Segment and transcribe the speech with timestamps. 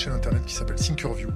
[0.00, 1.28] chaîne internet qui s'appelle Thinkerview.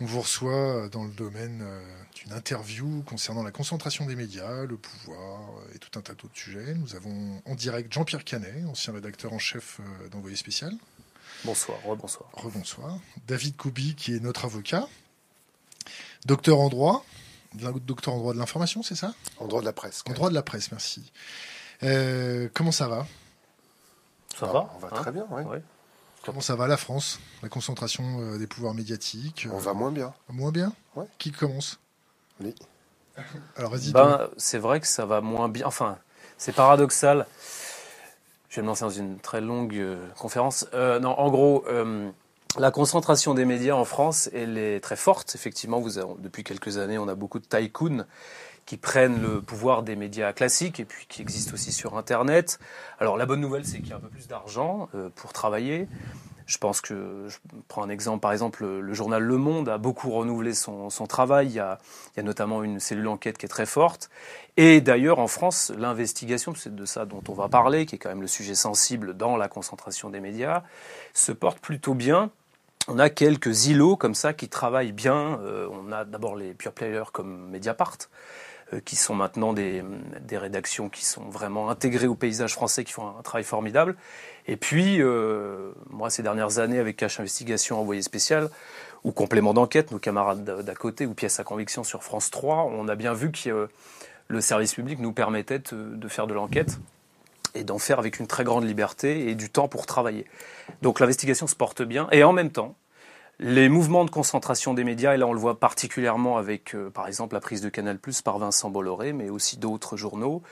[0.00, 1.82] On vous reçoit dans le domaine euh,
[2.14, 6.34] d'une interview concernant la concentration des médias, le pouvoir euh, et tout un tas d'autres
[6.34, 6.72] sujets.
[6.76, 10.72] Nous avons en direct Jean-Pierre Canet, ancien rédacteur en chef euh, d'Envoyé spécial.
[11.44, 12.30] Bonsoir, rebonsoir.
[12.32, 12.96] Rebonsoir.
[13.26, 14.88] David Koubi, qui est notre avocat.
[16.24, 17.04] Docteur en droit.
[17.52, 19.12] Docteur en droit de l'information, c'est ça?
[19.36, 20.04] En droit de la presse.
[20.08, 21.12] En droit de la presse, merci.
[22.54, 23.06] comment ça va?
[24.38, 25.42] Ça va On va très bien, oui.
[25.42, 25.62] Ouais.
[26.24, 27.20] Comment ça va la France?
[27.42, 30.14] La concentration euh, des pouvoirs médiatiques On va moins bien.
[30.30, 30.72] Moins bien?
[30.96, 31.04] Ouais.
[31.18, 31.78] Qui commence?
[32.40, 32.54] Oui.
[33.56, 33.92] Alors vas-y.
[33.92, 35.66] Ben, c'est vrai que ça va moins bien.
[35.66, 35.98] Enfin,
[36.38, 37.26] c'est paradoxal.
[38.48, 40.66] Je vais me lancer dans une très longue euh, conférence.
[40.72, 41.64] Euh, non, en gros,
[42.56, 45.34] la concentration des médias en France, elle est très forte.
[45.34, 48.06] Effectivement, vous avez, depuis quelques années, on a beaucoup de tycoons
[48.66, 52.58] qui prennent le pouvoir des médias classiques et puis qui existent aussi sur Internet.
[52.98, 55.88] Alors la bonne nouvelle, c'est qu'il y a un peu plus d'argent euh, pour travailler.
[56.46, 60.10] Je pense que, je prends un exemple, par exemple, le, journal Le Monde a beaucoup
[60.10, 61.46] renouvelé son, travail.
[61.48, 61.78] Il y, a,
[62.22, 64.10] notamment une cellule enquête qui est très forte.
[64.58, 68.10] Et d'ailleurs, en France, l'investigation, c'est de ça dont on va parler, qui est quand
[68.10, 70.64] même le sujet sensible dans la concentration des médias,
[71.14, 72.30] se porte plutôt bien.
[72.88, 75.40] On a quelques îlots comme ça qui travaillent bien.
[75.40, 77.96] Euh, on a d'abord les pure players comme Mediapart,
[78.80, 79.82] qui sont maintenant des,
[80.20, 83.96] des, rédactions qui sont vraiment intégrées au paysage français, qui font un, travail formidable.
[84.46, 88.50] Et puis, euh, moi, ces dernières années, avec Cache Investigation envoyé spécial,
[89.04, 92.88] ou Complément d'enquête, nos camarades d'à côté, ou Pièce à conviction sur France 3, on
[92.88, 93.66] a bien vu que euh,
[94.28, 96.78] le service public nous permettait de faire de l'enquête
[97.54, 100.26] et d'en faire avec une très grande liberté et du temps pour travailler.
[100.82, 102.74] Donc l'investigation se porte bien, et en même temps,
[103.38, 107.06] les mouvements de concentration des médias, et là on le voit particulièrement avec, euh, par
[107.06, 110.42] exemple, la prise de Canal Plus par Vincent Bolloré, mais aussi d'autres journaux,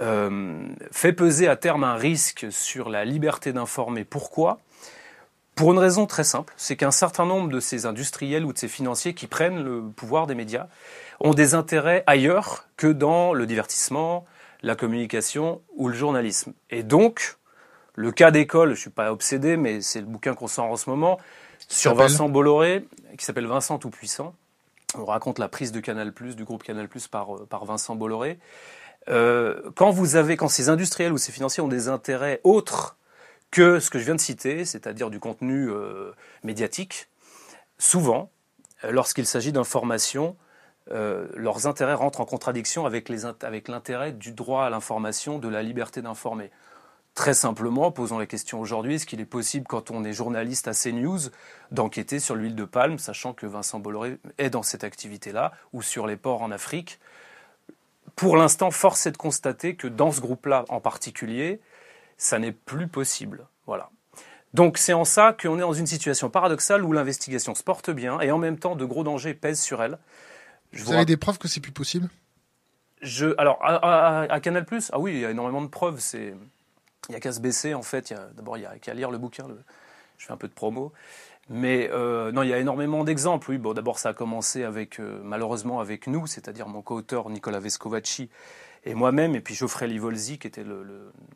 [0.00, 4.04] euh, fait peser à terme un risque sur la liberté d'informer.
[4.04, 4.58] Pourquoi?
[5.54, 8.68] Pour une raison très simple, c'est qu'un certain nombre de ces industriels ou de ces
[8.68, 10.66] financiers qui prennent le pouvoir des médias
[11.20, 14.26] ont des intérêts ailleurs que dans le divertissement,
[14.62, 16.52] la communication ou le journalisme.
[16.68, 17.36] Et donc,
[17.94, 20.76] le cas d'école, je ne suis pas obsédé, mais c'est le bouquin qu'on sort en
[20.76, 21.18] ce moment,
[21.68, 22.86] sur Vincent Bolloré,
[23.16, 24.34] qui s'appelle Vincent Tout-Puissant.
[24.94, 28.38] On raconte la prise de Canal+, du groupe Canal+, par, euh, par Vincent Bolloré.
[29.08, 32.96] Euh, quand vous avez, quand ces industriels ou ces financiers ont des intérêts autres
[33.50, 36.12] que ce que je viens de citer, c'est-à-dire du contenu euh,
[36.42, 37.08] médiatique,
[37.78, 38.30] souvent,
[38.82, 40.36] lorsqu'il s'agit d'informations,
[40.88, 46.50] leurs intérêts rentrent en contradiction avec l'intérêt du droit à l'information, de la liberté d'informer.
[47.16, 50.72] Très simplement, posons la question aujourd'hui, est-ce qu'il est possible, quand on est journaliste à
[50.72, 51.30] CNews,
[51.70, 56.06] d'enquêter sur l'huile de palme, sachant que Vincent Bolloré est dans cette activité-là, ou sur
[56.06, 57.00] les ports en Afrique?
[58.16, 61.58] Pour l'instant, force est de constater que dans ce groupe-là en particulier,
[62.18, 63.46] ça n'est plus possible.
[63.64, 63.88] Voilà.
[64.52, 68.20] Donc c'est en ça qu'on est dans une situation paradoxale où l'investigation se porte bien
[68.20, 69.96] et en même temps de gros dangers pèsent sur elle.
[70.74, 72.10] vous, avez des preuves que c'est plus possible?
[73.00, 75.98] Je, alors, à, à Canal+, ah oui, il y a énormément de preuves.
[75.98, 76.34] C'est,
[77.08, 78.14] il n'y a qu'à se baisser, en fait.
[78.34, 79.46] D'abord, il n'y a qu'à lire le bouquin.
[80.18, 80.92] je fais un peu de promo.
[81.48, 83.50] Mais euh, non, il y a énormément d'exemples.
[83.50, 87.60] Oui, bon, d'abord, ça a commencé avec, euh, malheureusement, avec nous, c'est-à-dire mon co-auteur Nicolas
[87.60, 88.30] Vescovacci
[88.84, 90.64] et moi-même, et puis Geoffrey Livolzi, qui était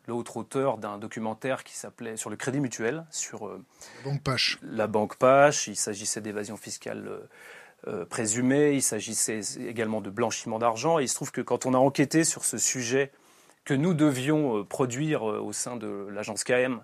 [0.07, 3.63] l'autre auteur d'un documentaire qui s'appelait sur le Crédit Mutuel, sur euh,
[3.97, 4.59] la banque Pache.
[4.63, 5.67] La banque Pache.
[5.67, 7.09] Il s'agissait d'évasion fiscale
[8.09, 8.73] présumée.
[8.73, 10.99] Il s'agissait également de blanchiment d'argent.
[10.99, 13.11] Et il se trouve que quand on a enquêté sur ce sujet
[13.65, 16.83] que nous devions euh, produire euh, au sein de l'agence KM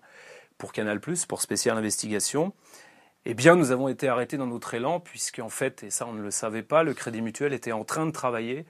[0.58, 2.54] pour Canal+, pour spécial investigation,
[3.26, 6.22] eh bien, nous avons été arrêtés dans notre élan, puisqu'en fait, et ça on ne
[6.22, 8.66] le savait pas, le Crédit Mutuel était en train de travailler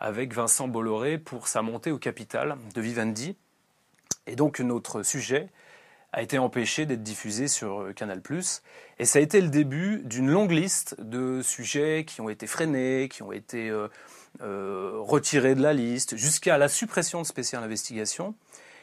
[0.00, 3.36] avec Vincent Bolloré pour sa montée au capital de Vivendi.
[4.26, 5.48] Et donc, notre sujet
[6.12, 8.22] a été empêché d'être diffusé sur euh, Canal+.
[8.98, 13.08] Et ça a été le début d'une longue liste de sujets qui ont été freinés,
[13.10, 13.70] qui ont été
[14.40, 18.34] retiré de la liste, jusqu'à la suppression de spécial investigation.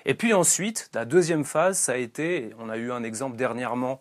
[0.05, 3.99] Et puis ensuite, la deuxième phase, ça a été, on a eu un exemple dernièrement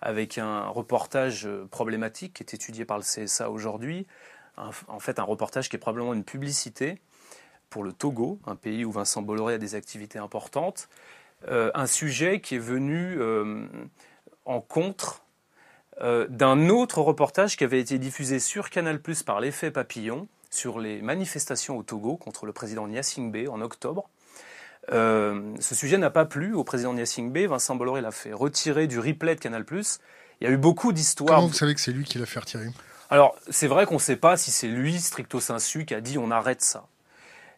[0.00, 4.06] avec un reportage problématique qui est étudié par le CSA aujourd'hui,
[4.56, 6.98] en fait un reportage qui est probablement une publicité
[7.70, 10.88] pour le Togo, un pays où Vincent Bolloré a des activités importantes,
[11.48, 13.66] euh, un sujet qui est venu euh,
[14.44, 15.22] en contre
[16.30, 21.78] d'un autre reportage qui avait été diffusé sur Canal⁇ par l'effet papillon, sur les manifestations
[21.78, 24.08] au Togo contre le président Gnassingbé en octobre.
[24.92, 27.46] Euh, ce sujet n'a pas plu au président Gnassingbé.
[27.46, 29.64] Vincent Bolloré l'a fait retirer du replay de Canal+.
[29.70, 31.36] Il y a eu beaucoup d'histoires.
[31.36, 32.68] Comment vous savez que c'est lui qui l'a fait retirer?
[33.08, 36.18] Alors, c'est vrai qu'on ne sait pas si c'est lui, stricto sensu, qui a dit
[36.18, 36.86] on arrête ça.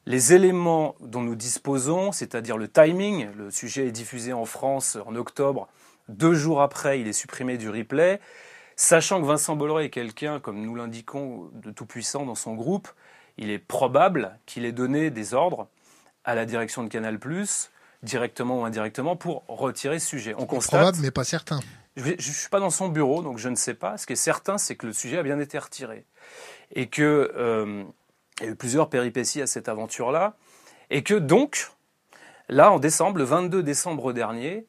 [0.07, 5.17] Les éléments dont nous disposons, c'est-à-dire le timing, le sujet est diffusé en France en
[5.17, 5.69] octobre,
[6.09, 8.21] Deux jours après, il est supprimé du replay.
[8.77, 12.89] Sachant que Vincent Bolloré est quelqu'un, comme nous l'indiquons, de tout puissant dans son groupe,
[13.39, 15.69] il est probable qu'il ait donné des ordres
[16.25, 17.19] à la direction de Canal+,
[18.03, 20.35] directement ou indirectement, pour retirer ce sujet.
[20.39, 20.81] On constate.
[20.81, 21.61] Probable, mais pas certain.
[21.97, 23.97] Je ne suis pas dans son bureau, donc je ne sais pas.
[23.99, 26.05] Ce qui est certain, c'est que le sujet a bien été retiré.
[26.73, 27.85] Et que euh,
[28.41, 30.35] il y a eu plusieurs péripéties à cette aventure-là.
[30.91, 31.71] Et que donc,
[32.49, 34.67] là, en décembre, le 22 décembre dernier,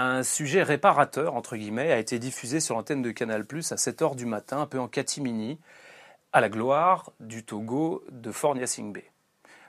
[0.00, 3.44] un sujet réparateur, entre guillemets, a été diffusé sur l'antenne de Canal+, à
[3.76, 5.58] 7h du matin, un peu en catimini,
[6.32, 8.98] à la gloire du Togo de Fort Nyasingbe.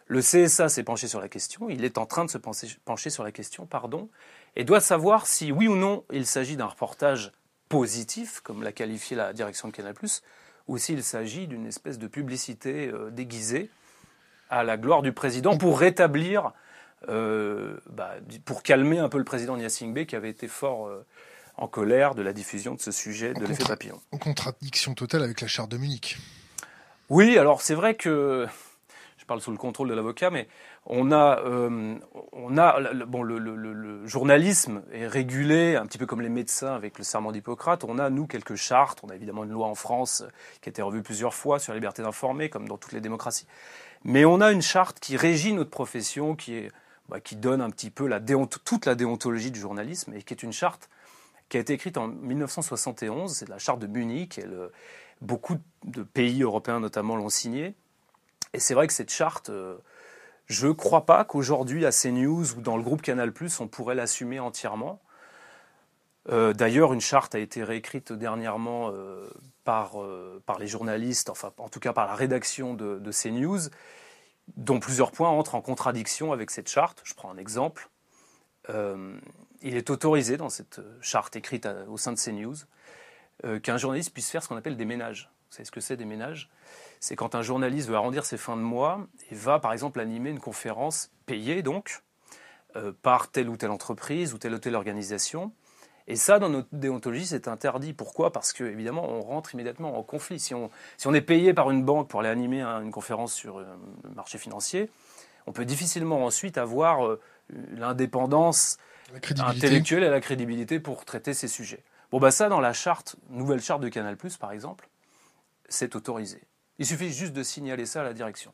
[0.07, 3.23] Le CSA s'est penché sur la question, il est en train de se pencher sur
[3.23, 4.09] la question, pardon,
[4.55, 7.31] et doit savoir si oui ou non il s'agit d'un reportage
[7.69, 9.95] positif, comme l'a qualifié la direction de Canal+,
[10.67, 13.69] ou s'il s'agit d'une espèce de publicité euh, déguisée
[14.49, 16.51] à la gloire du président pour rétablir,
[17.09, 18.15] euh, bah,
[18.45, 21.05] pour calmer un peu le président Nyasingbe qui avait été fort euh,
[21.57, 23.99] en colère de la diffusion de ce sujet de l'effet papillon.
[24.11, 26.17] En contradiction totale avec la charte de Munich.
[27.09, 28.47] Oui, alors c'est vrai que
[29.17, 30.47] je parle sous le contrôle de l'avocat, mais
[30.85, 31.95] on a, euh,
[32.31, 37.03] on a bon, le, journalisme est régulé un petit peu comme les médecins avec le
[37.03, 37.83] serment d'Hippocrate.
[37.83, 38.99] On a, nous, quelques chartes.
[39.03, 40.23] On a évidemment une loi en France
[40.61, 43.45] qui a été revue plusieurs fois sur la liberté d'informer, comme dans toutes les démocraties.
[44.03, 46.71] Mais on a une charte qui régit notre profession, qui, est,
[47.11, 48.09] bah, qui donne un petit peu
[48.63, 50.89] toute la déontologie du journalisme, et qui est une charte
[51.49, 53.35] qui a été écrite en 1971.
[53.35, 54.39] C'est la charte de Munich.
[55.21, 57.75] Beaucoup de pays européens notamment l'ont signée.
[58.53, 59.77] Et c'est vrai que cette charte, euh,
[60.45, 64.39] je ne crois pas qu'aujourd'hui, à CNews ou dans le groupe Canal, on pourrait l'assumer
[64.39, 65.01] entièrement.
[66.29, 69.29] Euh, d'ailleurs, une charte a été réécrite dernièrement euh,
[69.63, 69.97] par,
[70.45, 73.69] par les journalistes, enfin en tout cas par la rédaction de, de, CNews,
[74.57, 77.01] dont plusieurs points entrent en contradiction avec cette charte.
[77.03, 77.89] Je prends un exemple.
[78.69, 82.55] il est autorisé dans cette charte écrite au sein de CNews
[83.63, 85.31] qu'un journaliste puisse faire ce qu'on appelle des ménages.
[85.49, 86.49] Vous savez ce que c'est des ménages?
[87.01, 90.29] C'est quand un journaliste veut arrondir ses fins de mois et va par exemple animer
[90.29, 92.03] une conférence payée donc
[92.77, 95.51] euh, par telle ou telle entreprise ou telle ou telle organisation.
[96.07, 97.93] Et ça, dans notre déontologie, c'est interdit.
[97.93, 98.31] Pourquoi?
[98.31, 100.39] Parce que évidemment, on rentre immédiatement en conflit.
[100.39, 103.59] Si on, si on est payé par une banque pour aller animer une conférence sur
[103.59, 103.65] euh,
[104.03, 104.89] le marché financier,
[105.47, 107.19] on peut difficilement ensuite avoir euh,
[107.73, 108.77] l'indépendance
[109.39, 111.83] intellectuelle et la crédibilité pour traiter ces sujets.
[112.11, 114.89] Bon, bah ça, dans la charte, nouvelle charte de Canal+, par exemple,
[115.69, 116.41] c'est autorisé.
[116.77, 118.53] Il suffit juste de signaler ça à la direction.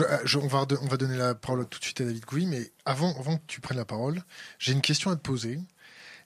[0.00, 2.70] Euh, on, va, on, va, donner la parole tout de suite à David Gouy, mais
[2.84, 4.22] avant, avant que tu prennes la parole,
[4.58, 5.58] j'ai une question à te poser.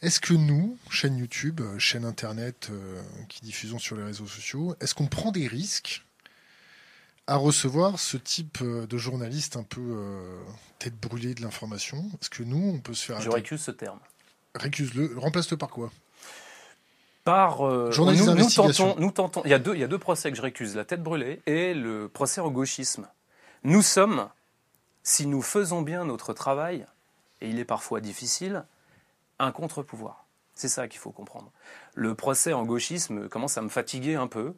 [0.01, 4.75] Est-ce que nous, chaîne YouTube, euh, chaîne Internet euh, qui diffusons sur les réseaux sociaux,
[4.81, 6.05] est-ce qu'on prend des risques
[7.27, 9.99] à recevoir ce type de journaliste un peu
[10.79, 12.11] tête brûlée de l'information?
[12.23, 13.21] Est-ce que nous, on peut se faire...
[13.21, 13.99] Je récuse ce terme.
[14.55, 15.13] Récuse-le.
[15.19, 15.91] Remplace-le par quoi?
[17.25, 19.43] Par euh, nous, nous, tentons, nous tentons.
[19.45, 21.43] Il y a deux, il y a deux procès que je récuse la tête brûlée
[21.45, 23.07] et le procès au gauchisme.
[23.65, 24.29] Nous sommes,
[25.03, 26.87] si nous faisons bien notre travail,
[27.41, 28.65] et il est parfois difficile,
[29.39, 30.27] un contre-pouvoir.
[30.55, 31.53] C'est ça qu'il faut comprendre.
[31.95, 34.55] Le procès en gauchisme commence à me fatiguer un peu.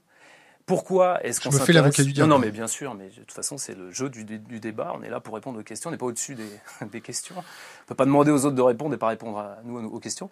[0.64, 3.58] Pourquoi est-ce qu'on s'intéresse l'avocat du Non, non, mais bien sûr, mais de toute façon,
[3.58, 4.92] c'est le jeu du, débat.
[4.94, 6.48] On est là pour répondre aux questions, on n'est pas au-dessus des,
[6.92, 7.34] des, questions.
[7.36, 10.00] On ne peut pas demander aux autres de répondre et pas répondre à nous aux
[10.00, 10.30] questions.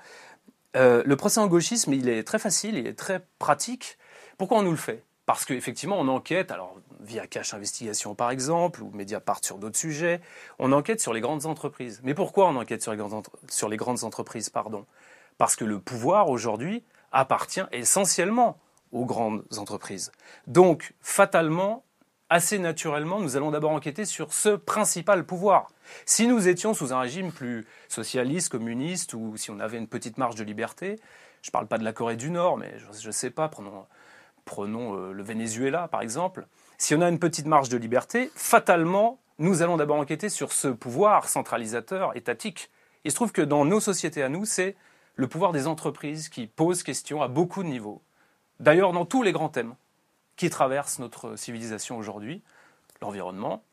[0.76, 3.98] Euh, le procès en gauchisme, il est très facile, il est très pratique.
[4.36, 5.02] Pourquoi on nous le fait?
[5.26, 10.20] Parce qu'effectivement, on enquête, alors via Cache Investigation par exemple, ou Mediapart sur d'autres sujets,
[10.58, 12.00] on enquête sur les grandes entreprises.
[12.04, 14.86] Mais pourquoi on enquête sur les grandes, sur les grandes entreprises pardon?
[15.36, 18.58] Parce que le pouvoir aujourd'hui appartient essentiellement
[18.92, 20.12] aux grandes entreprises.
[20.46, 21.84] Donc, fatalement,
[22.30, 25.68] assez naturellement, nous allons d'abord enquêter sur ce principal pouvoir.
[26.04, 30.18] Si nous étions sous un régime plus socialiste, communiste, ou si on avait une petite
[30.18, 30.96] marge de liberté,
[31.42, 33.86] je ne parle pas de la Corée du Nord, mais je ne sais pas, prenons,
[34.44, 36.46] prenons euh, le Venezuela par exemple,
[36.78, 40.68] si on a une petite marge de liberté, fatalement, nous allons d'abord enquêter sur ce
[40.68, 42.70] pouvoir centralisateur, étatique.
[43.04, 44.76] Il se trouve que dans nos sociétés à nous, c'est
[45.16, 48.00] le pouvoir des entreprises qui pose question à beaucoup de niveaux.
[48.60, 49.74] D'ailleurs, dans tous les grands thèmes
[50.36, 52.42] qui traversent notre civilisation aujourd'hui,
[53.02, 53.64] l'environnement,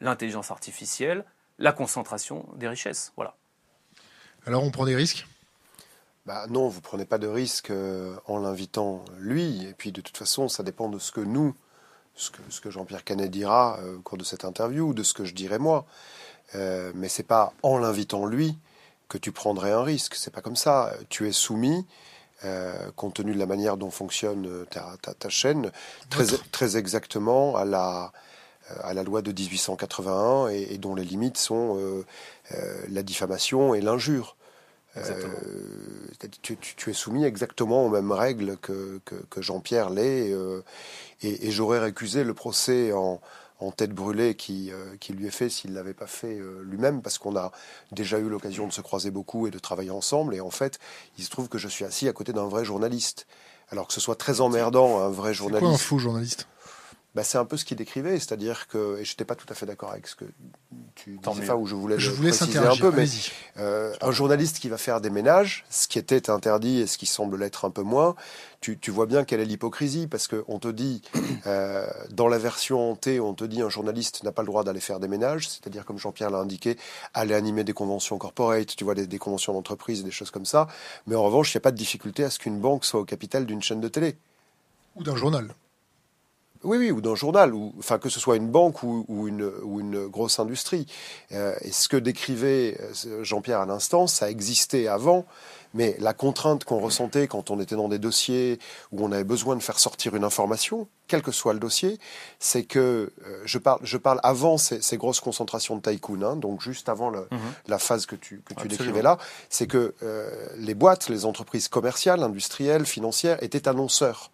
[0.00, 1.24] l'intelligence artificielle,
[1.58, 3.12] la concentration des richesses.
[3.16, 3.36] Voilà.
[4.46, 5.26] Alors on prend des risques?
[6.26, 9.64] Bah non, vous prenez pas de risques euh, en l'invitant lui.
[9.66, 11.54] Et puis de toute façon, ça dépend de ce que nous,
[12.16, 15.02] ce que, ce que Jean-Pierre Canet dira euh, au cours de cette interview, ou de
[15.02, 15.86] ce que je dirai moi.
[16.54, 18.56] Euh, mais c'est pas en l'invitant lui
[19.08, 20.14] que tu prendrais un risque.
[20.14, 20.92] C'est pas comme ça.
[21.08, 21.86] Tu es soumis,
[22.44, 25.70] euh, compte tenu de la manière dont fonctionne ta, ta, ta chaîne,
[26.10, 28.12] très, très exactement à la
[28.70, 32.04] euh, à la loi de 1881 et, dont les limites sont euh,
[32.52, 34.36] euh, la diffamation et l'injure.
[34.96, 35.34] Exactement.
[35.46, 40.32] Euh, tu, tu- tu es soumis exactement aux mêmes règles que, que, que Jean-Pierre l'est.
[40.32, 40.62] euh,
[41.22, 43.20] et et j'aurais récusé le procès en,
[43.60, 46.62] en tête brûlée qui, euh, qui lui est fait s'il ne l'avait pas fait euh,
[46.64, 47.52] lui-même, parce qu'on a
[47.92, 50.34] déjà eu l'occasion de se croiser beaucoup et de travailler ensemble.
[50.34, 50.78] Et en fait,
[51.18, 53.26] il se trouve que je suis assis à côté d'un vrai journaliste.
[53.70, 55.82] Alors que ce soit très emmerdant, un vrai C'est quoi un journaliste.
[55.82, 56.46] faux journaliste?
[57.14, 59.54] Bah, c'est un peu ce qu'il décrivait, c'est-à-dire que, et je n'étais pas tout à
[59.54, 60.24] fait d'accord avec ce que
[60.96, 63.06] tu Tant disais, enfin, où je voulais Je préciser un peu, mais
[63.58, 67.06] euh, un journaliste qui va faire des ménages, ce qui était interdit et ce qui
[67.06, 68.16] semble l'être un peu moins,
[68.60, 71.02] tu, tu vois bien quelle est l'hypocrisie, parce qu'on te dit,
[71.46, 74.80] euh, dans la version T, on te dit un journaliste n'a pas le droit d'aller
[74.80, 76.76] faire des ménages, c'est-à-dire, comme Jean-Pierre l'a indiqué,
[77.12, 80.66] aller animer des conventions corporate, tu vois, des, des conventions d'entreprise, des choses comme ça,
[81.06, 83.04] mais en revanche, il n'y a pas de difficulté à ce qu'une banque soit au
[83.04, 84.16] capital d'une chaîne de télé.
[84.96, 85.54] Ou d'un journal.
[86.64, 89.50] Oui, oui, ou d'un journal, ou enfin que ce soit une banque ou, ou une,
[89.62, 90.86] ou une grosse industrie.
[91.32, 95.26] Euh, et ce que décrivait euh, Jean-Pierre à l'instant, ça existait avant,
[95.74, 98.58] mais la contrainte qu'on ressentait quand on était dans des dossiers
[98.92, 101.98] où on avait besoin de faire sortir une information, quel que soit le dossier,
[102.38, 106.36] c'est que euh, je parle, je parle avant ces, ces grosses concentrations de tycoon, hein,
[106.36, 107.38] donc juste avant le- Mhm.
[107.66, 108.68] la phase que tu, que tu Absolument.
[108.70, 109.18] décrivais là,
[109.50, 114.30] c'est que euh, les boîtes, les entreprises commerciales, industrielles, financières étaient annonceurs.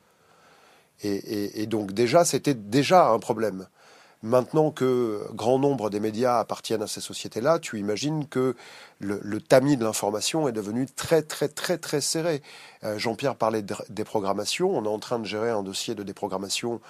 [1.02, 3.66] Et, donc déjà, c'était déjà un problème.
[4.22, 8.54] Maintenant que grand nombre des médias appartiennent à ces sociétés-là, tu imagines que
[8.98, 12.42] le, tamis de l'information est devenu très très très très serré.
[12.84, 14.76] Euh, Jean-Pierre parlait de déprogrammation.
[14.76, 16.82] On est en train de gérer un dossier de déprogrammation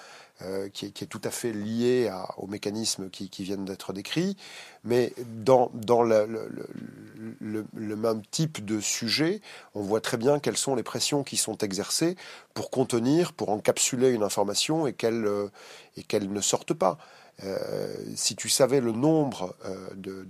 [0.72, 4.36] qui, est, qui est tout à fait lié aux mécanismes qui, viennent d'être décrits.
[4.84, 5.70] Mais dans,
[6.02, 9.40] le, même type de sujet,
[9.74, 12.16] on voit très bien quelles sont les pressions qui sont exercées
[12.54, 15.48] pour contenir, pour encapsuler une information et qu'elle euh,
[15.96, 16.98] ne sorte pas.
[17.44, 20.26] Euh, si tu savais le nombre euh, de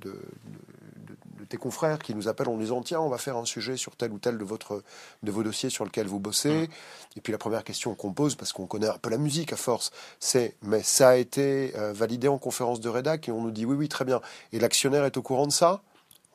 [1.51, 3.97] tes confrères qui nous appellent en nous disant tiens on va faire un sujet sur
[3.97, 4.83] tel ou tel de votre
[5.23, 6.71] de vos dossiers sur lequel vous bossez.
[7.17, 9.57] Et puis la première question qu'on pose parce qu'on connaît un peu la musique à
[9.57, 9.91] force
[10.21, 13.67] c'est mais ça a été euh, validé en conférence de rédac et on nous dit
[13.67, 14.21] oui oui très bien.
[14.53, 15.83] Et l'actionnaire est au courant de ça?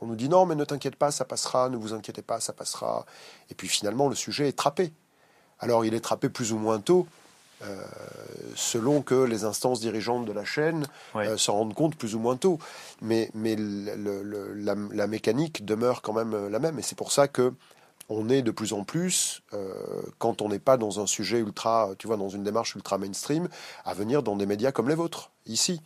[0.01, 2.51] On nous dit non mais ne t'inquiète pas ça passera ne vous inquiétez pas ça
[2.51, 3.05] passera.
[3.49, 4.91] Et puis finalement le sujet est trappé.
[5.59, 7.07] Alors il est trappé plus ou moins tôt
[7.63, 7.77] euh,
[8.55, 11.27] selon que les instances dirigeantes de la chaîne Ouais.
[11.27, 12.59] euh, s'en rendent compte plus ou moins tôt.
[13.01, 16.77] Mais, mais le- le- le- la, la mécanique demeure quand même euh, la même.
[16.79, 17.53] Et c'est pour ça que
[18.09, 19.73] on est de plus en plus, euh,
[20.19, 23.47] quand on n'est pas dans un sujet ultra, tu vois, dans une démarche ultra mainstream,
[23.83, 25.81] à venir dans des médias comme les vôtres, ici.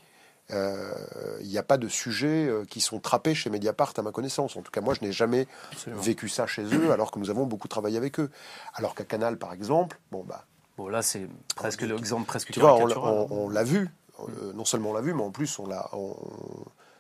[0.52, 4.56] Il n'y a pas de sujets qui sont trappés chez Mediapart, à ma connaissance.
[4.58, 6.02] En tout cas, moi, je n'ai jamais Absolument.
[6.02, 8.32] vécu ça chez eux, alors que nous avons beaucoup travaillé avec eux.
[8.74, 10.46] Alors qu'à Canal, par exemple, bon, bah,
[10.80, 13.28] Bon, là, c'est presque l'exemple presque tu vois, on, l'a- caricatural.
[13.32, 13.90] on- on l'a vu.
[14.22, 16.16] Euh, non seulement on l'a vu, mais en plus on l'a, on-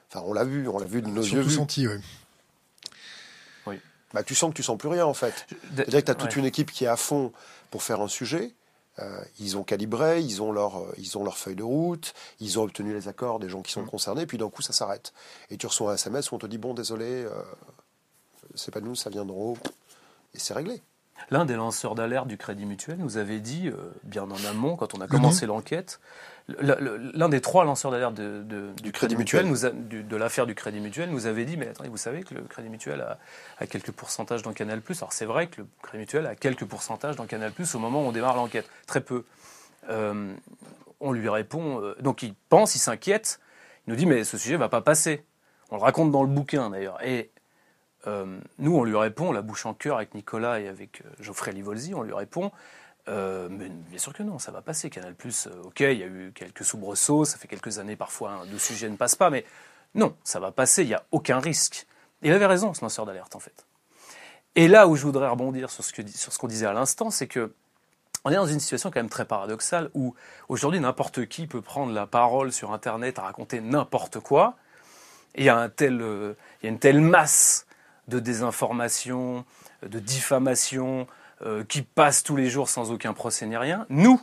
[0.09, 1.49] enfin on l'a vu, on l'a vu de nos yeux.
[1.49, 1.93] Senti, oui.
[4.13, 5.45] Bah, tu sens que tu sens plus rien en fait.
[5.75, 7.31] C'est-à-dire que tu as toute une équipe qui est à fond
[7.71, 8.53] pour faire un sujet.
[8.97, 12.59] Euh, ils ont calibré, ils ont leur, euh, ils ont leur feuille de route, ils
[12.59, 15.13] ont obtenu les accords des gens qui sont concernés, puis d'un coup ça s'arrête.
[15.51, 17.29] Et tu reçois un SMS où on te dit bon désolé, euh,
[18.55, 19.57] c'est pas nous, ça vient d'en haut,
[20.33, 20.81] et c'est réglé.
[21.31, 23.73] L'un des lanceurs d'alerte du Crédit Mutuel nous avait dit, euh,
[24.03, 25.99] bien en amont, quand on a commencé l'enquête,
[26.47, 30.01] le- le- l'un des trois lanceurs d'alerte de- de- du, Crédit Mutuel, nous a- du-
[30.03, 32.69] de l'affaire du Crédit Mutuel, nous avait dit, mais attendez, vous savez que le Crédit
[32.69, 33.19] Mutuel a,
[33.59, 34.81] a quelques pourcentages dans Canal+.
[34.99, 38.07] Alors c'est vrai que le Crédit Mutuel a quelques pourcentages dans Canal+, au moment où
[38.07, 38.67] on démarre l'enquête.
[38.87, 39.23] Très peu.
[39.89, 40.33] Euh,
[40.99, 43.39] on lui répond, euh, donc il pense, il s'inquiète,
[43.85, 45.23] il nous dit, mais ce sujet va pas passer.
[45.69, 46.97] On le raconte dans le bouquin d'ailleurs.
[47.05, 47.29] Et
[48.07, 51.51] euh, nous, on lui répond, la bouche en cœur avec Nicolas et avec euh, Geoffrey
[51.51, 52.51] Livolzi, on lui répond,
[53.07, 54.89] euh, mais bien sûr que non, ça va passer.
[54.89, 58.45] Canal Plus, ok, il y a eu quelques soubresauts, ça fait quelques années parfois, un,
[58.45, 59.45] deux sujets ne passent pas, mais
[59.95, 61.87] non, ça va passer, il n'y a aucun risque.
[62.21, 63.65] Il avait raison, ce lanceur d'alerte, en fait.
[64.55, 67.53] Et là où je voudrais rebondir sur ce qu'on disait à l'instant, c'est que
[68.25, 70.13] on est dans une situation quand même très paradoxale où
[70.49, 74.55] aujourd'hui n'importe qui peut prendre la parole sur Internet à raconter n'importe quoi.
[75.35, 75.93] Et un tel,
[76.61, 77.65] il y a une telle masse
[78.09, 79.45] de désinformation,
[79.83, 81.07] de diffamation
[81.41, 83.85] euh, qui passe tous les jours sans aucun procès ni rien.
[83.89, 84.19] Nous,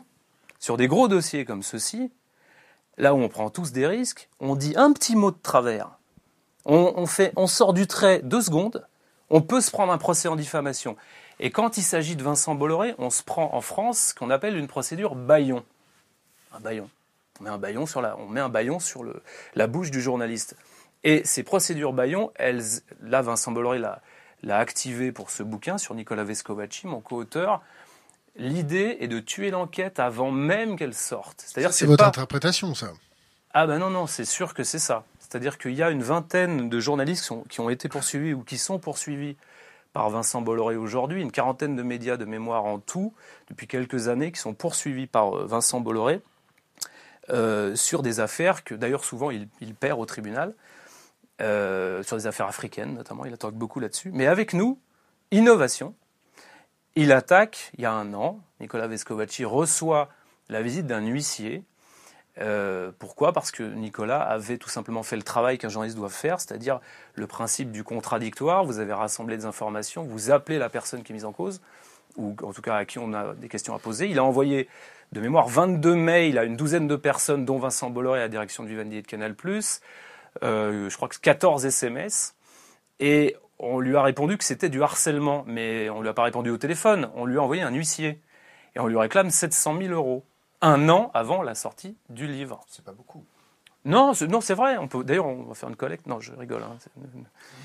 [0.58, 2.12] sur des gros dossiers comme ceux-ci,
[2.98, 5.98] là où on prend tous des risques, on dit un petit mot de travers.
[6.64, 8.86] On, on fait, on sort du trait deux secondes.
[9.30, 10.96] On peut se prendre un procès en diffamation.
[11.38, 14.56] Et quand il s'agit de Vincent Bolloré, on se prend en France ce qu'on appelle
[14.56, 15.64] une procédure baillon.
[16.52, 16.88] Un baillon.
[17.40, 19.22] On met un baillon sur la, on met un baillon sur le,
[19.54, 20.56] la bouche du journaliste.
[21.06, 22.62] Et ces procédures baillon, elles,
[23.00, 24.02] là, Vincent Bolloré l'a,
[24.48, 27.62] activé pour ce bouquin sur Nicolas Vescovaci, mon co-auteur.
[28.34, 31.44] L'idée est de tuer l'enquête avant même qu'elle sorte.
[31.46, 32.92] C'est-à-dire, C'est votre pas, interprétation, ça.
[33.54, 35.04] ah ben non, non, c'est sûr que c'est ça.
[35.20, 38.80] C'est-à-dire qu'il y a une vingtaine de journalistes qui ont été poursuivis ou qui sont
[38.80, 39.36] poursuivis
[39.92, 43.14] par Vincent Bolloré aujourd'hui, une quarantaine de médias de mémoire en tout,
[43.48, 46.20] depuis quelques années, qui sont poursuivis par euh, Vincent Bolloré
[47.30, 50.52] euh, sur des affaires que d'ailleurs souvent il, perd au tribunal,
[51.40, 54.10] euh, sur des affaires africaines notamment, il attaque beaucoup là-dessus.
[54.12, 54.78] Mais avec nous,
[55.30, 55.94] innovation.
[56.94, 60.08] Il attaque, il y a un an, Nicolas Vescovaci reçoit
[60.48, 61.64] la visite d'un huissier
[62.38, 63.32] euh, pourquoi?
[63.32, 66.80] Parce que Nicolas avait tout simplement fait le travail qu'un journaliste doit faire, c'est-à-dire
[67.14, 68.64] le principe du contradictoire.
[68.64, 71.62] Vous avez rassemblé des informations, vous appelez la personne qui est mise en cause,
[72.16, 74.08] ou en tout cas à qui on a des questions à poser.
[74.08, 74.68] Il a envoyé
[75.12, 78.64] de mémoire 22 mails à une douzaine de personnes, dont Vincent Bolloré à la direction
[78.64, 79.34] de Vivendi et de Canal+,
[80.42, 82.34] je crois que 14 SMS,
[83.00, 86.24] et on lui a répondu que c'était du harcèlement, mais on ne lui a pas
[86.24, 88.20] répondu au téléphone, on lui a envoyé un huissier,
[88.74, 90.24] et on lui réclame 700 000 euros
[90.60, 92.60] un an avant la sortie du livre.
[92.68, 93.24] C'est pas beaucoup.
[93.86, 94.76] Non, non, c'est vrai.
[94.78, 95.04] On peut.
[95.04, 96.06] D'ailleurs, on va faire une collecte.
[96.06, 96.62] Non, je rigole.
[96.62, 96.76] Hein.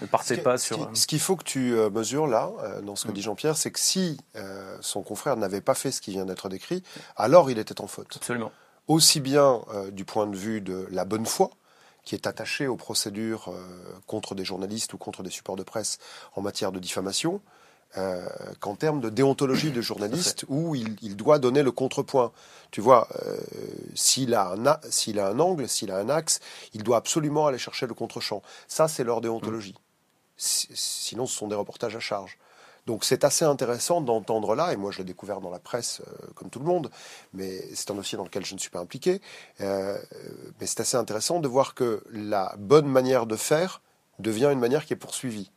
[0.01, 0.95] Ne, partez pas sur.
[0.95, 3.15] Ce qu'il faut que tu euh, mesures là, euh, dans ce que mm.
[3.15, 6.47] dit Jean-Pierre, c'est que si euh, son confrère n'avait pas fait ce qui vient d'être
[6.47, 6.83] décrit,
[7.15, 8.17] alors il était en faute.
[8.17, 8.51] Absolument.
[8.87, 9.61] Aussi bien
[9.93, 11.51] du point de vue de la bonne foi,
[12.03, 13.53] qui est attaché aux procédures
[14.07, 15.99] contre des journalistes ou contre des supports de presse
[16.35, 17.41] en matière de diffamation,
[17.97, 18.25] euh,
[18.61, 22.31] qu'en termes de déontologie de journaliste, où il, doit donner le contrepoint.
[22.71, 23.37] Tu vois, euh,
[23.95, 26.39] s'il a, a un angle, s'il a un axe,
[26.73, 28.43] il doit absolument aller chercher le contre-champ.
[28.69, 29.75] Ça, c'est leur déontologie.
[30.37, 32.37] Sinon, ce sont des reportages à charge.
[32.87, 36.27] Donc c'est assez intéressant d'entendre là, et moi je l'ai découvert dans la presse euh,
[36.35, 36.89] comme tout le monde,
[37.33, 39.21] mais c'est un dossier dans lequel je ne suis pas impliqué,
[39.59, 43.81] mais c'est assez intéressant de voir que la bonne manière de faire
[44.19, 45.51] devient une manière qui est poursuivie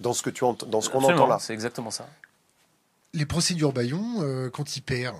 [0.00, 1.38] dans ce que tu dans ce qu'on entend là.
[1.38, 2.08] C'est exactement ça.
[3.12, 5.16] Les procédures Bayon, euh, quand il perd,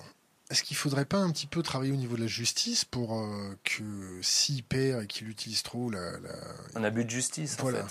[0.50, 3.56] est-ce qu'il faudrait pas un petit peu travailler au niveau de la justice pour euh,
[3.64, 3.82] que
[4.22, 6.12] s'il perd et qu'il utilise trop la,
[6.74, 7.84] un abus de justice en fait.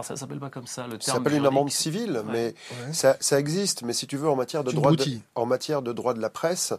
[0.00, 1.02] Alors ça s'appelle pas comme ça le terme.
[1.02, 2.54] Ça s'appelle une amende civile, mais
[2.92, 3.82] Ça, ça, existe.
[3.82, 6.30] Mais si tu veux en matière de droit de, en matière de droit de la
[6.30, 6.72] presse,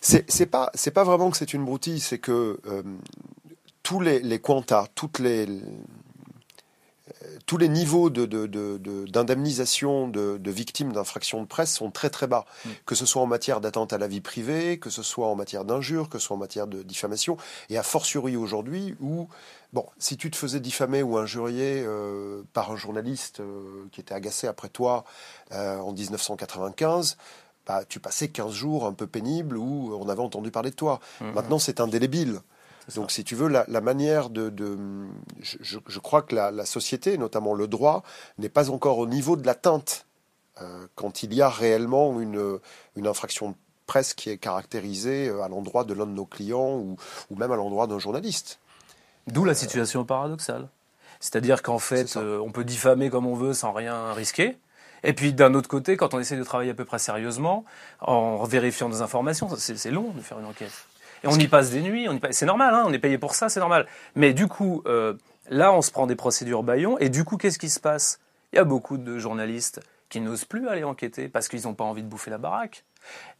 [0.00, 2.82] c'est pas c'est pas vraiment que c'est une broutille, c'est que euh,
[3.84, 5.46] tous les, les quantas, toutes les
[7.46, 12.70] tous les niveaux d'indemnisation de, de, victimes d'infractions de presse sont très très bas, mm.
[12.86, 15.64] que ce soit en matière d'atteinte à la vie privée, que ce soit en matière
[15.64, 17.36] d'injure, que ce soit en matière de diffamation,
[17.68, 19.28] et a fortiori aujourd'hui où,
[19.74, 24.14] bon, si tu te faisais diffamer ou injurier euh, par un journaliste euh, qui était
[24.14, 25.04] agacé après toi
[25.52, 27.18] euh, en 1995,
[27.66, 31.00] bah, tu passais 15 jours un peu pénibles où on avait entendu parler de toi.
[31.20, 31.32] Mm-hmm.
[31.32, 32.40] Maintenant, c'est indélébile.
[32.94, 34.52] Donc, si tu veux, la, manière de,
[35.40, 38.02] je, crois que la, société, notamment le droit,
[38.36, 40.04] n'est pas encore au niveau de l'atteinte
[40.94, 42.60] quand il y a réellement une,
[42.94, 43.54] une infraction de
[43.86, 46.96] presse qui est caractérisée à l'endroit de l'un de nos clients ou,
[47.30, 48.58] ou même à l'endroit d'un journaliste.
[49.26, 50.68] D'où la situation paradoxale.
[51.20, 54.58] C'est-à-dire qu'en fait, euh, on peut diffamer comme on veut sans rien risquer.
[55.02, 57.64] Et puis d'un autre côté, quand on essaie de travailler à peu près sérieusement,
[58.00, 60.86] en vérifiant des informations, c'est long de faire une enquête.
[61.22, 63.48] Et on y passe des nuits, on c'est normal, hein, on est payé pour ça,
[63.48, 63.86] c'est normal.
[64.14, 65.14] Mais du coup, euh,
[65.48, 68.18] là, on se prend des procédures baillons, et du coup, qu'est-ce qui se passe?
[68.52, 71.84] Il y a beaucoup de journalistes qui n'osent plus aller enquêter parce qu'ils n'ont pas
[71.84, 72.84] envie de bouffer la baraque.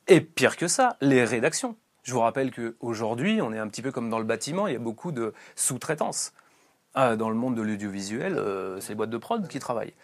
[0.09, 1.77] Et pire que ça, les rédactions.
[2.05, 4.77] Je vous rappelle qu'aujourd'hui, on est un petit peu comme dans le bâtiment, il y
[4.77, 6.33] a beaucoup de sous-traitance.
[6.95, 9.95] Ah, dans le monde de l'audiovisuel, euh, c'est les boîtes de prod qui travaillent.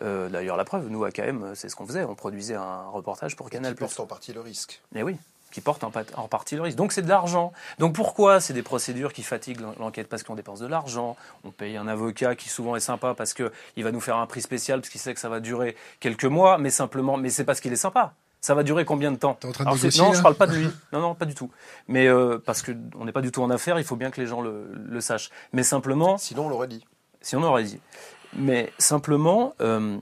[0.00, 2.04] Euh, d'ailleurs, la preuve, nous, à KM, c'est ce qu'on faisait.
[2.04, 3.74] On produisait un reportage pour Canal+.
[3.74, 4.80] Qui porte en partie le risque.
[4.92, 5.16] Mais oui
[5.50, 5.90] qui portent en,
[6.28, 6.76] partie le risque.
[6.76, 7.52] Donc c'est de l'argent.
[7.78, 10.08] Donc pourquoi c'est des procédures qui fatiguent l'enquête?
[10.08, 13.84] Parce qu'on dépense de l'argent, on paye un avocat qui souvent est sympa parce qu'il
[13.84, 16.58] va nous faire un prix spécial parce qu'il sait que ça va durer quelques mois,
[16.58, 18.12] mais simplement, mais c'est parce qu'il est sympa.
[18.40, 20.68] Ça va durer combien de temps en train de Non, je parle pas de lui.
[20.92, 21.50] Non, non, pas du tout.
[21.88, 24.26] Mais euh, parce qu'on n'est pas du tout en affaires, il faut bien que les
[24.26, 25.30] gens le, sachent.
[25.52, 26.18] Mais simplement.
[26.18, 26.86] Sinon, on l'aurait dit.
[27.20, 27.80] Si on aurait dit.
[28.36, 29.98] Mais simplement, euh,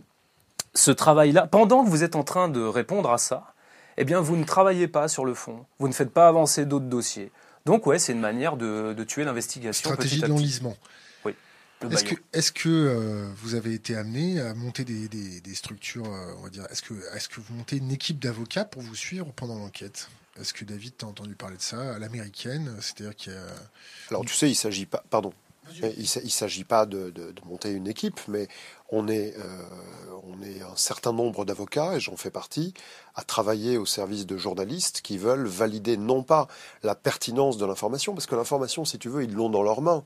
[0.74, 3.54] ce travail-là, pendant que vous êtes en train de répondre à ça,
[3.96, 6.86] eh bien, vous ne travaillez pas sur le fond, vous ne faites pas avancer d'autres
[6.86, 7.30] dossiers.
[7.64, 9.90] Donc, ouais, c'est une manière de, tuer l'investigation.
[9.90, 10.76] Stratégie de l'enlisement.
[10.78, 10.88] Oui.
[11.82, 16.42] Est-ce que, est que euh, vous avez été amené à monter des, structures, euh, on
[16.42, 19.58] va dire, est-ce que, est que vous montez une équipe d'avocats pour vous suivre pendant
[19.58, 20.08] l'enquête?
[20.40, 23.36] Est-ce que David, t'as entendu parler de ça à l'américaine C'est-à-dire qu'il
[24.10, 25.32] Alors, tu sais, il s'agit pas, pardon,
[25.74, 27.12] il ne s'agit pas de,
[27.46, 28.48] monter une équipe, mais
[28.90, 29.62] on est, euh,
[30.24, 32.74] on est un certain nombre d'avocats, et j'en fais partie,
[33.14, 36.48] à travailler au service de journalistes qui veulent valider non pas
[36.82, 40.04] la pertinence de l'information, parce que l'information, si tu veux, ils l'ont dans leurs mains.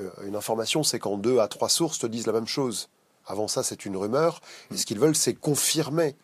[0.00, 2.88] Euh, une information, c'est quand deux à trois sources te disent la même chose.
[3.26, 4.40] Avant ça, c'est une rumeur,
[4.72, 6.16] et ce qu'ils veulent, c'est confirmer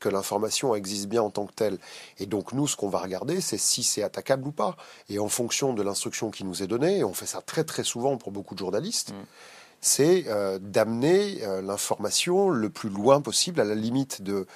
[0.00, 1.78] que l'information existe bien en tant que telle.
[2.18, 4.76] Et donc nous, ce qu'on va regarder, c'est si c'est attaquable ou pas.
[5.08, 7.84] Et en fonction de l'instruction qui nous est donnée, et on fait ça très très
[7.84, 9.24] souvent pour beaucoup de journalistes, mm.
[9.80, 10.26] c'est
[10.60, 14.46] d'amener l'information le plus loin possible, à la limite de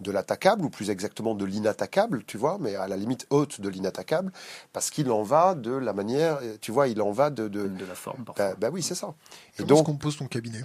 [0.00, 3.68] de l'attaquable, ou plus exactement de l'inattaquable, tu vois, mais à la limite haute de
[3.68, 4.32] l'inattaquable,
[4.72, 7.48] parce qu'il en va de la manière, tu vois, il en va de...
[7.48, 9.14] De, de la forme, bah, bah, oui, c'est ça.
[9.54, 10.62] Et Comment donc, se compose ton cabinet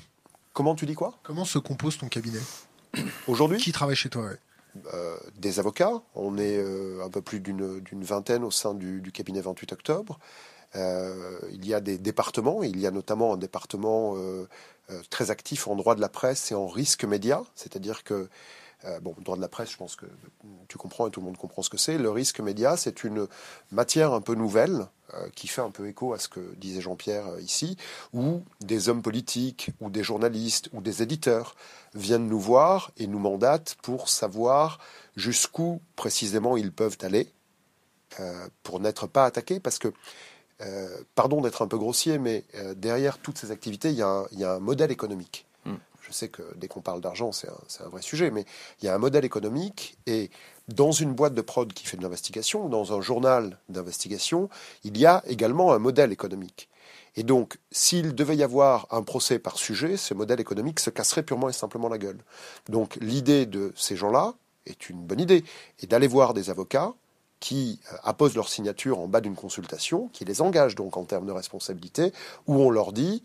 [0.56, 2.39] Comment tu dis quoi Comment se compose ton cabinet
[3.28, 4.30] Aujourd'hui Qui travaille chez toi
[4.93, 6.02] euh, Des avocats.
[6.15, 10.17] On est euh, un peu plus d'une vingtaine au sein du, cabinet 28 octobre.
[10.78, 14.15] Euh, il y a des départements, il y a notamment un département
[15.10, 18.30] très actif en droit de la presse et en risque média, c'est-à-dire que
[18.86, 20.06] euh, bon, droit de la presse, je pense que
[20.67, 21.98] tu comprends et tout le monde comprend ce que c'est.
[21.98, 23.28] Le risque média, c'est une
[23.71, 27.28] matière un peu nouvelle euh, qui fait un peu écho à ce que disait Jean-Pierre
[27.28, 27.78] euh, ici,
[28.13, 31.56] où des hommes politiques ou des journalistes ou des éditeurs
[31.93, 34.80] viennent nous voir et nous mandatent pour savoir
[35.15, 37.30] jusqu'où précisément ils peuvent aller
[38.63, 39.91] pour n'être pas attaqués, parce que
[41.15, 42.45] pardon d'être un peu grossier, mais
[42.78, 45.45] derrière toutes ces activités, il y, a un modèle économique.
[46.08, 48.46] Je sais que dès qu'on parle d'argent, c'est un, vrai sujet, mais
[48.82, 50.30] il y a un modèle économique et
[50.68, 54.50] dans une boîte de prod qui fait de l'investigation, dans un journal d'investigation,
[54.84, 56.70] il y a également un modèle économique.
[57.15, 61.24] Et donc, s'il devait y avoir un procès par sujet, ce modèle économique se casserait
[61.24, 62.20] purement et simplement la gueule.
[62.70, 65.44] Donc, l'idée de ces gens-là est une bonne idée,
[65.82, 66.94] et d'aller voir des avocats
[67.39, 71.26] qui euh, apposent leur signature en bas d'une consultation, qui les engagent donc en termes
[71.26, 72.12] de responsabilité,
[72.48, 73.24] où on leur dit,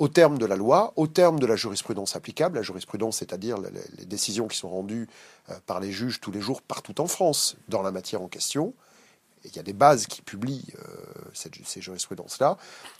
[0.00, 4.06] au terme de la loi, au terme de la jurisprudence applicable, la jurisprudence, c'est-à-dire les,
[4.06, 5.06] décisions qui sont rendues
[5.50, 8.72] euh, par les juges tous les jours partout en France dans la matière en question,
[9.44, 12.56] il y a des bases qui publient euh, ces jurisprudences-là,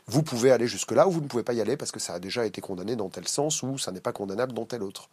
[0.08, 2.18] vous pouvez aller jusque-là ou vous ne pouvez pas y aller parce que ça a
[2.18, 5.08] déjà été condamné dans tel sens ou ça n'est pas condamnable dans tel autre.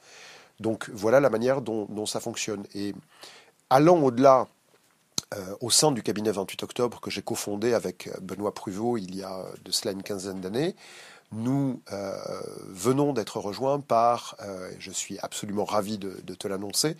[0.60, 2.66] Donc voilà la manière dont, ça fonctionne.
[2.76, 2.96] Et
[3.70, 4.48] allant au-delà,
[5.34, 9.24] euh, au sein du cabinet 28 octobre que j'ai cofondé avec Benoît Pruvot il y
[9.24, 10.76] a de cela une quinzaine d'années,
[11.32, 12.16] nous euh,
[12.70, 16.96] venons d'être rejoints par, euh, je suis absolument ravi de, te l'annoncer,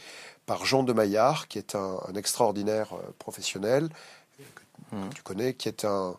[0.46, 3.90] par Jean de Maillard, qui est un, extraordinaire euh, professionnel
[4.38, 5.10] que, mmh.
[5.16, 6.16] tu connais, qui est un,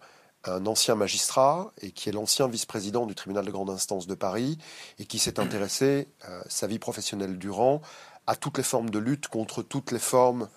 [0.64, 4.56] ancien magistrat et qui est l'ancien vice-président du tribunal de grande instance de Paris
[4.98, 6.08] et qui s'est intéressé,
[6.48, 7.82] sa vie professionnelle durant,
[8.26, 10.48] à toutes les formes de lutte contre toutes les formes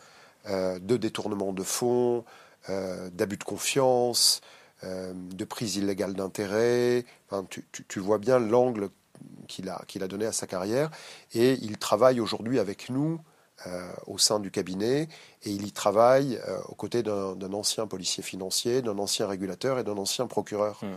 [0.47, 2.23] de détournement de fonds,
[2.69, 4.39] d'abus de confiance,
[4.83, 7.05] euh, de prise illégale d'intérêt.
[7.87, 8.89] tu, vois bien l'angle
[9.47, 10.89] qu'il a, qu'il a donné à sa carrière.
[11.33, 13.19] Et il travaille aujourd'hui avec nous
[13.67, 15.07] euh, au sein du cabinet
[15.43, 19.83] et il y travaille euh, aux côtés d'un ancien policier financier, d'un ancien régulateur et
[19.83, 20.79] d'un ancien procureur.
[20.81, 20.87] Mmh.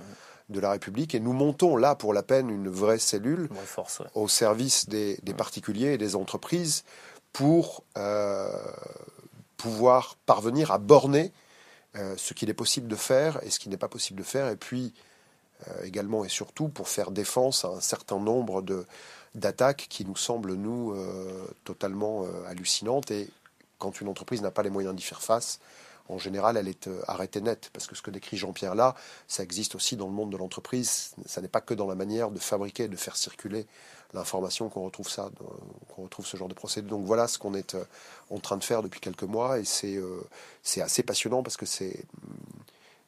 [0.51, 3.49] de la République et nous montons là pour la peine une vraie cellule
[4.15, 5.37] au service des, des, mmh.
[5.37, 6.85] particuliers et des entreprises
[7.33, 7.83] pour
[9.57, 11.33] pouvoir parvenir à borner
[11.97, 14.49] euh, ce qu'il est possible de faire et ce qui n'est pas possible de faire,
[14.49, 14.93] et puis
[15.69, 18.87] euh, également et surtout pour faire défense à un certain nombre de
[19.35, 23.11] d'attaques qui nous semblent nous euh, totalement hallucinantes.
[23.11, 23.29] Et
[23.79, 25.59] quand une entreprise n'a pas les moyens d'y faire face,
[26.09, 27.71] en général, elle est arrêtée nette.
[27.73, 28.95] Parce que ce que décrit Jean-Pierre là,
[29.27, 31.15] ça existe aussi dans le monde de l'entreprise.
[31.27, 33.67] Ça n'est pas que dans la manière de fabriquer, de faire circuler
[34.15, 35.31] l'information qu'on retrouve ça,
[35.95, 36.89] qu'on retrouve ce genre de procédé.
[36.89, 37.77] Donc voilà ce qu'on est
[38.31, 39.99] en train de faire depuis quelques mois et c'est
[40.63, 42.05] c'est assez passionnant parce que c'est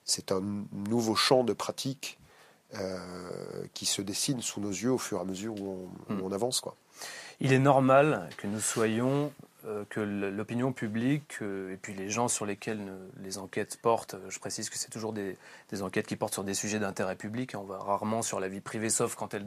[0.04, 0.42] c'est un
[0.72, 2.18] nouveau champ de pratique
[3.74, 6.32] qui se dessine sous nos yeux au fur et à mesure où on, où on
[6.32, 6.76] avance quoi.
[7.40, 9.30] Il est normal que nous soyons
[9.66, 12.80] euh, que l'opinion publique euh, et puis les gens sur lesquels
[13.20, 15.36] les enquêtes portent, euh, je précise que c'est toujours des,
[15.82, 18.90] enquêtes qui portent sur des sujets d'intérêt public, on va rarement sur la vie privée,
[18.90, 19.46] sauf quand elles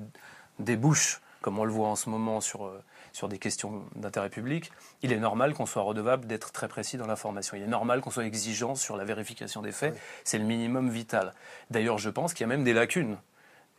[0.60, 2.72] débouchent, comme on le voit en ce moment, sur,
[3.14, 4.72] sur des questions d'intérêt public,
[5.04, 7.56] il est normal qu'on soit redevable d'être très précis dans l'information.
[7.58, 9.98] Il est normal qu'on soit exigeant sur la vérification des faits.
[10.24, 11.34] C'est le minimum vital.
[11.72, 13.18] D'ailleurs, je pense qu'il y a même des lacunes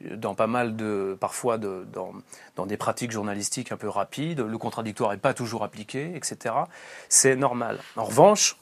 [0.00, 2.12] dans pas mal de, parfois de, dans,
[2.56, 6.54] dans, des pratiques journalistiques un peu rapides, le contradictoire n'est pas toujours appliqué, etc.
[7.08, 7.78] C'est normal.
[7.96, 8.56] En revanche,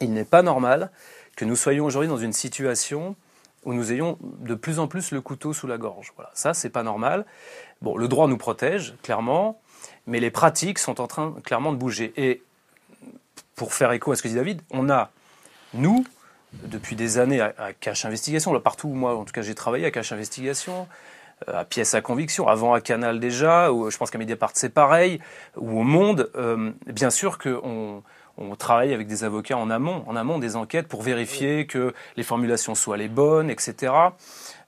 [0.00, 0.90] il n'est pas normal
[1.36, 3.16] que nous soyons aujourd'hui dans une situation
[3.64, 6.12] où nous ayons de plus en plus le couteau sous la gorge.
[6.16, 7.24] Voilà, ça c'est pas normal.
[7.84, 9.60] Bon, le droit nous protège clairement,
[10.06, 12.14] mais les pratiques sont en train clairement de bouger.
[12.16, 12.42] Et
[13.56, 15.10] pour faire écho à ce que dit David, on a
[15.74, 16.06] nous
[16.54, 19.84] depuis des années à, Cache Investigation, là, partout où moi, en tout cas, j'ai travaillé
[19.84, 20.88] à Cache Investigation,
[21.46, 24.70] euh, à Pièce à Conviction, avant à Canal déjà, ou je pense qu'à Mediapart c'est
[24.70, 25.20] pareil,
[25.58, 28.02] ou au Monde, euh, bien sûr qu'on
[28.38, 32.22] on travaille avec des avocats en amont, en amont des enquêtes pour vérifier que les
[32.22, 33.92] formulations soient les bonnes, etc.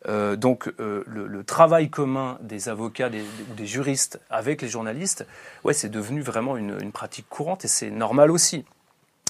[0.09, 5.27] Euh, donc le, travail commun des avocats ou des juristes avec les journalistes,
[5.65, 8.65] ouais, c'est devenu vraiment une pratique courante et c'est normal aussi.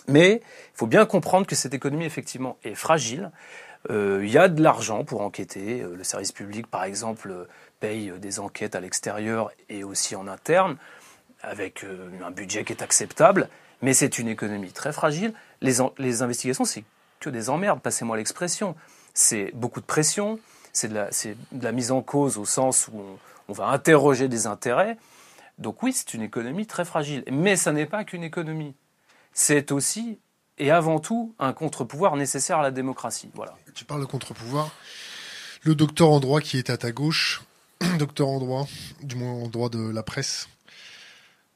[0.08, 3.30] Mais il faut bien comprendre que cette économie, effectivement, est fragile.
[3.90, 5.80] Euh, Il y a de l'argent pour enquêter.
[5.82, 7.44] Euh, Le service public, par exemple, euh,
[7.80, 10.76] paye euh, des enquêtes à l'extérieur et aussi en interne,
[11.42, 13.48] avec euh, un budget qui est acceptable.
[13.82, 15.34] Mais c'est une économie très fragile.
[15.60, 16.84] Les investigations, c'est
[17.20, 18.74] que des emmerdes, passez-moi l'expression.
[19.12, 20.38] C'est beaucoup de pression,
[20.76, 23.68] c'est de, la- c'est de la mise en cause au sens où on, on va
[23.68, 24.96] interroger des intérêts.
[25.58, 27.24] Donc oui, c'est une économie très fragile.
[27.32, 28.74] Mais ça n'est pas qu'une économie.
[29.32, 30.18] C'est aussi
[30.58, 33.30] et avant tout un contre-pouvoir nécessaire à la démocratie.
[33.34, 33.54] Voilà.
[33.74, 34.70] Tu parles de contre-pouvoir.
[35.62, 37.42] Le docteur en droit qui est à ta gauche,
[37.98, 38.66] docteur en droit,
[39.02, 40.48] du moins en droit de la presse.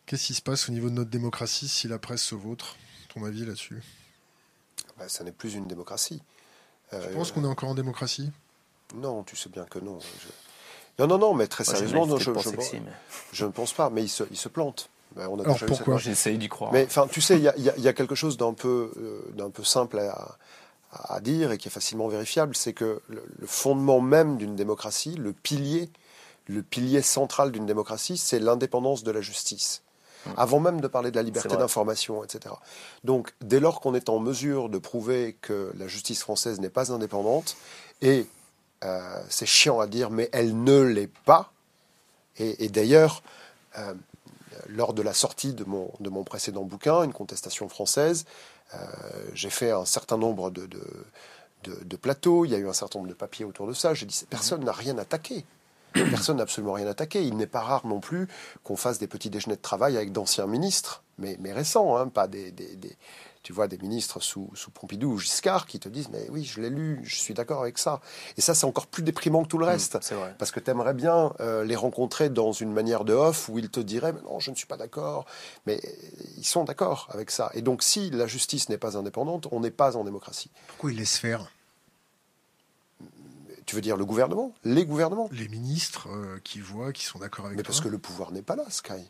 [0.06, 2.76] Qu'est-ce qui se passe au niveau de notre démocratie si la presse se vautre
[3.14, 3.82] Ton avis là-dessus?
[4.98, 6.20] Bah, ça n'est plus une démocratie.
[6.90, 8.30] Tu Euh, penses qu'on est encore en démocratie?
[8.94, 9.98] Non, tu sais bien que non.
[10.00, 10.28] Je-
[10.98, 12.92] Non, non, non, mais très Moi, sérieusement, non, je, je, sexy, mais-
[13.32, 14.90] je ne pense pas, mais il se, il se plante.
[15.16, 15.96] Ben, on a Alors, déjà pourquoi?
[15.98, 16.72] j'essaye d'y croire.
[16.72, 18.36] Mais enfin, tu sais, il y a, il y a- il y a quelque chose
[18.36, 20.36] d'un peu, euh, d'un peu simple à,
[20.92, 25.14] à dire et qui est facilement vérifiable, c'est que le, le fondement même d'une démocratie,
[25.16, 25.88] le pilier,
[26.46, 29.82] le pilier central d'une démocratie, c'est l'indépendance de la justice.
[30.36, 32.54] Avant même de parler de la liberté d'information, etc.
[33.04, 36.92] Donc, dès lors qu'on est en mesure de prouver que la justice française n'est pas
[36.92, 37.56] indépendante,
[38.02, 38.26] et
[38.84, 41.52] euh, c'est chiant à dire, mais elle ne l'est pas,
[42.38, 43.22] et, et d'ailleurs,
[43.78, 43.94] euh,
[44.68, 48.24] lors de la sortie de mon, de mon précédent bouquin, Une contestation française,
[48.74, 48.78] euh,
[49.34, 50.82] j'ai fait un certain nombre de, de,
[51.64, 53.94] de- de plateaux, il y a eu un certain nombre de papiers autour de ça.
[53.94, 55.44] J'ai dit, personne n'a rien attaqué.
[55.92, 57.22] Personne n'a absolument rien attaqué.
[57.24, 58.28] Il n'est pas rare non plus
[58.62, 62.28] qu'on fasse des petits déjeuners de travail avec d'anciens ministres, mais, mais récents, hein, pas
[62.28, 62.96] des, des- des-
[63.42, 66.60] tu vois, des ministres sous, sous Pompidou ou Giscard qui te disent, mais oui, je
[66.60, 68.00] l'ai lu, je suis d'accord avec ça.
[68.36, 69.98] Et ça, c'est encore plus déprimant que tout le reste.
[70.02, 70.34] C'est vrai.
[70.38, 73.70] Parce que tu aimerais bien euh, les rencontrer dans une manière de off où ils
[73.70, 75.24] te diraient mais non, je ne suis pas d'accord.
[75.66, 75.80] Mais
[76.36, 77.50] ils sont d'accord avec ça.
[77.54, 80.50] Et donc, si la justice n'est pas indépendante, on n'est pas en démocratie.
[80.68, 81.50] Pourquoi ils laissent faire?
[83.64, 84.52] Tu veux dire le gouvernement?
[84.64, 85.28] Les gouvernements?
[85.32, 88.32] Les ministres euh, qui voient, qui sont d'accord avec Mais toi parce que le pouvoir
[88.32, 89.08] n'est pas là, Sky.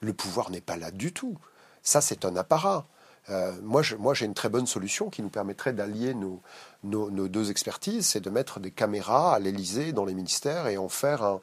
[0.00, 1.36] Le pouvoir n'est pas là du tout.
[1.82, 2.86] Ça, c'est un apparat.
[3.30, 6.40] Euh, moi, j'ai une très bonne solution qui nous permettrait d'allier nos,
[6.84, 11.40] deux expertises, c'est de mettre des caméras à l'Élysée, dans les ministères, et en faire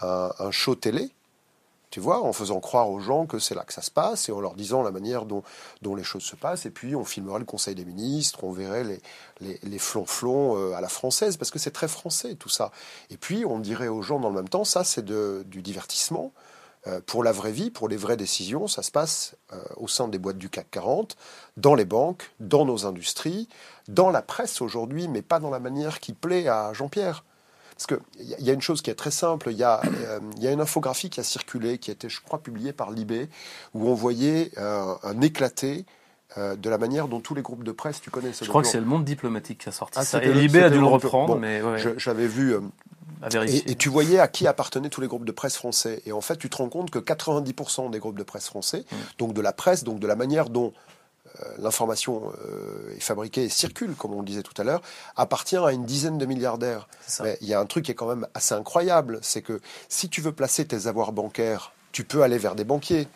[0.00, 1.10] un, show télé.
[1.90, 4.32] Tu vois, en faisant croire aux gens que c'est là que ça se passe et
[4.32, 5.42] en leur disant la manière dont,
[5.82, 6.64] les choses se passent.
[6.64, 8.84] Et puis, on filmerait le Conseil des ministres, on verrait
[9.40, 12.72] les, les, flonflons euh, à la française, parce que c'est très français tout ça.
[13.10, 16.32] Et puis, on dirait aux gens dans le même temps, ça, c'est du divertissement.
[16.88, 20.08] Euh, pour la vraie vie, pour les vraies décisions, ça se passe euh, au sein
[20.08, 21.16] des boîtes du CAC 40,
[21.56, 23.48] dans les banques, dans nos industries,
[23.86, 27.22] dans la presse aujourd'hui, mais pas dans la manière qui plaît à Jean-Pierre.
[27.76, 29.62] Parce qu'il y, a- il y a une chose qui est très simple, il y,
[29.62, 32.40] a, euh, il y a une infographie qui a circulé, qui a été, je crois,
[32.40, 33.28] publiée par Libé,
[33.74, 35.84] où on voyait euh, un éclaté
[36.36, 38.62] euh, de la manière dont tous les groupes de presse, tu connais ce Je crois
[38.62, 40.20] que c'est le monde diplomatique qui a sorti Ah, ça.
[40.22, 42.56] Et Libé a dû le reprendre, bon, mais ouais, J'avais vu...
[43.20, 43.62] à vérifier.
[43.68, 46.02] et, et tu voyais à qui appartenaient tous les groupes de presse français.
[46.06, 48.96] Et en fait, tu te rends compte que 90% des groupes de presse français, Mm.
[49.18, 50.72] donc de la presse, donc de la manière dont
[51.40, 54.82] euh, l'information euh, est fabriquée et circule, comme on le disait tout à l'heure,
[55.16, 56.88] appartient à une dizaine de milliardaires.
[57.22, 60.08] Mais il y a un truc qui est quand même assez incroyable, c'est que si
[60.08, 63.06] tu veux placer tes avoirs bancaires, tu peux aller vers des banquiers.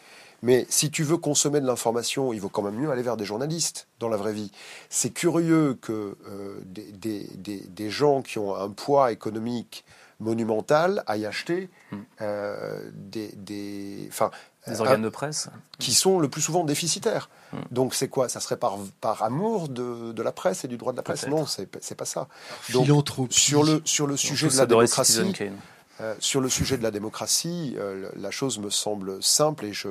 [0.43, 3.25] Mais si tu veux consommer de l'information, il vaut quand même mieux aller vers des
[3.25, 4.51] journalistes dans la vraie vie.
[4.91, 9.85] C'est curieux que euh, des, des- des- des gens qui ont un poids économique
[10.21, 11.97] monumental aillent acheter Hmm.
[12.21, 14.33] euh, des, des, enfin,
[14.67, 15.49] Des euh, organes de presse.
[15.79, 17.31] qui sont le plus souvent déficitaires.
[17.53, 17.59] Hmm.
[17.71, 18.29] Donc c'est quoi?
[18.29, 21.29] Ça serait par, par amour de, de la presse et du droit de la presse?
[21.29, 22.27] Non, c'est c'est pas ça.
[22.73, 23.39] Donc, Philanthropie.
[23.39, 25.57] Sur le, sur le sujet de la démocratie, Citizen Kane.
[26.01, 29.89] Euh, sur le sujet de la démocratie, euh, la chose me semble simple et je,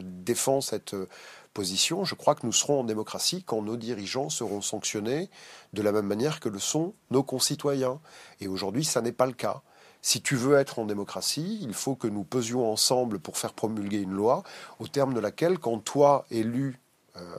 [0.00, 1.08] défends cette euh,
[1.52, 2.04] position.
[2.04, 5.30] Je crois que nous serons en démocratie quand nos dirigeants seront sanctionnés
[5.72, 8.00] de la même manière que le sont nos concitoyens.
[8.40, 9.62] Et aujourd'hui, ça n'est pas le cas.
[10.00, 13.98] Si tu veux être en démocratie, il faut que nous pesions ensemble pour faire promulguer
[13.98, 14.44] une loi
[14.78, 16.80] au terme de laquelle, quand toi, élu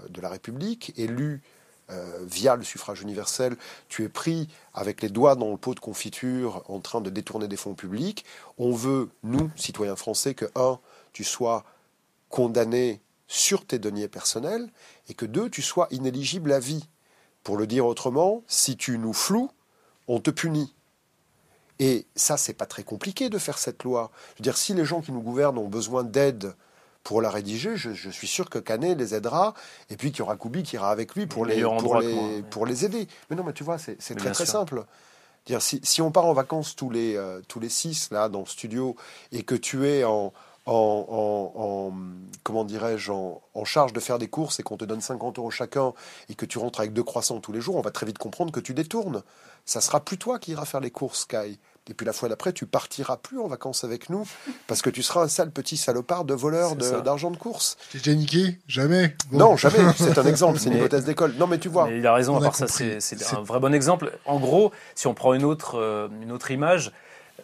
[0.09, 1.41] de la République, élu
[1.89, 3.57] euh, via le suffrage universel,
[3.89, 7.47] tu es pris avec les doigts dans le pot de confiture en train de détourner
[7.47, 8.25] des fonds publics.
[8.57, 10.79] On veut, nous, citoyens français, que, un,
[11.11, 11.65] tu sois
[12.29, 14.69] condamné sur tes deniers personnels
[15.09, 16.87] et que, deux, tu sois inéligible à vie.
[17.43, 19.51] Pour le dire autrement, si tu nous floues,
[20.07, 20.73] on te punit.
[21.79, 24.11] Et ça, c'est pas très compliqué de faire cette loi.
[24.35, 26.55] Je veux dire, si les gens qui nous gouvernent ont besoin d'aide
[27.03, 29.53] pour la rédiger, je, je suis sûr que Canet les aidera,
[29.89, 32.23] et puis qu'il y aura Koubi qui ira avec lui pour, les, pour, les, moi,
[32.23, 32.43] ouais.
[32.49, 33.07] pour les aider.
[33.29, 34.53] Mais non, mais tu vois, c'est très très sûr.
[34.53, 34.85] simple.
[35.45, 38.39] Dire, si, si on part en vacances tous les, euh, tous les six là dans
[38.39, 38.95] le studio
[39.33, 40.31] et que tu es en,
[40.65, 41.91] en,
[42.43, 45.93] comment dirais-je, en, charge de faire des courses et qu'on te donne 50 euros chacun
[46.29, 48.53] et que tu rentres avec deux croissants tous les jours, on va très vite comprendre
[48.53, 49.23] que tu détournes.
[49.65, 51.57] Ça sera plus toi qui iras faire les courses, Kai.
[51.89, 54.25] Et puis la fois d'après, tu partiras plus en vacances avec nous
[54.67, 57.77] parce que tu seras un sale petit salopard de voleur d'argent de, course.
[57.91, 59.91] T'es déjà niqué Jamais Non, jamais.
[59.97, 61.33] C'est un exemple, c'est une hypothèse d'école.
[61.37, 61.89] Non, mais tu vois.
[61.91, 62.97] il a raison, à part ça, c'est
[63.33, 64.11] un vrai bon exemple.
[64.25, 66.91] En gros, si on prend une autre, euh, une autre image,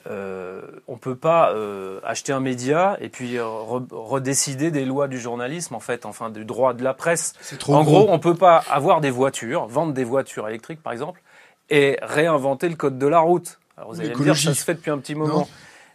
[0.09, 5.75] euh, on peut pas euh, acheter un média et puis redécider des lois du journalisme,
[5.75, 7.33] en fait, enfin du droit de la presse.
[7.67, 11.21] en gros, on peut pas avoir des voitures, vendre des voitures électriques, par exemple,
[11.69, 13.59] et réinventer le code de la route.
[13.79, 15.47] Alors vous allez me dire, ça se fait depuis un petit moment.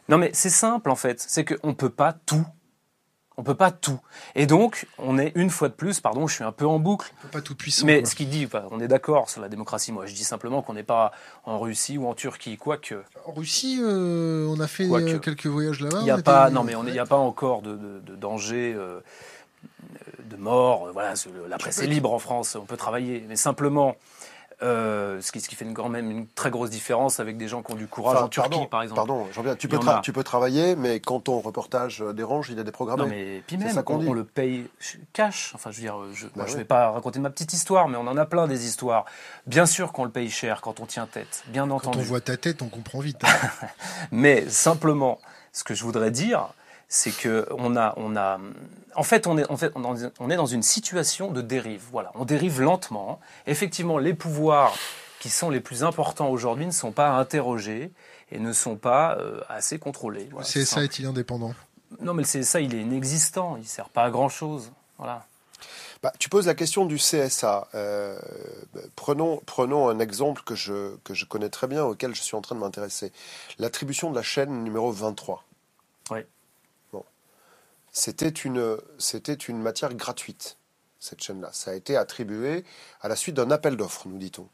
[0.08, 1.22] Non, mais c'est simple en fait.
[1.26, 2.46] C'est qu'on ne peut pas tout.
[3.36, 3.98] On peut pas tout.
[4.36, 7.12] Et donc, on est une fois de plus, pardon, je suis un peu en boucle.
[7.18, 7.84] On peut pas tout puissant.
[7.84, 9.90] Mais ce qu'il dit, on est d'accord sur la démocratie.
[9.90, 11.10] Moi, je dis simplement qu'on n'est pas
[11.44, 12.94] en Russie ou en Turquie, quoique.
[13.26, 15.98] En Russie, euh, on a fait euh, quelques voyages là-bas.
[16.00, 18.72] Il n'y a pas, non, mais il n'y a pas encore de, danger.
[18.76, 19.00] Euh,
[20.30, 21.14] de mort, voilà,
[21.48, 23.96] la presse est libre en France, on peut travailler, mais simplement,
[24.64, 27.48] euh, ce, qui, ce, qui, fait une, quand même une très grosse différence avec des
[27.48, 28.96] gens qui ont du courage en Turquie, par exemple.
[28.96, 29.54] Pardon, j'en viens.
[29.56, 33.00] Tu peux, tu peux travailler, mais quand ton reportage dérange, il y a des programmes.
[33.00, 34.66] Non, mais puis même, on, on, le paye
[35.12, 35.52] cash.
[35.54, 38.06] Enfin, je veux dire, je ne bah vais pas raconter ma petite histoire, mais on
[38.06, 39.04] en a plein des histoires.
[39.46, 41.98] Bien sûr qu'on le paye cher quand on tient tête, bien entendu.
[41.98, 43.22] Quand on voit ta tête, on comprend vite.
[43.24, 43.66] Hein.
[44.12, 45.20] mais simplement,
[45.52, 46.48] ce que je voudrais dire,
[46.94, 48.38] c'est que on a, on a,
[48.94, 51.82] en fait, on est, en fait, on est dans une situation de dérive.
[51.90, 53.18] Voilà, on dérive lentement.
[53.48, 54.72] Effectivement, les pouvoirs
[55.18, 57.90] qui sont les plus importants aujourd'hui ne sont pas interrogés
[58.30, 60.28] et ne sont pas euh, assez contrôlés.
[60.30, 61.52] le CSA est-il indépendant?
[62.00, 63.56] Non, mais le CSA, il est inexistant.
[63.56, 64.70] Il ne sert pas à grand chose.
[64.96, 65.26] Voilà.
[66.00, 67.66] Bah, tu poses la question du CSA.
[67.74, 68.16] Euh,
[68.94, 72.40] prenons, prenons un exemple que je, que je connais très bien, auquel je suis en
[72.40, 73.10] train de m'intéresser.
[73.58, 75.44] L'attribution de la chaîne numéro 23.
[77.94, 80.58] Oui c'était une, c'était une matière gratuite,
[80.98, 81.50] cette chaîne-là.
[81.52, 82.64] Ça a été attribué
[83.00, 84.48] à la suite d'un appel d'offres, nous dit-on.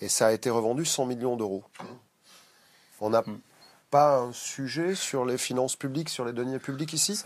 [0.00, 1.64] Et ça a été revendu 100 millions d'euros.
[3.00, 3.40] On n'a hmm.
[3.90, 7.20] pas un sujet sur les finances publiques, sur les deniers publics ici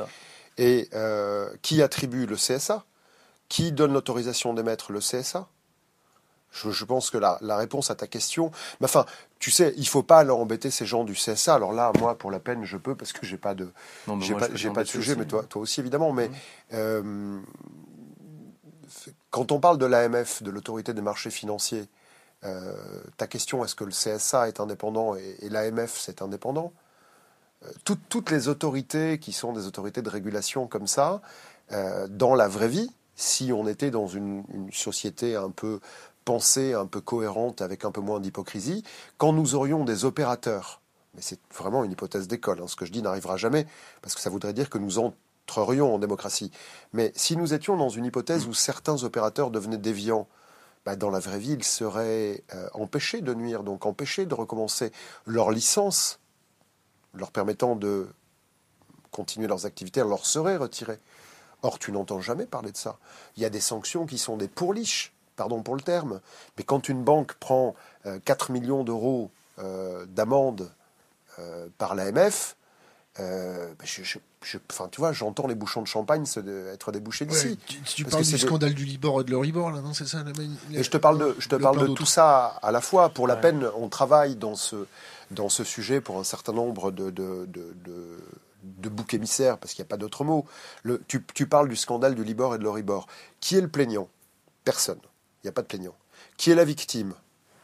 [0.59, 2.85] Et euh, qui attribue le CSA
[3.49, 5.49] Qui donne l'autorisation d'émettre le CSA
[6.51, 9.05] je, pense que la, réponse à ta question, mais enfin,
[9.39, 11.55] tu sais, il faut pas leur embêter ces gens du CSA.
[11.55, 13.71] Alors là, moi, pour la peine, je peux parce que j'ai pas de,
[14.21, 16.13] j'ai pas, pas, de sujet, mais toi, toi aussi évidemment.
[16.13, 16.31] Mais
[16.73, 17.39] euh,
[19.31, 21.87] quand on parle de l'AMF, de l'autorité des marchés financiers,
[22.45, 22.73] euh,
[23.17, 26.73] ta question, est-ce que le CSA est indépendant et, l'AMF c'est indépendant?
[27.65, 31.21] Euh, toutes, les autorités qui sont des autorités de régulation comme ça,
[32.09, 35.81] dans la vraie vie, si on était dans une, une société un peu
[36.29, 38.83] pensée un peu cohérente avec un peu moins d'hypocrisie,
[39.17, 40.83] quand nous aurions des opérateurs,
[41.15, 43.67] mais c'est vraiment une hypothèse d'école, hein, ce que je dis n'arrivera jamais,
[44.03, 46.51] parce que ça voudrait dire que nous entrerions en démocratie.
[46.93, 50.29] Mais si nous étions dans une hypothèse où certains opérateurs devenaient déviants,
[50.85, 54.93] bah, dans la vraie vie, ils seraient euh, empêchés de nuire, donc empêchés de recommencer
[55.25, 56.21] leur licence,
[57.15, 58.07] leur permettant de
[59.13, 60.99] continuer leurs activités, leur serait retirée.
[61.63, 62.99] Or, tu n'entends jamais parler de ça.
[63.39, 66.21] Il y a des sanctions qui sont des pourliches pardon pour le terme,
[66.59, 67.75] mais quand une banque prend
[68.25, 70.71] 4 euh, millions d'euros euh, d'amende
[71.39, 72.57] euh, par l'AMF,
[73.17, 73.85] ben
[74.71, 76.25] enfin, tu vois, j'entends les bouchons de champagne
[76.73, 77.59] être débouchés d'ici.
[77.85, 80.23] tu, parles du scandale du Libor et de l'Euribor, là, non C'est ça
[80.73, 83.09] Et je te parle de, je te parle de tout ça à la fois.
[83.09, 84.87] Pour la peine, on travaille dans ce,
[85.33, 87.75] dans ce sujet pour un certain nombre de, de, de,
[88.63, 90.47] de boucs émissaires, parce qu'il n'y a pas d'autre mot.
[90.85, 93.09] Le, tu, tu, parles du scandale du Libor et de l'Euribor.
[93.41, 94.09] Qui est le plaignant?
[94.65, 95.01] Personne.
[95.49, 95.95] Il n'y a pas de plaignant.
[96.37, 97.15] Qui est la victime?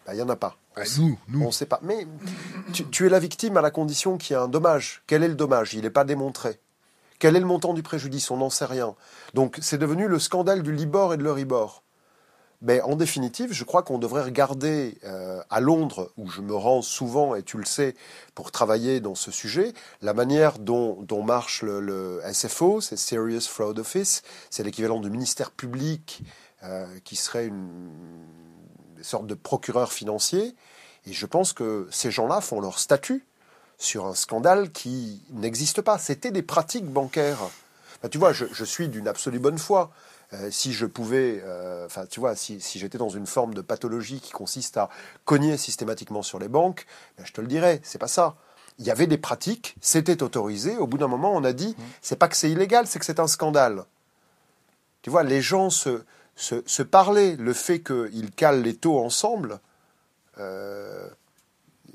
[0.06, 0.56] Ben, Il n'y en a pas.
[0.74, 1.42] Bah, nous, nous.
[1.42, 1.80] On ne sait pas.
[1.82, 2.06] Mais
[2.72, 5.02] tu, es la victime à la condition qu'il y ait un dommage.
[5.06, 5.74] Quel est le dommage?
[5.74, 6.58] Il n'est pas démontré.
[7.18, 8.30] Quel est le montant du préjudice?
[8.30, 8.94] On n'en sait rien.
[9.34, 11.82] Donc c'est devenu le scandale du Libor et de l'Euribor.
[12.62, 16.80] Mais en définitive, je crois qu'on devrait regarder euh, à Londres, où je me rends
[16.80, 17.94] souvent, et tu le sais,
[18.34, 23.78] pour travailler dans ce sujet, la manière dont, marche le, le SFO, c'est Serious Fraud
[23.78, 26.22] Office, c'est l'équivalent du ministère public
[27.04, 27.80] qui serait une,
[29.04, 30.56] sorte de procureur financier.
[31.06, 33.26] Et je pense que ces gens-là font leur statut
[33.78, 35.98] sur un scandale qui n'existe pas.
[35.98, 37.38] C'était des pratiques bancaires.
[38.10, 39.90] tu vois, je, suis d'une absolue bonne foi.
[40.32, 44.20] Euh, si je pouvais, euh, enfin, tu vois, si, j'étais dans une forme de pathologie
[44.20, 44.88] qui consiste à
[45.24, 46.86] cogner systématiquement sur les banques,
[47.18, 48.36] ben, je te le dirais, c'est pas ça.
[48.78, 50.76] Il y avait des pratiques, c'était autorisé.
[50.78, 51.82] Au bout d'un moment, on a dit, mmh.
[52.00, 53.84] c'est pas que c'est illégal, c'est que c'est un scandale.
[55.02, 56.02] Tu vois, les gens se,
[56.36, 59.60] se, parler, le fait qu'ils calent les taux ensemble,
[60.38, 61.08] euh,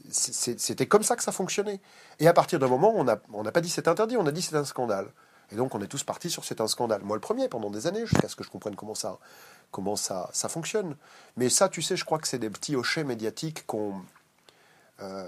[0.10, 1.82] c'était comme ça que ça fonctionnait.
[2.20, 4.42] Et à partir d'un moment, on n'a on pas dit c'est interdit, on a dit
[4.42, 5.08] c'est un scandale.
[5.52, 7.02] Et donc on est tous partis sur c'est un scandale.
[7.04, 9.18] Moi le premier pendant des années, jusqu'à ce que je comprenne comment ça,
[9.72, 10.96] comment ça, ça fonctionne.
[11.38, 14.02] Mais ça, tu sais, je crois que c'est des petits hochets médiatiques qu'on
[15.02, 15.28] euh,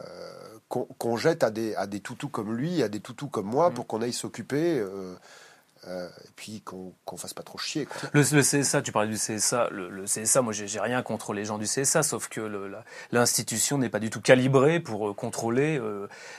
[0.67, 3.73] qu'on jette à des, à des toutous comme lui, à des toutous comme moi, mm.
[3.73, 4.79] pour qu'on aille s'occuper.
[4.79, 5.15] Euh,
[5.87, 7.87] euh, et puis qu'on ne fasse pas trop chier.
[8.13, 9.69] Le, CSA, tu parlais du CSA.
[9.71, 12.71] Le, CSA, moi, j'ai rien contre les gens du CSA, sauf que
[13.11, 15.81] l'institution n'est pas du tout calibrée pour contrôler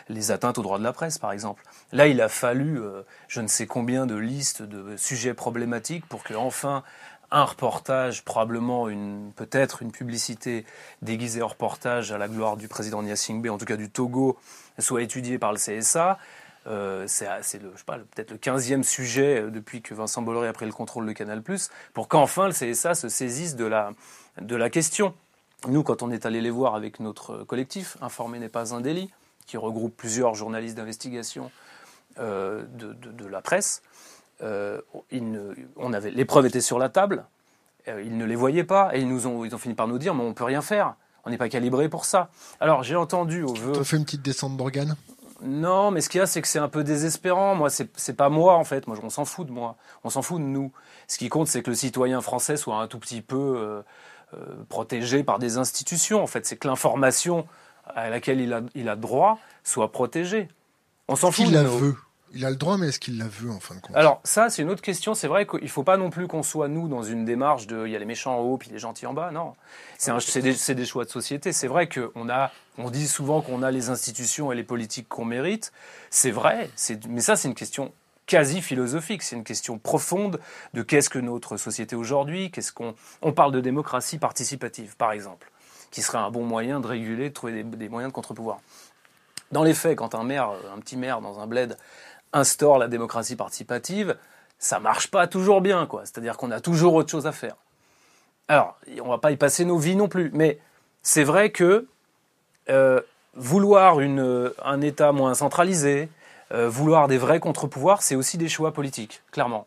[0.09, 1.65] les atteintes aux droits de la presse, par exemple.
[1.93, 2.81] Là, il a fallu
[3.29, 6.85] je ne sais combien de listes de sujets problématiques pour que enfin
[7.33, 10.67] un reportage, probablement une peut-être une publicité
[11.01, 14.39] déguisée en reportage à la gloire du président Gnassingbé, en tout cas du Togo,
[14.79, 16.19] soit étudiée par le CSA.
[16.67, 17.27] Euh, c'est
[17.59, 21.43] peut-être le 15e sujet euh, depuis que Vincent Bolloré a pris le contrôle de Canal+,
[21.93, 23.91] pour qu'enfin le CSA se saisisse de la,
[24.41, 25.15] de la question.
[25.69, 29.11] Nous, quand on est allé les voir avec notre collectif, Informer n'est pas un délit,
[29.47, 31.51] qui regroupe plusieurs journalistes d'investigation
[32.19, 33.83] euh, de, de, la presse,
[34.43, 34.81] euh,
[35.77, 37.25] on avait, les preuves étaient sur la table,
[37.89, 39.99] euh, ils ne les voyaient pas, et ils, nous ont, ils ont fini par nous
[39.99, 40.95] dire, mais on ne peut rien faire,
[41.25, 42.29] on n'est pas calibré pour ça.
[42.61, 43.73] Alors j'ai entendu au vœu...
[43.73, 44.97] Tu fait une petite descente d'organes?
[45.45, 47.55] Non, mais ce qu'il y a, c'est que c'est un peu désespérant.
[47.55, 48.87] Moi, c'est pas moi, en fait.
[48.87, 49.77] Moi, on s'en fout de moi.
[50.05, 50.73] On s'en fout de nous.
[51.09, 53.83] Ce qui compte, c'est que le citoyen français soit un tout petit peu
[54.35, 54.39] euh,
[54.69, 56.23] protégé par des institutions.
[56.23, 57.47] En fait, c'est que l'information
[57.87, 60.49] à laquelle il a, il a droit soit protégée.
[61.09, 61.47] On s'en fout.
[61.47, 61.97] Il la veut.
[62.35, 63.95] Il a le droit, mais est-ce qu'il la veut en fin de compte?
[63.95, 65.15] Alors ça, c'est une autre question.
[65.15, 67.87] C'est vrai qu'il ne faut pas non plus qu'on soit nous dans une démarche de
[67.87, 69.31] il y a les méchants en haut puis les gentils en bas.
[69.31, 69.55] Non,
[69.99, 71.53] c'est des, des, choix de société.
[71.53, 75.25] C'est vrai qu'on a, on dit souvent qu'on a les institutions et les politiques qu'on
[75.25, 75.73] mérite.
[76.11, 76.71] C'est vrai,
[77.09, 77.93] mais ça c'est une question
[78.27, 79.23] quasi philosophique.
[79.23, 80.41] C'est une question profonde
[80.73, 82.51] de qu'est-ce que notre société aujourd'hui.
[82.51, 85.51] Qu'est-ce qu'on, on parle de démocratie participative, par exemple,
[85.91, 88.61] qui serait un bon moyen de réguler, de trouver des, des moyens de contre-pouvoir.
[89.51, 91.77] Dans les faits, quand un maire, un petit maire dans un bled
[92.33, 94.17] instaure la démocratie participative,
[94.59, 96.03] ça marche pas toujours bien, quoi.
[96.05, 97.57] C'est-à-dire qu'on a toujours autre chose à faire.
[98.49, 100.59] Alors, on va pas y passer nos vies non plus, mais
[101.03, 101.87] c'est vrai que
[102.69, 103.01] euh,
[103.35, 106.09] vouloir un État moins centralisé,
[106.53, 109.67] euh, vouloir des vrais contre-pouvoirs, c'est aussi des choix politiques, clairement.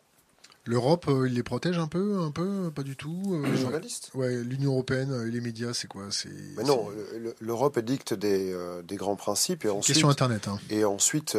[0.66, 3.22] L'Europe, euh, il les protège un peu, un peu, pas du tout.
[3.28, 4.10] Euh, les journalistes?
[4.14, 6.06] Ouais, l'Union européenne et les médias, c'est quoi?
[6.10, 6.28] C'est.
[6.64, 6.88] non,
[7.40, 9.94] l'Europe édicte des, euh, des, grands principes et ensuite.
[9.94, 10.48] Question Internet.
[10.48, 10.58] Hein.
[10.68, 11.38] Et ensuite,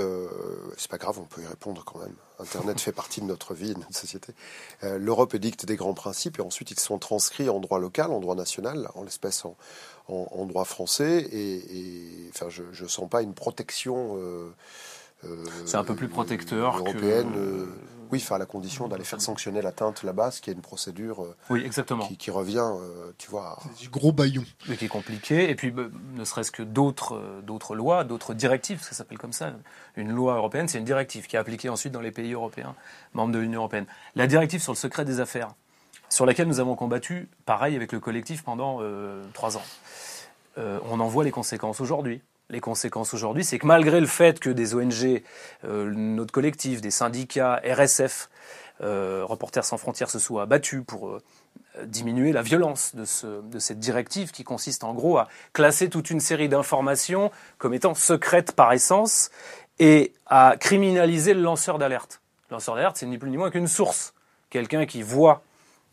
[0.78, 2.16] c'est pas grave, on peut y répondre quand même.
[2.40, 4.34] Internet fait partie de notre vie, de notre société.
[4.82, 8.36] L'Europe édicte des grands principes et ensuite ils sont transcrits en droit local, en droit
[8.36, 9.58] national, en l'espèce en,
[10.08, 11.28] en, droit français.
[11.34, 14.18] Et, enfin, je, je sens pas une protection.
[15.66, 17.32] C'est un peu plus protecteur européenne.
[17.34, 17.68] Que
[18.12, 21.36] oui, faire la condition d'aller faire sanctionner l'atteinte là-bas, ce qui est une procédure euh,
[21.50, 22.08] oui, exactement.
[22.18, 23.60] Qui, revient, euh, tu vois.
[23.80, 24.44] Du gros baillon.
[24.70, 25.50] Mais qui est compliqué.
[25.50, 25.84] Et puis, bah,
[26.16, 29.54] ne serait-ce que d'autres, euh, d'autres lois, d'autres directives, ça s'appelle comme ça.
[29.96, 32.76] Une loi européenne, c'est une directive qui est appliquée ensuite dans les pays européens,
[33.14, 33.86] membres de l'Union européenne.
[34.16, 35.50] La directive sur le secret des affaires,
[36.10, 38.80] sur laquelle nous avons combattu, pareil, avec le collectif pendant
[39.34, 39.64] trois ans.
[40.56, 44.50] on en voit les conséquences aujourd'hui les conséquences aujourd'hui, c'est que malgré le fait que
[44.50, 45.22] des ONG,
[45.66, 48.30] euh, notre collectif, des syndicats, RSF,
[48.82, 51.22] euh, Reporters sans frontières se soient battus pour euh,
[51.86, 56.10] diminuer la violence de, ce, de, cette directive qui consiste en gros à classer toute
[56.10, 59.32] une série d'informations comme étant secrètes par essence
[59.80, 62.22] et à criminaliser le lanceur d'alerte.
[62.50, 64.14] Le lanceur d'alerte, c'est ni plus ni moins qu'une source.
[64.50, 65.44] Quelqu'un qui voit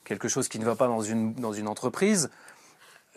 [0.05, 1.01] quelque chose qui ne va pas dans
[1.53, 2.31] une entreprise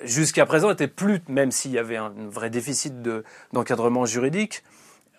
[0.04, 3.02] jusqu'à présent était plus, même s'il y avait un vrai déficit
[3.54, 4.64] d'encadrement juridique,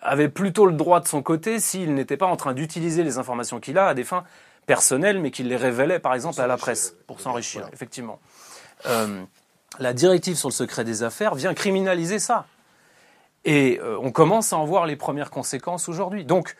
[0.01, 3.59] avait plutôt le droit de son côté s'il n'était pas en train d'utiliser les informations
[3.59, 4.23] qu'il a à des fins
[4.65, 8.19] personnelles, mais qu'il les révélait par exemple à la presse pour s'enrichir, effectivement.
[8.85, 9.23] Euh,
[9.79, 12.45] la directive sur le secret des affaires vient criminaliser ça.
[13.45, 16.25] Et euh, on commence à en voir les premières conséquences aujourd'hui.
[16.25, 16.55] Donc,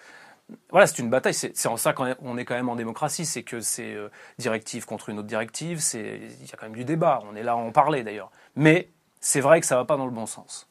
[0.72, 1.34] voilà, c'est une bataille.
[1.34, 5.10] C'est en ça qu'on est quand même en démocratie, c'est que c'est euh, directive contre
[5.10, 5.82] une autre directive.
[5.94, 7.22] il y a quand même du débat.
[7.30, 8.32] On est là à en parler d'ailleurs.
[8.56, 8.90] Mais
[9.20, 10.68] c'est vrai que ça va pas dans le bon sens.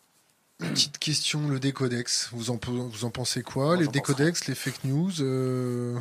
[0.58, 2.30] Petite question, le décodex.
[2.32, 5.96] Vous en, vous en pensez quoi Les décodex, les fake news euh,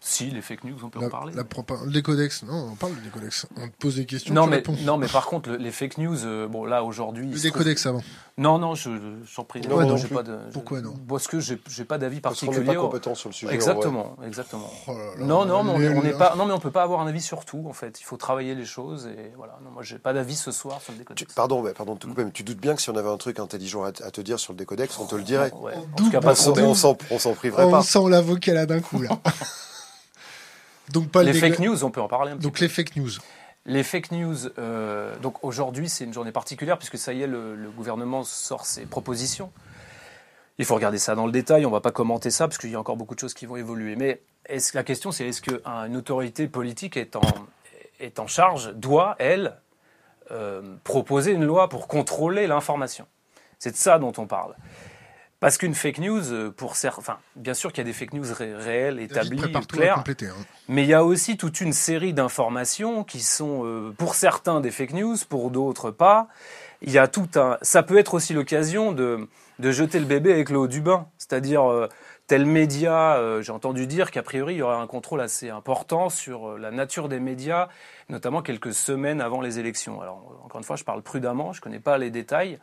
[0.00, 1.32] si, les fake news, on peut en parler.
[1.34, 1.44] La
[1.86, 3.46] les codex, non, on parle des codex.
[3.56, 4.34] On te pose des questions.
[4.34, 7.30] Non, mais, non mais par contre, les fake news, euh, bon, là, aujourd'hui.
[7.30, 8.02] Les codex avant.
[8.38, 8.90] Non, non, je,
[9.24, 9.62] je, prie.
[9.62, 12.50] Non, non, pas de, Pourquoi non Parce que j'ai pas d'avis particulier.
[12.50, 13.54] Parce qu'on n'est pas compétent sur le sujet.
[13.54, 14.70] Exactement, exactement.
[14.88, 16.34] Oh non, non, mais on n'est pas.
[16.36, 18.00] Non, mais on peut pas avoir un avis sur tout, en fait.
[18.00, 19.58] Il faut travailler les choses et voilà.
[19.64, 21.32] Non, moi, j'ai pas d'avis ce soir sur le décodex.
[21.34, 23.16] pardon, mais pardon de te couper, mais tu doutes bien que si on avait un
[23.16, 25.52] truc intelligent à, te dire sur le décodex, on te le dirait.
[25.54, 25.74] Ouais.
[25.74, 26.94] En tout cas, pas on s'en
[27.34, 27.78] priverait pas.
[27.78, 29.18] On sent l'avocat là d'un coup là.
[30.92, 33.10] Donc pas les fake news, on peut en parler un petit Donc les fake news.
[33.64, 37.56] Les fake news, euh, donc aujourd'hui c'est une journée particulière puisque ça y est, le,
[37.56, 39.50] le, gouvernement sort ses propositions.
[40.58, 42.70] Il faut regarder ça dans le détail, on ne va pas commenter ça parce qu'il
[42.70, 43.96] y a encore beaucoup de choses qui vont évoluer.
[43.96, 47.22] Mais est la question c'est est-ce qu'une autorité politique est en,
[48.00, 49.56] est en charge, doit, elle,
[50.30, 53.06] euh, proposer une loi pour contrôler l'information?
[53.58, 54.54] C'est de ça dont on parle.
[55.38, 58.14] Parce qu'une fake news, euh, pour certains, enfin, bien sûr qu'il y a des fake
[58.14, 60.32] news réelles, établies, claires, hein.
[60.68, 64.70] mais il y a aussi toute une série d'informations qui sont, euh, pour certains, des
[64.70, 66.28] fake news, pour d'autres pas.
[66.80, 69.28] Il y a tout un, ça peut être aussi l'occasion de,
[69.58, 71.88] de jeter le bébé avec l'eau du bain, c'est-à-dire euh,
[72.26, 76.58] tel média, j'ai entendu dire qu'a priori il y aurait un contrôle assez important sur
[76.58, 77.68] la nature des médias,
[78.08, 80.00] notamment quelques semaines avant les élections.
[80.00, 82.58] Alors encore une fois, je parle prudemment, je ne connais pas les détails.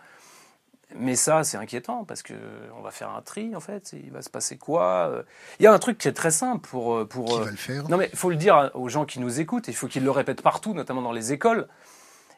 [0.95, 2.33] Mais ça, c'est inquiétant parce que
[2.77, 3.93] on va faire un tri en fait.
[3.93, 5.23] Il va se passer quoi euh?
[5.59, 7.25] Il y a un truc qui est très simple pour euh, pour.
[7.25, 7.89] Qui va le faire?
[7.89, 9.67] Non mais il faut le dire aux gens qui nous écoutent.
[9.67, 11.67] Il faut qu'ils le répètent partout, notamment dans les écoles.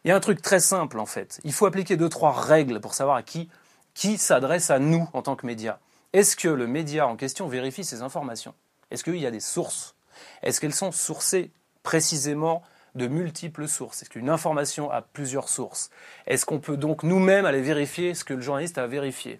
[0.03, 1.39] Il y a un truc très simple en fait.
[1.43, 3.49] Il faut appliquer deux trois règles pour savoir à qui
[3.93, 5.79] qui s'adresse à nous en tant que média.
[6.13, 8.53] Est-ce que le média en question vérifie ses informations?
[8.91, 9.95] Est-ce qu'il y a des sources?
[10.43, 11.51] Est-ce qu'elles sont sourcées
[11.83, 12.61] précisément
[12.95, 15.89] de multiples sources Est-ce qu'une information a plusieurs sources?
[16.27, 19.39] Est-ce qu'on peut donc nous-mêmes aller vérifier ce que le journaliste a vérifié?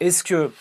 [0.00, 0.52] Est-ce que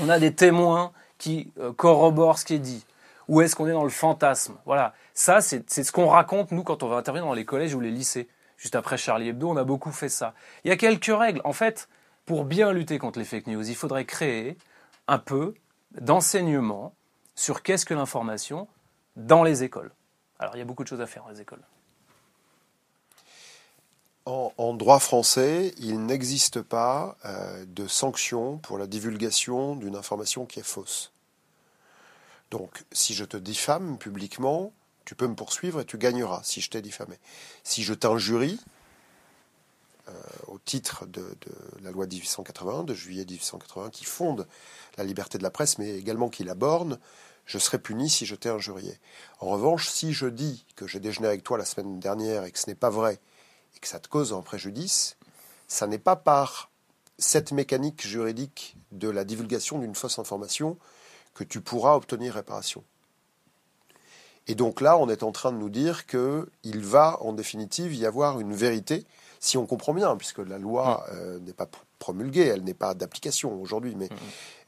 [0.00, 2.84] on a des témoins qui euh, corroborent ce qui est dit?
[3.28, 4.56] Ou est-ce qu'on est dans le fantasme?
[4.64, 7.80] Voilà, ça c'est ce qu'on raconte nous quand on va intervenir dans les collèges ou
[7.80, 8.28] les lycées.
[8.56, 10.34] Juste après Charlie Hebdo, on a beaucoup fait ça.
[10.64, 11.40] Il y a quelques règles.
[11.44, 11.88] En fait,
[12.26, 14.56] pour bien lutter contre les fake news, il faudrait créer
[15.06, 15.54] un peu
[16.00, 16.94] d'enseignement
[17.34, 18.66] sur qu'est-ce que l'information
[19.16, 19.92] dans les écoles.
[20.38, 21.62] Alors il y a beaucoup de choses à faire dans les écoles.
[24.30, 30.60] En, droit français, il n'existe pas euh, de sanction pour la divulgation d'une information qui
[30.60, 31.12] est fausse.
[32.50, 34.74] Donc, si je te diffame publiquement,
[35.06, 37.18] tu peux me poursuivre et tu gagneras si je t'ai diffamé.
[37.64, 38.60] Si je t'injurie,
[40.08, 40.12] euh,
[40.48, 41.24] au titre de,
[41.80, 44.46] la loi 1880, de juillet 1880, qui fonde
[44.98, 46.98] la liberté de la presse, mais également qui la borne,
[47.46, 49.00] je serai puni si je t'ai injurié.
[49.40, 52.58] En revanche, si je dis que j'ai déjeuné avec toi la semaine dernière et que
[52.58, 53.18] ce n'est pas vrai,
[53.76, 55.16] et que ça te cause un préjudice,
[55.66, 56.70] ça n'est pas par
[57.18, 60.78] cette mécanique juridique de la divulgation d'une fausse information
[61.34, 62.82] que tu pourras obtenir réparation.
[64.46, 68.06] Et donc là, on est en train de nous dire qu'il va en définitive y
[68.06, 69.04] avoir une vérité,
[69.40, 73.60] si on comprend bien, puisque la loi euh, n'est pas promulguée, elle n'est pas d'application
[73.60, 74.08] aujourd'hui, mais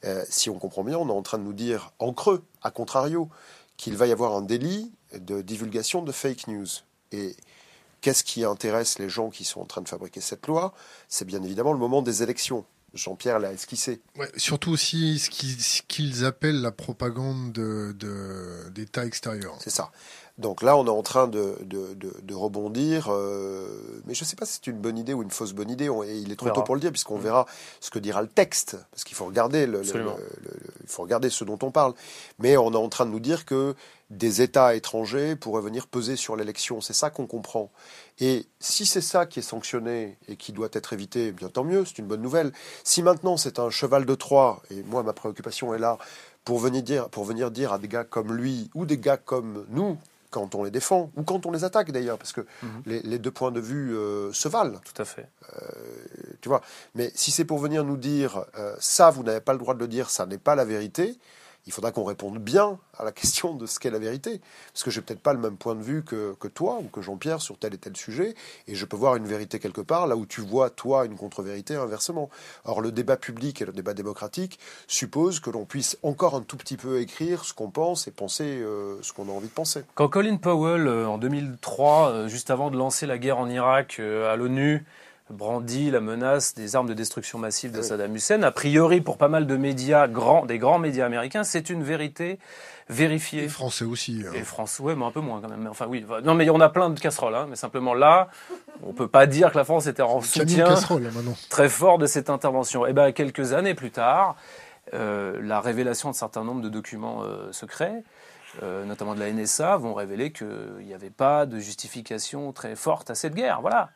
[0.05, 2.69] euh, si on comprend bien, on est en train de nous dire en creux, à
[2.69, 3.29] contrario,
[3.75, 6.67] qu'il va y avoir un délit de divulgation de fake news.
[7.11, 7.35] Et
[8.01, 10.73] Qu'est-ce qui intéresse les gens qui sont en train de fabriquer cette loi?
[11.07, 12.65] C'est bien évidemment le moment des élections.
[12.93, 14.01] Jean-Pierre l'a esquissé.
[14.35, 19.55] surtout aussi ce qu'ils appellent la propagande d'État de, extérieur.
[19.59, 19.91] C'est ça.
[20.37, 24.45] Donc là, on est en train de, de, rebondir, euh, mais je ne sais pas
[24.45, 25.85] si c'est une bonne idée ou une fausse bonne idée.
[25.85, 27.21] et il est trop tôt pour le dire, puisqu'on mm.
[27.21, 27.45] verra
[27.79, 31.59] ce que dira le texte, parce qu'il faut regarder le, il faut regarder ce dont
[31.61, 31.93] on parle.
[32.39, 33.75] Mais on est en train de nous dire que
[34.11, 36.81] des États étrangers pourraient venir peser sur l'élection.
[36.81, 37.71] C'est ça qu'on comprend.
[38.19, 41.63] Et si c'est ça qui est sanctionné et qui doit être évité, eh bien tant
[41.63, 42.51] mieux, c'est une bonne nouvelle.
[42.83, 45.97] Si maintenant c'est un cheval de Troie, et moi ma préoccupation est là,
[46.43, 49.65] pour venir dire, pour venir dire à des gars comme lui ou des gars comme
[49.69, 49.97] nous,
[50.29, 52.83] quand on les défend ou quand on les attaque d'ailleurs, parce que mhm.
[52.85, 54.79] les, deux points de vue euh, se valent.
[54.83, 55.27] Tout à fait.
[55.53, 55.69] Euh,
[56.41, 56.61] tu vois.
[56.95, 59.79] Mais si c'est pour venir nous dire euh, ça, vous n'avez pas le droit de
[59.79, 61.17] le dire, ça n'est pas la vérité,
[61.65, 64.41] il faudra qu'on réponde bien à la question de ce qu'est la vérité.
[64.73, 67.01] Parce que j'ai peut-être pas le même point de vue que, que toi ou que
[67.01, 68.35] Jean-Pierre sur tel et tel sujet,
[68.67, 71.75] et je peux voir une vérité quelque part, là où tu vois, toi, une contre-vérité
[71.75, 72.29] inversement.
[72.65, 76.57] Or, le débat public et le débat démocratique supposent que l'on puisse encore un tout
[76.57, 79.83] petit peu écrire ce qu'on pense et penser euh, ce qu'on a envie de penser.
[79.95, 83.99] Quand Colin Powell, euh, en 2003, euh, juste avant de lancer la guerre en Irak
[83.99, 84.85] à l'ONU,
[85.31, 88.43] brandit la menace des armes de destruction massive de Saddam Hussein.
[88.43, 92.39] A priori, pour pas mal de médias, grands, des grands médias américains, c'est une vérité
[92.89, 93.45] vérifiée.
[93.45, 94.23] Et français aussi.
[94.27, 94.31] Hein.
[94.35, 95.67] Et français, ouais, mais un peu moins quand même.
[95.67, 97.35] Enfin oui, non, mais on a plein de casseroles.
[97.35, 98.27] Hein, mais simplement là,
[98.83, 100.75] on peut pas dire que la France était en soutien
[101.49, 102.85] très fort de cette intervention.
[102.85, 104.35] Et eh ben quelques années plus tard,
[104.93, 108.03] euh, la révélation d'un certain nombre de documents euh, secrets.
[108.63, 113.09] Euh, notamment de la NSA, vont révéler qu'il n'y avait pas de justification très forte
[113.09, 113.61] à cette guerre.
[113.61, 113.91] Voilà.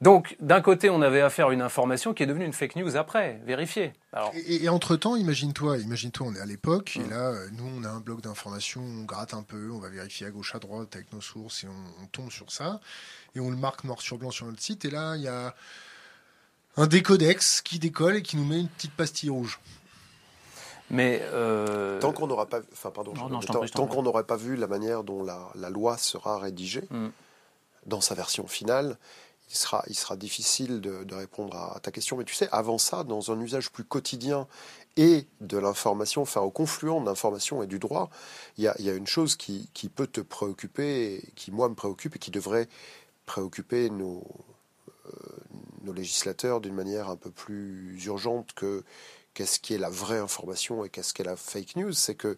[0.00, 2.96] Donc, d'un côté, on avait affaire à une information qui est devenue une fake news
[2.96, 3.92] après, vérifiée.
[4.46, 7.10] Et, entre-temps, imagine-toi, imagine-toi, on est à l'époque, et mm.
[7.10, 10.30] là, nous, on a un bloc d'informations, on gratte un peu, on va vérifier à
[10.30, 12.80] gauche, à droite avec nos sources, et on, tombe sur ça,
[13.34, 15.54] et on le marque noir sur blanc sur notre site, et là, il y a
[16.76, 19.58] un décodex qui décolle et qui nous met une petite pastille rouge.
[20.90, 25.04] Mais euh, tant qu'on n'aura pas, enfin pardon, tant, qu'on n'aurait pas vu la manière
[25.04, 26.84] dont la, loi sera rédigée.
[26.90, 27.08] Mm
[27.88, 28.98] dans sa version finale,
[29.50, 32.16] il sera, il sera difficile de, répondre à ta question.
[32.16, 34.46] Mais tu sais, avant ça, dans un usage plus quotidien
[34.96, 38.10] et de l'information, enfin au confluent de l'information et du droit,
[38.56, 42.30] il y a, une chose qui, peut te préoccuper, qui moi me préoccupe et qui
[42.30, 42.68] devrait
[43.26, 44.24] préoccuper nos,
[45.06, 45.10] euh,
[45.82, 48.84] nos législateurs d'une manière un peu plus urgente que
[49.34, 52.36] qu'est-ce qui est la vraie information et qu'est-ce qu'est la fake news, c'est que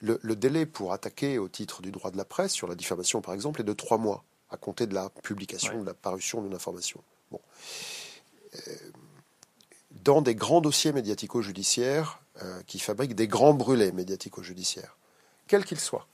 [0.00, 3.32] le, délai pour attaquer au titre du droit de la presse, sur la diffamation par
[3.34, 4.24] exemple, est de trois mois
[4.54, 5.80] à compter de la publication, ouais.
[5.80, 7.02] de la parution d'une information.
[7.30, 7.40] Bon.
[8.54, 8.58] Euh,
[9.90, 14.96] dans des grands dossiers médiatico-judiciaires euh, qui fabriquent des grands brûlés médiatico-judiciaires,
[15.46, 16.06] quels qu'ils soient,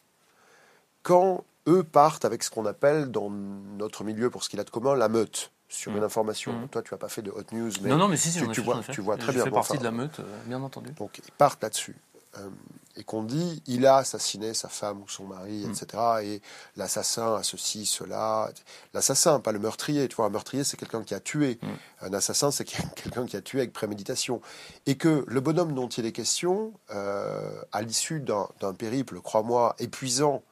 [1.02, 4.70] quand eux partent avec ce qu'on appelle dans notre milieu, pour ce qu'il a de
[4.70, 5.96] commun, la meute sur mmh.
[5.96, 6.52] une information.
[6.52, 6.68] Mmh.
[6.68, 8.48] Toi, tu n'as pas fait de hot news, mais non, non, mais si, si, tu,
[8.50, 9.40] tu, vois, tu vois très bien.
[9.40, 10.90] Je fais partie de la meute, euh, bien entendu.
[10.92, 11.96] Donc, ils partent là-dessus.
[12.38, 12.48] Euh,
[12.96, 15.70] et qu'on dit il a assassiné sa femme ou son mari, Mm.
[15.70, 16.02] etc.
[16.22, 16.42] Et
[16.76, 18.52] l'assassin a ceci, cela.
[18.94, 20.06] L'assassin, pas le meurtrier.
[20.08, 21.58] Tu vois, un meurtrier, c'est quelqu'un qui a tué.
[21.62, 21.66] Mm.
[22.06, 22.64] Un assassin, c'est
[22.94, 24.40] quelqu'un qui a tué avec préméditation.
[24.86, 30.42] Et que le bonhomme dont il est question, euh, à l'issue d'un périple, crois-moi, épuisant,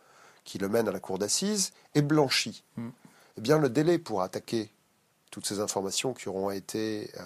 [0.44, 2.64] qui le mène à la cour d'assises, est blanchi.
[2.76, 2.88] Mm.
[3.36, 4.72] Eh bien, le délai pour attaquer
[5.30, 7.22] toutes ces informations qui auront été euh,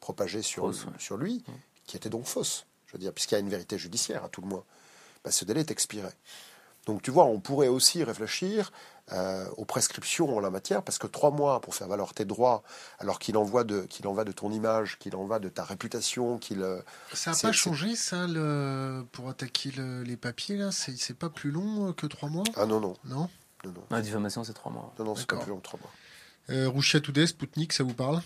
[0.00, 0.92] propagées sur, Fausse, ouais.
[0.98, 1.52] sur lui, Mm.
[1.86, 4.40] qui étaient donc fausses, je veux dire, puisqu'il y a une vérité judiciaire à tout
[4.40, 4.64] le moins,
[5.24, 6.08] ben, ce délai est expiré.
[6.86, 8.72] Donc tu vois, on pourrait aussi réfléchir
[9.12, 12.62] euh, aux prescriptions en la matière, parce que trois mois pour faire valoir tes droits,
[12.98, 15.48] alors qu'il en, va de, qu'il en va de ton image, qu'il en va de
[15.48, 16.62] ta réputation, qu'il...
[16.62, 16.80] euh,
[17.12, 19.04] Ça n'a pas changé, ça, le...
[19.12, 20.70] pour attaquer le- les papiers, là?
[20.72, 22.44] C'est pas plus long euh, que trois mois?
[22.56, 23.28] Ah non, non, Non?
[23.64, 24.92] Non, non, La diffamation, c'est trois mois.
[24.98, 25.90] non, non c'est pas plus long que trois mois.
[26.50, 28.22] euh, Russia Today, Sputnik, ça vous parle?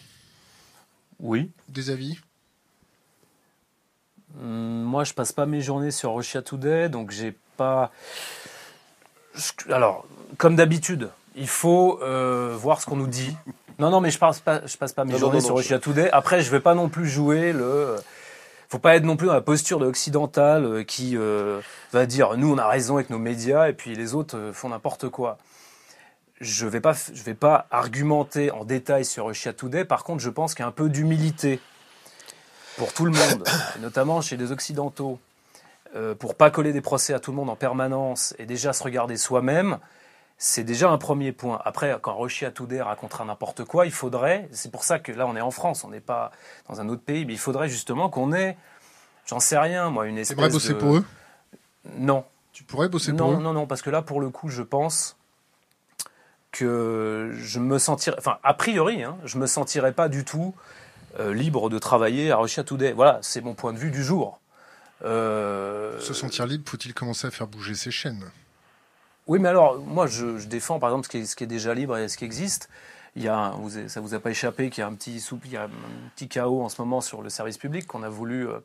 [1.19, 1.51] Oui.
[1.69, 2.19] Des avis?
[4.41, 7.91] Moi, je passe pas mes journées sur Russia Today, donc j'ai pas.
[9.71, 10.07] Alors,
[10.39, 13.37] comme d'habitude, il faut euh, voir ce qu'on nous dit.
[13.79, 15.57] Non, non, mais je passe pas, je passe pas mes Non, non, journées non, sur
[15.57, 16.11] Russia Today.
[16.13, 17.97] Après, je vais pas non plus jouer le.
[18.69, 21.61] Faut pas être non plus dans la posture de l'occidental euh, qui euh,
[21.93, 25.09] va dire nous on a raison avec nos médias et puis les autres font n'importe
[25.11, 25.39] quoi.
[26.41, 29.85] Je vais pas, je vais pas argumenter en détail sur Russia Today.
[29.85, 31.61] Par contre, je pense qu'il y a un peu d'humilité
[32.77, 33.45] pour tout le monde,
[33.81, 35.19] notamment chez les occidentaux,
[35.95, 38.83] euh, pour pas coller des procès à tout le monde en permanence et déjà se
[38.83, 39.79] regarder soi-même.
[40.37, 41.61] C'est déjà un premier point.
[41.65, 45.37] Après, quand Russia Today racontera n'importe quoi, il faudrait, c'est pour ça que là on
[45.37, 46.33] est en France, on n'est pas
[46.69, 48.57] dans un autre pays, mais il faudrait justement qu'on ait,
[49.27, 50.79] j'en sais rien, moi, une espèce T'aimerais bosser de...
[50.79, 51.05] pour eux?
[51.97, 53.43] Non, Tu pourrais bosser pour non, eux?
[53.43, 55.17] non, non, parce que là, pour le coup, je pense
[56.51, 60.55] que je me sentirais, enfin, a priori, hein, je me sentirais pas du tout
[61.19, 62.93] libre de travailler à Russia Today.
[62.93, 64.41] Voilà, c'est mon point de vue du jour.
[65.05, 68.25] Euh, Se sentir libre, faut-il commencer à faire bouger ses chaînes?
[69.27, 71.49] Oui, mais alors, moi, je, je défends, par exemple, ce qui, est, ce qui est
[71.49, 72.69] déjà libre et ce qui existe.
[73.17, 75.53] Il y a, vous, ça vous a pas échappé qu'il y a un petit il
[75.53, 75.71] y a un
[76.15, 78.59] petit chaos en ce moment sur le service public qu'on a voulu, euh,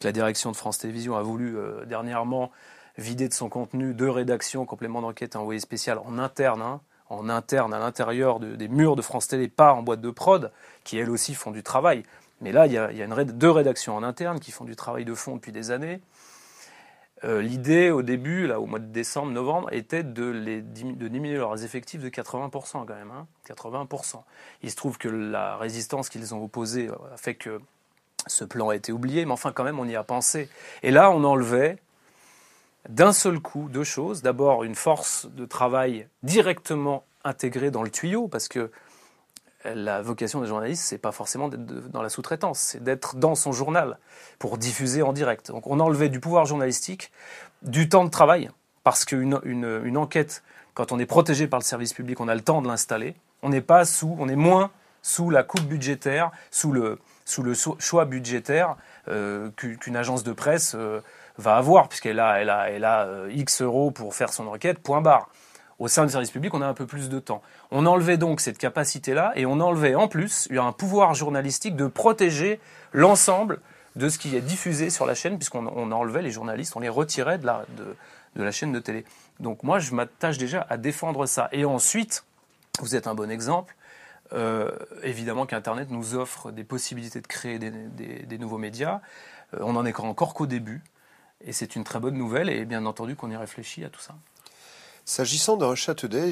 [0.00, 2.50] que la direction de France Télévisions a voulu euh, dernièrement
[2.96, 6.80] vider de son contenu deux rédactions, complément d'enquête et envoyé spécial en interne, hein,
[7.10, 10.50] en interne à l'intérieur de- des murs de France Télé, pas en boîte de prod,
[10.84, 12.04] qui elles aussi font du travail.
[12.40, 15.14] Mais là, il y a, une deux rédactions en interne qui font du travail de
[15.14, 16.00] fond depuis des années.
[17.24, 21.36] Euh, L'idée au début, là, au mois de décembre, novembre, était de, les, de diminuer
[21.36, 23.10] leurs effectifs de 80% quand même.
[23.10, 24.22] Hein, 80%.
[24.62, 27.60] Il se trouve que la résistance qu'ils ont opposée a fait que
[28.26, 30.48] ce plan a été oublié, mais enfin quand même on y a pensé.
[30.82, 31.76] Et là, on enlevait
[32.88, 34.22] d'un seul coup deux choses.
[34.22, 38.70] D'abord, une force de travail directement intégrée dans le tuyau, parce que
[39.64, 43.52] la vocation des journalistes, c'est pas forcément d'être dans la sous-traitance, c'est d'être dans son
[43.52, 43.98] journal
[44.38, 45.48] pour diffuser en direct.
[45.48, 47.12] Donc on enlevait du pouvoir journalistique,
[47.62, 48.50] du temps de travail,
[48.84, 50.42] parce qu'une une, enquête,
[50.74, 53.16] quand on est protégé par le service public, on a le temps de l'installer.
[53.42, 54.70] On n'est pas sous, on est moins
[55.02, 58.76] sous la coupe budgétaire, sous le, sous le choix budgétaire
[59.08, 61.00] euh, qu'u- qu'une agence de presse euh,
[61.40, 64.78] va avoir, puisqu'elle a, elle a, elle a euh, X euros pour faire son enquête,
[64.78, 65.28] point barre.
[65.78, 67.40] Au sein du service public, on a un peu plus de temps.
[67.70, 72.60] On enlevait donc cette capacité-là et on enlevait en plus un pouvoir journalistique de protéger
[72.92, 73.60] l'ensemble
[73.96, 76.90] de ce qui est diffusé sur la chaîne, puisqu'on on enlevait les journalistes, on les
[76.90, 79.06] retirait de la, chaîne de télé.
[79.40, 81.48] Donc moi, je m'attache déjà à défendre ça.
[81.50, 82.24] Et ensuite,
[82.80, 83.74] vous êtes un bon exemple.
[84.32, 84.70] Euh,
[85.02, 89.00] évidemment qu'Internet nous offre des possibilités de créer des nouveaux médias.
[89.54, 90.82] Euh, on n'en est encore qu'au début.
[91.44, 92.48] Et c'est une très bonne nouvelle.
[92.50, 94.14] Et bien entendu qu'on y réfléchit à tout ça.
[95.04, 95.56] S'agissant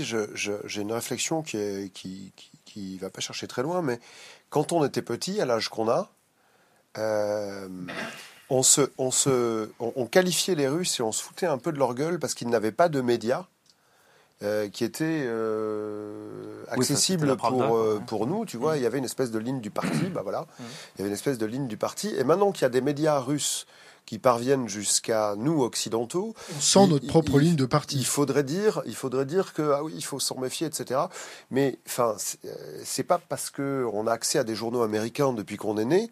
[0.05, 3.83] je- je- j'ai une réflexion qui est, qui, qui, qui va pas chercher très loin,
[3.83, 3.99] mais
[4.51, 6.11] quand on était petit, à l'âge qu'on a,
[6.99, 7.69] euh,
[8.51, 11.73] on, se, on, se, on, on qualifiait les Russes et on se foutait un peu
[11.73, 13.47] de leur gueule parce qu'ils n'avaient pas de médias
[14.43, 17.67] euh, qui était euh, Oui, ça, c'était accessible la Pravda,
[18.07, 18.45] pour, nous.
[18.47, 20.07] Tu vois, il y avait une espèce de ligne du parti.
[20.15, 20.63] bah voilà, Mm.
[20.63, 22.15] il y avait une espèce de ligne du parti.
[22.17, 23.67] Et maintenant qu'il y a des médias russes
[24.09, 28.03] qui parviennent jusqu'à nous occidentaux, Il- notre propre il- ligne de il parti.
[28.05, 30.99] faudrait dire, il faudrait dire que ah oui, il faut s'en méfier, etc.
[31.51, 35.35] Mais enfin, c'est euh, c'est pas parce que on a accès à des journaux américains
[35.35, 36.11] depuis qu'on est né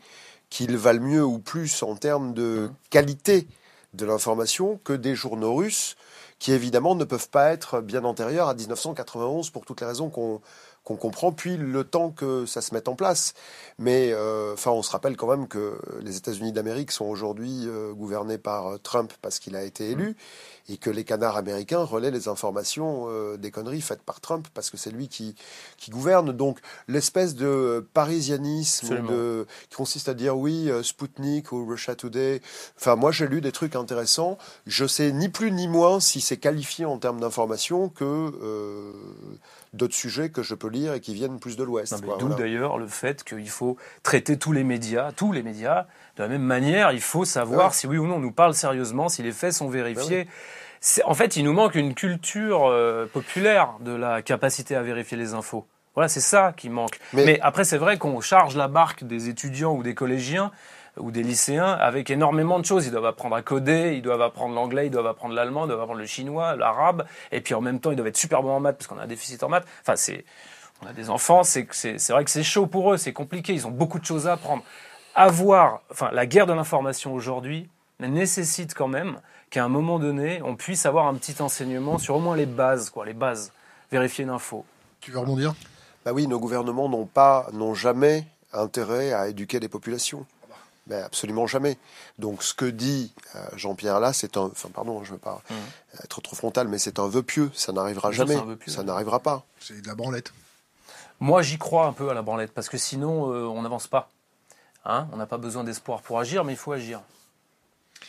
[0.51, 3.49] qu'ils valent mieux ou plus en termes de qualité
[3.95, 5.97] de l'information que des journaux russes
[6.39, 10.43] qui évidemment ne peuvent pas être bien antérieurs à 1991 pour toutes les raisons qu'on
[10.87, 13.35] qu'on comprend, puis le temps que ça se mette en place.
[13.77, 17.93] Mais euh, enfin, on se rappelle quand même que les États-Unis d'Amérique sont aujourd'hui euh,
[17.93, 20.17] gouvernés par euh, Trump parce qu'il a été élu,
[20.69, 24.71] et que les canards américains relaient les informations euh, des conneries faites par Trump parce
[24.71, 25.35] que c'est lui qui,
[25.77, 26.33] qui gouverne.
[26.33, 26.59] Donc
[26.89, 32.41] l'espèce de parisianisme de, qui consiste à dire oui, euh, Sputnik ou Russia Today.
[32.79, 34.39] Enfin, moi j'ai lu des trucs intéressants.
[34.67, 38.93] Je sais ni plus ni moins si c'est qualifié en termes d'information que euh,
[39.73, 42.01] d'autres sujets que je peux lire et qui viennent plus de l'Ouest.
[42.01, 42.35] D'où voilà.
[42.35, 45.87] d'ailleurs le fait qu'il faut traiter tous les médias, tous les médias,
[46.17, 46.93] de la même manière.
[46.93, 47.73] Il faut savoir Ouais.
[47.75, 50.27] si oui ou non on nous parle sérieusement, si les faits sont vérifiés.
[50.81, 55.17] C'est- En fait, il nous manque une culture euh, populaire de la capacité à vérifier
[55.17, 55.67] les infos.
[55.95, 56.99] Voilà, c'est ça qui manque.
[57.15, 60.51] Mais- Mais, après, c'est vrai qu'on charge la barque des étudiants ou des collégiens
[60.99, 62.87] ou des lycéens avec énormément de choses.
[62.87, 65.81] Ils doivent apprendre à coder, ils doivent apprendre l'anglais, ils doivent apprendre l'allemand, ils doivent
[65.81, 68.61] apprendre le chinois, l'arabe, et puis en même temps, ils doivent être super bons en
[68.61, 69.67] maths parce qu'on a un déficit en maths.
[69.83, 70.25] Enfin, c'est,
[70.83, 73.67] on a des enfants, c'est c'est vrai que c'est chaud pour eux, c'est compliqué, ils
[73.67, 74.63] ont beaucoup de choses à apprendre.
[75.19, 80.57] Avoir, enfin, la guerre de l'information aujourd'hui nécessite quand même qu'à un moment donné, on
[80.57, 83.51] puisse avoir un petit enseignement sur au moins les bases, quoi, les bases.
[83.91, 84.67] Vérifier une info.
[85.01, 85.55] Tu veux rebondir?
[86.05, 90.27] Bah oui, nos gouvernements n'ont pas, n'ont jamais intérêt à éduquer les populations.
[90.87, 91.79] Ben absolument jamais.
[92.19, 95.57] Donc ce que dit euh, Jean-Pierre là, c'est un, enfin pardon, je veux pas Mhm.
[96.05, 97.51] être trop frontal, mais c'est un vœu pieux.
[97.55, 98.37] Ça n'arrivera jamais.
[98.61, 98.71] pieux.
[98.73, 99.45] Ça n'arrivera pas.
[99.59, 100.33] C'est de la branlette.
[101.21, 104.11] Moi, j'y crois un peu à la branlette, parce que sinon, euh, on n'avance pas.
[104.89, 107.01] Hein on n'a pas besoin d'espoir pour agir, mais il faut agir.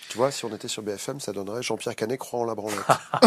[0.10, 2.80] Tu vois, si on était sur BFM, ça donnerait Jean-Pierre Canet croit en la branlette.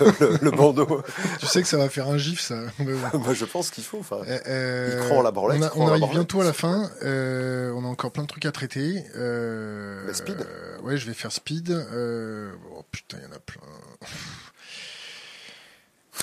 [0.00, 1.02] le, le- le bandeau.
[1.38, 2.56] Tu sais que ça va faire un gif, ça.
[2.78, 3.98] Moi, je pense qu'il faut.
[4.00, 6.10] Enfin, Euh, euh, Il croit en la branlette, On, a- arrive branlette.
[6.10, 6.90] bientôt à la fin.
[7.02, 9.04] Euh, on a encore plein de trucs à traiter.
[9.16, 10.40] Euh, speed.
[10.40, 11.70] euh, ouais, je vais faire speed.
[11.70, 13.62] Euh, oh putain, il y en a plein.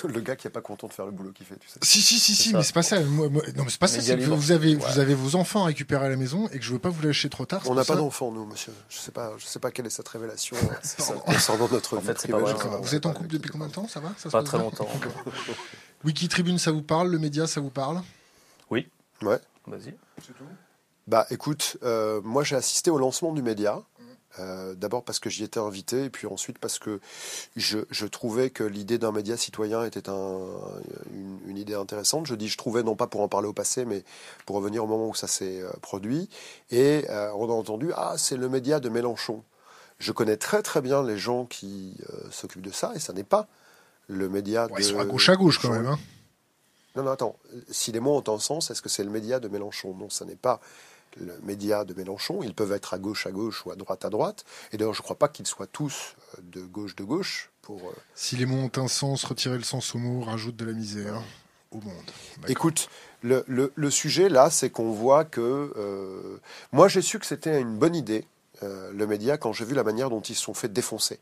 [0.08, 1.78] le gars qui est pas content de faire le boulot qu'il fait, tu sais.
[1.82, 2.58] Si, si, si, si, ça.
[2.58, 3.00] mais c'est pas ça.
[3.00, 4.00] Moi, moi- non, mais c'est pas ça.
[4.00, 4.92] C'est que vous avez, Ouais.
[4.92, 7.02] vous avez vos enfants à récupérer à la maison et que je veux pas vous
[7.02, 7.62] lâcher trop tard.
[7.66, 7.96] On n'a pas ça.
[7.96, 8.72] d'enfant, nous, monsieur.
[8.88, 11.14] Je sais pas, je sais pas quelle est cette révélation C'est ça.
[11.14, 12.78] concernant notre En vie fait, privée, pas vrai.
[12.82, 14.88] Vous êtes en couple depuis combien de temps Ça va Ça Pas très longtemps.
[16.04, 18.02] Wiki Tribune, ça vous parle Le média, ça vous parle?
[18.70, 18.88] Oui,
[19.22, 19.38] Ouais.
[19.66, 19.94] vas-y.
[21.06, 23.82] Bah écoute, euh, moi j'ai assisté au lancement du média.
[24.40, 27.00] Euh, D'abord parce que j'y étais invité, et puis ensuite parce que
[27.56, 30.38] je, je trouvais que l'idée d'un média citoyen était un,
[31.12, 32.26] une, une idée intéressante.
[32.26, 34.02] Je dis je trouvais non pas pour en parler au passé, mais
[34.46, 36.28] pour revenir au moment où ça s'est euh, produit.
[36.70, 39.42] Et euh, on a entendu ah c'est le média de Mélenchon.
[39.98, 43.22] Je connais très très bien les gens qui euh, s'occupent de ça, et ça n'est
[43.22, 43.46] pas
[44.08, 44.80] le média Ouais, de.
[44.80, 45.86] Ils sont à gauche à gauche quand même.
[45.86, 45.98] Hein.
[46.96, 47.36] non, non, attends.
[47.70, 49.94] Si les mots ont un sens, est-ce que c'est le média de Mélenchon?
[49.94, 50.60] Non, ce n'est pas
[51.16, 52.42] le média de Mélenchon.
[52.42, 54.44] Ils peuvent être à gauche à gauche ou à droite à droite.
[54.72, 57.50] Et d'ailleurs, je ne crois pas qu'ils soient tous euh, de gauche de gauche.
[57.62, 60.64] Pour, euh, Si les mots ont un sens, retirer le sens aux mots rajoute de
[60.64, 61.22] la misère
[61.70, 61.94] au monde.
[62.48, 62.88] Écoute,
[63.22, 65.72] le, le- le sujet là, c'est qu'on voit que.
[65.76, 66.38] euh,
[66.72, 68.26] moi, j'ai su que c'était une bonne idée,
[68.62, 71.18] euh, le média, quand j'ai vu la manière dont ils se sont fait défoncer.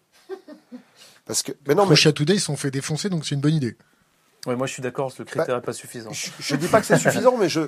[1.24, 1.53] Parce que.
[1.66, 1.95] Mais non, mais.
[1.97, 3.76] Today, ils se sont fait défoncer, donc c'est une bonne idée.
[4.47, 6.11] Ouais, moi, je suis d'accord, le critère n'est pas suffisant.
[6.12, 7.61] Je ne dis pas que c'est suffisant, mais je.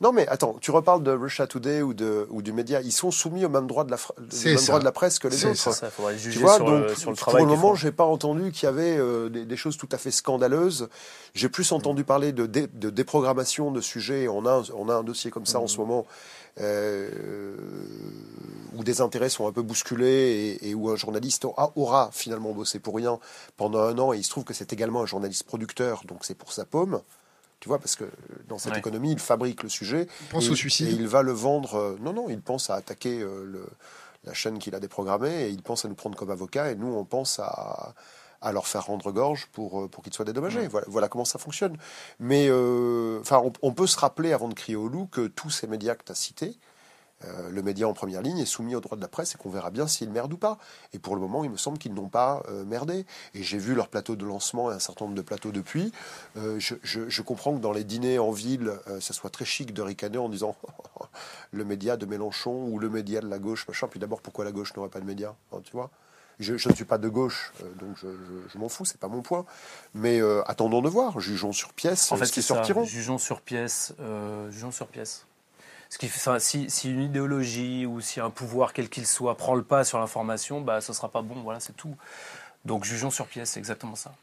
[0.00, 2.80] Non, mais attends, tu reparles de Russia Today ou, de, ou du média.
[2.80, 4.66] Ils sont soumis au même droit de la, même ça.
[4.66, 5.54] droit de la presse que les autres.
[5.56, 5.70] ça.
[5.72, 7.74] Ça, il faudrait Tu juger vois, sur, donc le, sur le pour travail le moment,
[7.76, 10.88] j'ai pas entendu qu'il y avait euh, des, des choses tout à fait scandaleuses.
[11.34, 14.26] J'ai plus entendu parler de, dé- de déprogrammation de sujets.
[14.26, 16.04] On a, un- on a un dossier comme ça en ce moment
[18.74, 22.52] où des intérêts sont un peu bousculés et, et où un journaliste aura, aura finalement
[22.52, 23.18] bossé pour rien
[23.56, 24.12] pendant un an.
[24.12, 27.00] Et il se trouve que c'est également un journaliste producteur, donc c'est pour sa paume.
[27.60, 28.04] Tu vois, parce que
[28.48, 28.78] dans cette Ouais.
[28.80, 30.08] économie, il fabrique le sujet.
[30.22, 30.88] Il pense et, au et suicide.
[30.88, 31.76] il va le vendre.
[31.76, 33.66] euh, non, non, il pense à attaquer euh, le,
[34.24, 36.92] la chaîne qu'il a déprogrammée et il pense à nous prendre comme avocat et nous,
[36.92, 37.94] on pense à,
[38.42, 40.66] à leur faire rendre gorge pour, euh, pour qu'ils soient dédommagés.
[40.68, 41.76] Voilà, voilà comment ça fonctionne.
[42.20, 45.50] Mais euh, enfin, on, on peut se rappeler avant de crier au loup que tous
[45.50, 46.56] ces médias que tu as cités,
[47.24, 49.48] euh, le média en première ligne est soumis au droit de la presse et qu'on
[49.50, 50.58] verra bien s'ils merdent ou pas.
[50.92, 53.06] Et pour le moment, il me semble qu'ils n'ont pas euh, merdé.
[53.34, 55.92] Et j'ai vu leur plateau de lancement et un certain nombre de plateaux depuis.
[56.36, 59.72] Euh, je, je- je comprends que dans les dîners en ville, ça soit très chic
[59.72, 60.56] de ricaner en disant
[61.52, 63.86] le média de Mélenchon ou le média de la gauche, machin.
[63.88, 65.90] Puis d'abord, pourquoi la gauche n'aurait pas de média hein, Tu vois?
[66.40, 68.98] Je, je ne suis pas de gauche, euh, donc je, je- je m'en fous, c'est
[68.98, 69.44] pas mon point.
[69.94, 72.48] Mais euh, attendons de voir, jugeons sur pièce En fait, ce qui ça.
[72.54, 72.84] sortiront.
[72.84, 73.94] Jugeons sur pièce.
[74.00, 75.26] euh, jugeons sur pièce.
[75.90, 76.10] Ce qui,
[76.40, 79.98] si, si une idéologie ou si un pouvoir, quel qu'il soit, prend le pas sur
[79.98, 81.42] l'information, bah, ce sera pas bon.
[81.42, 81.94] Voilà, c'est tout.
[82.64, 84.14] Donc, jugeons sur pièce, c'est exactement ça.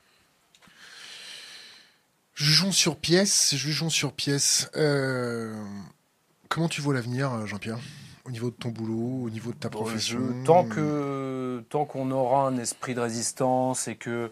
[2.34, 4.70] Jugeons sur pièce, jugeons sur pièce.
[4.76, 5.64] Euh,
[6.48, 7.78] comment tu vois l'avenir, Jean-Pierre?
[8.26, 12.48] Au niveau de ton boulot, au niveau de ta profession tant que tant qu'on aura
[12.48, 14.32] un esprit de résistance et que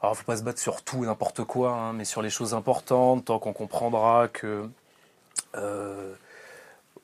[0.00, 2.54] alors faut pas se battre sur tout et n'importe quoi, hein, mais sur les choses
[2.54, 4.68] importantes, tant qu'on comprendra que
[5.56, 6.14] euh,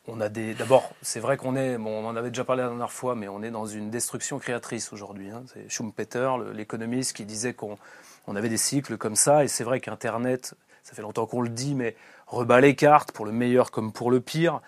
[0.06, 0.54] on a des.
[0.54, 1.78] D'abord, c'est vrai qu'on est.
[1.78, 4.38] Bon, on en avait déjà parlé la dernière fois, mais on est dans une destruction
[4.38, 5.30] créatrice aujourd'hui.
[5.30, 5.42] hein.
[5.52, 7.78] C'est Schumpeter, l'économiste, qui disait qu'on
[8.26, 11.48] on avait des cycles comme ça, et c'est vrai qu'Internet, ça fait longtemps qu'on le
[11.48, 14.60] dit, mais rebat les cartes pour le meilleur comme pour le pire.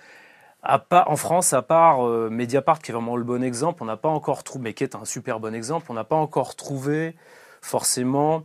[0.65, 4.09] En France, à part euh, Mediapart, qui est vraiment le bon exemple, on n'a pas
[4.09, 7.17] encore trouvé, mais qui est un super bon exemple, on n'a pas encore trouvé
[7.61, 8.45] forcément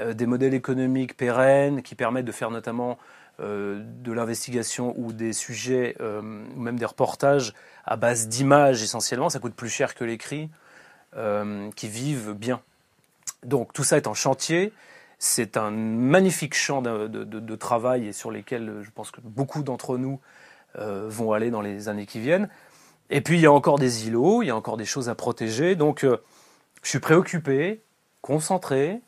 [0.00, 2.98] euh, des modèles économiques pérennes qui permettent de faire notamment
[3.40, 7.54] euh, de l'investigation ou des sujets, ou même des reportages
[7.86, 10.50] à base d'images essentiellement, ça coûte plus cher que l'écrit,
[11.76, 12.60] qui vivent bien.
[13.44, 14.72] Donc tout ça est en chantier.
[15.18, 19.98] C'est un magnifique champ de, de- travail et sur lesquels je pense que beaucoup d'entre
[19.98, 20.20] nous
[20.76, 22.48] vont aller dans les années qui viennent.
[23.10, 25.14] Et puis il y a encore des îlots, il y a encore des choses à
[25.14, 25.74] protéger.
[25.74, 26.18] Donc euh,
[26.82, 27.82] je suis préoccupé,
[28.22, 29.00] concentré.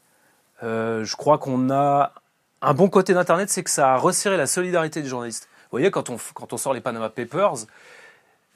[0.62, 2.12] Euh, je crois qu'on a
[2.60, 5.48] un bon côté d'Internet, c'est que ça a resserré la solidarité des journalistes.
[5.64, 7.66] Vous voyez, quand on, quand on sort les Panama Papers,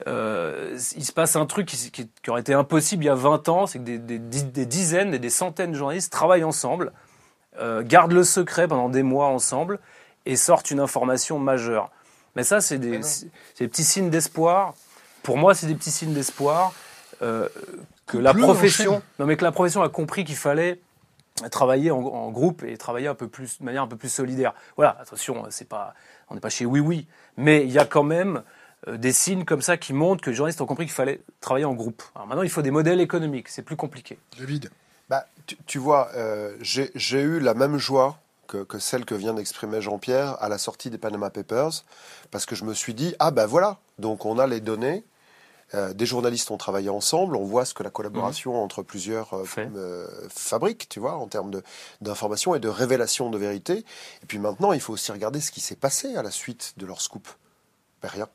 [0.05, 3.65] euh, il se passe un truc qui, aurait été impossible il y a 20 ans,
[3.65, 6.91] c'est que des, des- dizaines et des centaines de journalistes travaillent ensemble,
[7.59, 9.79] euh, gardent le secret pendant des mois ensemble
[10.25, 11.89] et sortent une information majeure.
[12.37, 12.99] Mais ça, c'est des,
[13.57, 14.75] petits signes d'espoir.
[15.23, 16.71] Pour moi, c'est des petits signes d'espoir
[17.23, 17.49] euh,
[18.05, 20.79] que la profession, non mais que la profession a compris qu'il fallait
[21.49, 24.53] travailler en, en groupe et travailler un peu plus de manière un peu plus solidaire.
[24.75, 25.95] Voilà, attention, c'est pas,
[26.29, 27.07] on n'est pas chez Oui Oui,
[27.37, 28.43] mais il y a quand même
[28.87, 31.65] euh, des signes comme ça qui montrent que les journalistes ont compris qu'il fallait travailler
[31.65, 32.03] en groupe.
[32.13, 34.19] Alors maintenant, il faut des modèles économiques, c'est plus compliqué.
[34.37, 34.69] David,
[35.09, 39.15] Bah, tu, tu vois, euh, j'ai j'ai eu la même joie que, que celle que
[39.15, 41.83] vient d'exprimer Jean-Pierre à la sortie des Panama Papers,
[42.31, 45.03] parce que je me suis dit, ah ben voilà, donc on a les données,
[45.73, 49.43] euh, des journalistes ont travaillé ensemble, on voit ce que la collaboration entre plusieurs euh,
[49.75, 51.61] euh, fabrique, tu vois, en termes de-
[51.99, 53.83] d'information et de révélation de vérité.
[54.23, 56.85] Et puis maintenant, il faut aussi regarder ce qui s'est passé à la suite de
[56.85, 57.27] leur scoop.
[58.01, 58.29] Ben rien.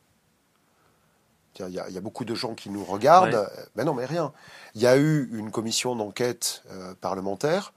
[1.58, 3.34] Il y, a, il y a beaucoup de gens qui nous regardent.
[3.34, 3.36] Ouais.
[3.36, 4.32] Euh, Ben non, mais rien.
[4.74, 6.62] Il y a eu une commission d'enquête
[7.00, 7.72] parlementaire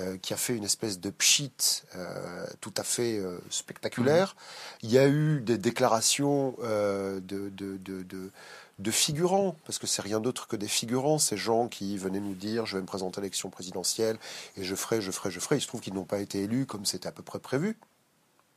[0.00, 4.36] euh, qui a fait une espèce de pchit euh, tout à fait euh, spectaculaire.
[4.82, 8.30] Il y a eu des déclarations de, de, de,
[8.78, 12.34] de, figurants, parce que c'est rien d'autre que des figurants, ces gens qui venaient nous
[12.34, 14.18] dire je vais me présenter à l'élection présidentielle
[14.56, 15.56] et je ferai, je ferai, je ferai.
[15.56, 17.76] Il se trouve qu'ils n'ont pas été élus comme c'était à peu près prévu.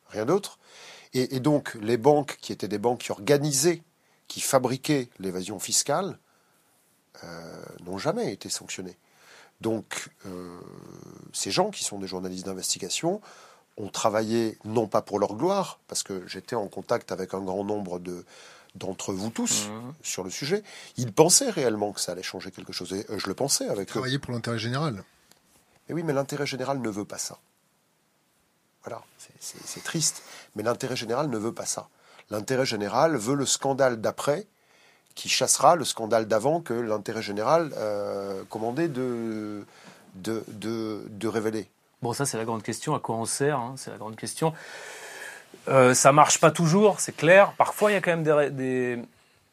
[0.09, 0.59] Rien d'autre.
[1.15, 3.81] Et, donc, les banques qui étaient des banques qui organisaient,
[4.27, 6.19] qui fabriquaient l'évasion fiscale,
[7.83, 8.97] n'ont jamais été sanctionnées.
[9.61, 10.59] Donc, euh,
[11.33, 13.21] ces gens qui sont des journalistes d'investigation
[13.77, 17.63] ont travaillé non pas pour leur gloire, parce que j'étais en contact avec un grand
[17.63, 18.25] nombre de
[18.73, 19.93] d'entre vous tous Mhm.
[20.01, 20.63] sur le sujet.
[20.95, 22.93] Ils pensaient réellement que ça allait changer quelque chose.
[22.93, 23.91] Et euh, je le pensais avec eux.
[23.91, 25.03] travailler pour l'intérêt général.
[25.89, 27.37] Mais oui, mais l'intérêt général ne veut pas ça.
[28.83, 29.03] Voilà,
[29.39, 30.23] c'est triste.
[30.55, 31.89] Mais l'intérêt général ne veut pas ça.
[32.29, 34.47] L'intérêt général veut le scandale d'après
[35.15, 39.65] qui chassera le scandale d'avant que l'intérêt général euh, commandait de,
[40.15, 41.67] de, de, révéler.
[42.01, 42.95] Bon, ça, c'est la grande question.
[42.95, 44.53] À quoi on sert hein, C'est la grande question.
[45.67, 47.53] Euh, ça marche pas toujours, c'est clair.
[47.57, 48.99] Parfois, il y a quand même des-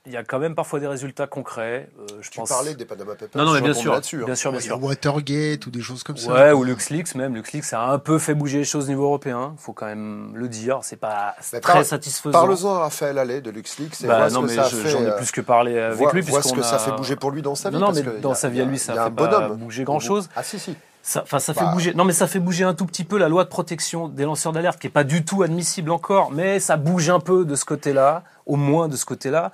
[0.09, 1.89] il y a quand même parfois des résultats concrets.
[2.01, 2.49] Euh, je Tu pense.
[2.49, 3.41] parlais des Panama Papers.
[3.41, 4.27] Non, non, mais je bien sûr, là-dessus, hein.
[4.27, 4.83] bien sûr, bien Il y a sûr.
[4.83, 6.33] Watergate ou des choses comme ça.
[6.33, 7.35] Ouais, ou LuxLeaks même.
[7.35, 9.55] LuxLeaks, a un peu fait bouger les choses au niveau européen.
[9.59, 10.81] Faut quand même le dire.
[10.83, 12.33] C'est pas Mais très satisfaisant.
[12.33, 14.69] Parle-en à Raphaël Allais de LuxLeaks et Bah, vois non, ce que mais ça a
[14.71, 14.89] je- fait.
[14.89, 16.21] j'en ai euh, plus que parlé avec vois, lui.
[16.23, 17.77] vois ce que ça a- fait bouger pour lui dans sa vie.
[17.77, 19.85] Non, non, mais que dans a- sa vie à lui, ça il fait pas bouger
[19.85, 20.29] grand-chose.
[20.35, 20.75] Ah si, si.
[21.01, 21.71] Ça, enfin, ça fait Bah.
[21.73, 21.95] bouger.
[21.95, 24.53] Non, mais ça fait bouger un tout petit peu la loi de protection des lanceurs
[24.53, 27.65] d'alerte, qui est pas du tout admissible encore, mais ça bouge un peu de ce
[27.65, 29.51] côté-là, au moins de ce côté-là.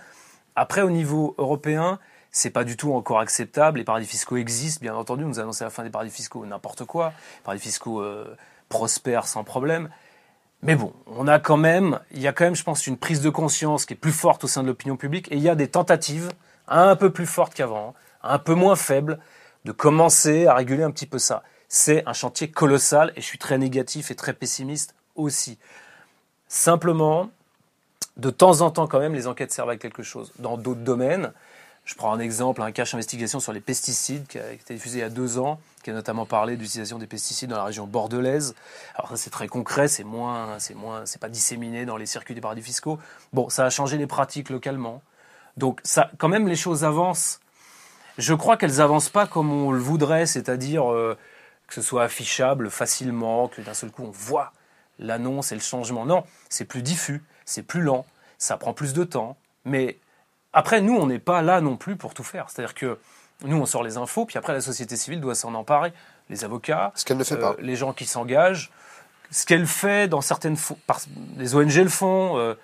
[0.57, 1.99] Après, au niveau européen,
[2.31, 3.79] c'est pas du tout encore acceptable.
[3.79, 5.25] Les paradis fiscaux existent, bien entendu.
[5.25, 7.09] On nous a annoncé la fin des paradis fiscaux, n'importe quoi.
[7.09, 8.37] Les paradis fiscaux euh,
[8.69, 9.89] prospèrent sans problème.
[10.63, 13.21] Mais bon, on a quand même, il y a quand même, je pense, une prise
[13.21, 15.55] de conscience qui est plus forte au sein de l'opinion publique, et il y a
[15.55, 16.33] des tentatives
[16.69, 19.19] un peu plus fortes qu'avant, un peu moins faibles,
[19.67, 21.43] de commencer à réguler un petit peu ça.
[21.69, 25.59] C'est un chantier colossal, et je suis très négatif et très pessimiste aussi.
[26.49, 27.29] Simplement,
[28.17, 30.33] de temps en temps, quand même, les enquêtes servent à quelque chose.
[30.39, 31.33] Dans d'autres domaines,
[31.85, 35.01] Je prends un exemple, un cache investigation sur les pesticides qui a été diffusé il
[35.03, 38.55] y a deux ans, qui a notamment parlé d'utilisation des pesticides dans la région bordelaise.
[38.95, 42.35] Alors ça c'est très concret, c'est moins, c'est moins, c'est pas disséminé dans les circuits
[42.35, 42.99] des paradis fiscaux.
[43.35, 45.03] Bon, ça a changé les pratiques localement.
[45.59, 47.41] Donc ça, quand même, les choses avancent.
[48.17, 51.19] Je crois qu'elles avancent pas comme on le voudrait, c'est-à-dire euh,
[51.67, 54.53] que ce soit affichable facilement, que d'un seul coup on voit
[54.99, 56.07] l'annonce et le changement.
[56.07, 58.07] Non, c'est plus diffus, c'est plus lent,
[58.39, 59.99] ça prend plus de temps, mais
[60.53, 62.49] après, nous, on n'est pas là non plus pour tout faire.
[62.49, 62.99] C'est-à-dire que
[63.43, 65.93] nous, on sort les infos, puis après, la société civile doit s'en emparer.
[66.31, 67.53] Les avocats, ce qu'elle ne fait pas.
[67.53, 68.71] Euh, les gens qui s'engagent,
[69.31, 70.57] ce qu'elle fait dans certaines...
[71.37, 72.55] Les ONG le font, euh,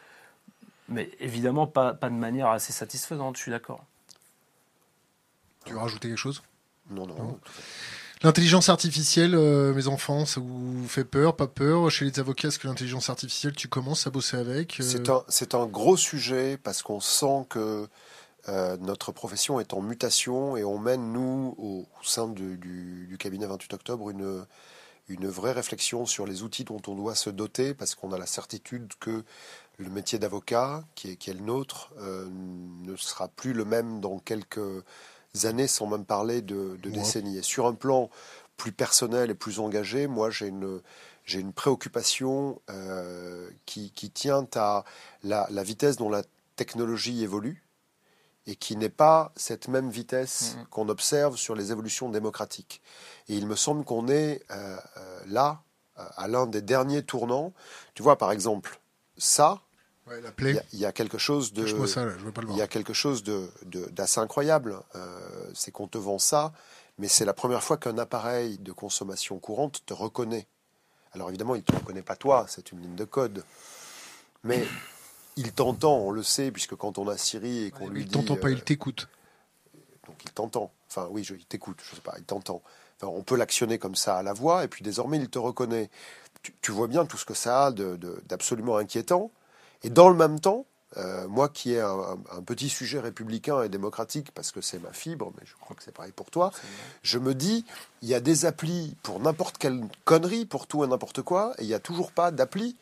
[0.88, 3.84] mais évidemment pas, pas de manière assez satisfaisante, je suis d'accord.
[5.66, 6.42] Tu veux rajouter quelque chose?
[6.90, 7.38] Non, non.
[8.22, 12.58] L'intelligence artificielle, euh, mes enfants, ça vous fait peur, pas peur Chez les avocats, est-ce
[12.58, 16.82] que l'intelligence artificielle, tu commences à bosser avec euh C'est un, un gros sujet parce
[16.82, 17.88] qu'on sent que
[18.48, 23.46] euh, notre profession est en mutation et on mène, nous, au, sein du, du, cabinet
[23.46, 24.44] 28 octobre, une,
[25.08, 28.26] une vraie réflexion sur les outils dont on doit se doter parce qu'on a la
[28.26, 29.24] certitude que
[29.78, 34.18] le métier d'avocat, qui est, qui est le nôtre, ne sera plus le même dans
[34.18, 34.60] quelques
[35.44, 37.38] années, sans même parler de, décennies.
[37.38, 38.10] Et sur un plan
[38.56, 40.80] plus personnel et plus engagé, moi j'ai une,
[41.24, 44.84] j'ai une préoccupation euh, qui, qui, tient à
[45.22, 46.22] la, vitesse dont la
[46.56, 47.64] technologie évolue
[48.46, 50.66] et qui n'est pas cette même vitesse mm-hmm.
[50.66, 52.82] qu'on observe sur les évolutions démocratiques.
[53.28, 55.62] Et il me semble qu'on est euh, euh, là,
[56.16, 57.52] à l'un des derniers tournants.
[57.94, 58.80] Tu vois, par exemple,
[59.18, 59.60] ça,
[60.72, 61.64] il y, a quelque chose de,
[62.48, 63.50] il y a quelque chose de
[63.92, 64.80] d'assez incroyable.
[64.94, 66.52] Euh, c'est qu'on te vend ça,
[66.98, 70.46] mais c'est la première fois qu'un appareil de consommation courante te reconnaît.
[71.12, 73.44] Alors évidemment, il te reconnaît pas toi, c'est une ligne de code,
[74.44, 74.66] mais
[75.36, 78.12] il t'entend, on le sait, puisque quand on a Siri et qu'on lui dit, il
[78.12, 79.08] t'entend pas, il euh, t'écoute.
[80.06, 80.72] Donc il t'entend.
[80.88, 81.78] Enfin oui, je, il t'écoute.
[81.88, 82.62] Je sais pas, il t'entend.
[83.02, 85.90] on peut l'actionner comme ça à la voix, et puis désormais il te reconnaît.
[86.62, 89.30] Tu, vois bien tout ce que ça a d'absolument inquiétant.
[89.82, 90.66] Et dans le même temps,
[90.96, 95.32] euh, moi qui ai un, petit sujet républicain et démocratique, parce que c'est ma fibre,
[95.38, 96.50] mais je crois que c'est pareil pour toi,
[97.02, 97.64] je me dis,
[98.02, 101.62] il y a des applis pour n'importe quelle connerie, pour tout et n'importe quoi, et
[101.62, 102.76] il n'y a toujours pas d'appli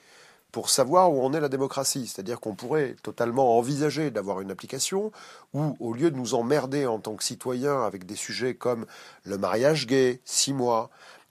[0.53, 2.07] pour savoir où en est la démocratie.
[2.07, 5.12] C'est-à-dire qu'on pourrait totalement envisager d'avoir une application
[5.53, 8.86] où, au lieu de nous emmerder en tant que citoyens avec des sujets comme
[9.24, 10.88] le mariage gay, six mois,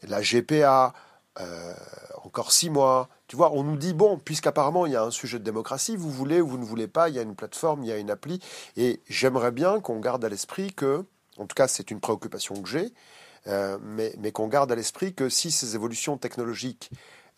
[0.08, 0.94] la GPA,
[1.40, 1.74] euh,
[2.24, 3.10] encore six mois.
[3.28, 6.10] Tu vois, on nous dit, bon, puisqu'apparemment il y a un sujet de démocratie, vous
[6.10, 8.10] voulez ou vous ne voulez pas, il y a une plateforme, il y a une
[8.10, 8.40] appli.
[8.78, 11.04] Et j'aimerais bien qu'on garde à l'esprit que,
[11.38, 12.94] en tout cas c'est une préoccupation que j'ai,
[13.48, 16.90] euh, mais, mais qu'on garde à l'esprit que si ces évolutions technologiques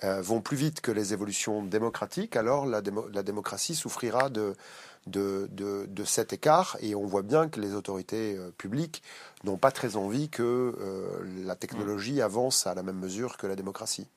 [0.04, 2.82] euh, vont plus vite que les évolutions démocratiques, alors la,
[3.12, 4.56] la démocratie souffrira de,
[5.08, 6.78] de, de, de, cet écart.
[6.82, 9.02] Et on voit bien que les autorités publiques
[9.44, 10.76] n'ont pas très envie que
[11.46, 14.08] la technologie avance à la même mesure que la démocratie.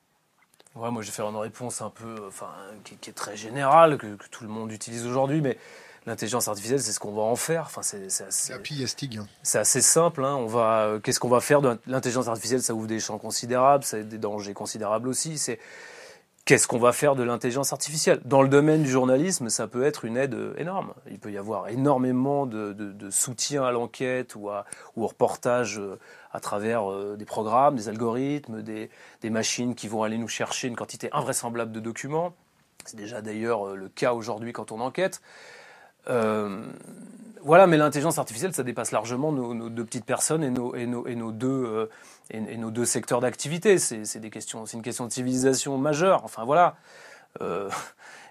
[0.75, 2.51] Ouais, moi je vais faire une réponse un peu, enfin,
[2.85, 5.59] qui, est très générale, que, tout le monde utilise aujourd'hui, mais
[6.07, 7.65] l'intelligence artificielle, c'est ce qu'on va en faire.
[7.67, 8.55] Enfin, c'est assez,
[9.43, 10.25] c'est assez simple.
[10.25, 10.35] Hein.
[10.35, 12.63] On va, qu'est-ce qu'on va faire de l'intelligence artificielle?
[12.63, 15.39] Ça ouvre des champs considérables, ça a des dangers considérables aussi.
[15.39, 15.59] C'est
[16.45, 18.21] Qu'est-ce qu'on va faire de l'intelligence artificielle?
[18.25, 20.93] Dans le domaine du journalisme, ça peut être une aide énorme.
[21.09, 22.75] Il peut y avoir énormément de,
[23.11, 24.49] soutien à l'enquête ou,
[24.97, 26.01] au reportage euh,
[26.33, 28.91] à travers euh, des programmes, des algorithmes, des,
[29.25, 32.35] machines qui vont aller nous chercher une quantité invraisemblable de documents.
[32.85, 35.21] C'est déjà d'ailleurs euh, le cas aujourd'hui quand on enquête.
[36.07, 41.33] voilà, mais l'intelligence artificielle, ça dépasse largement nos, deux petites personnes et nos, et nos
[41.33, 41.89] deux
[42.31, 43.79] et, nos deux secteurs d'activité.
[43.79, 44.31] C'est des
[44.73, 46.23] une question de civilisation majeure.
[46.25, 46.77] Enfin voilà.
[47.41, 47.71] Euh,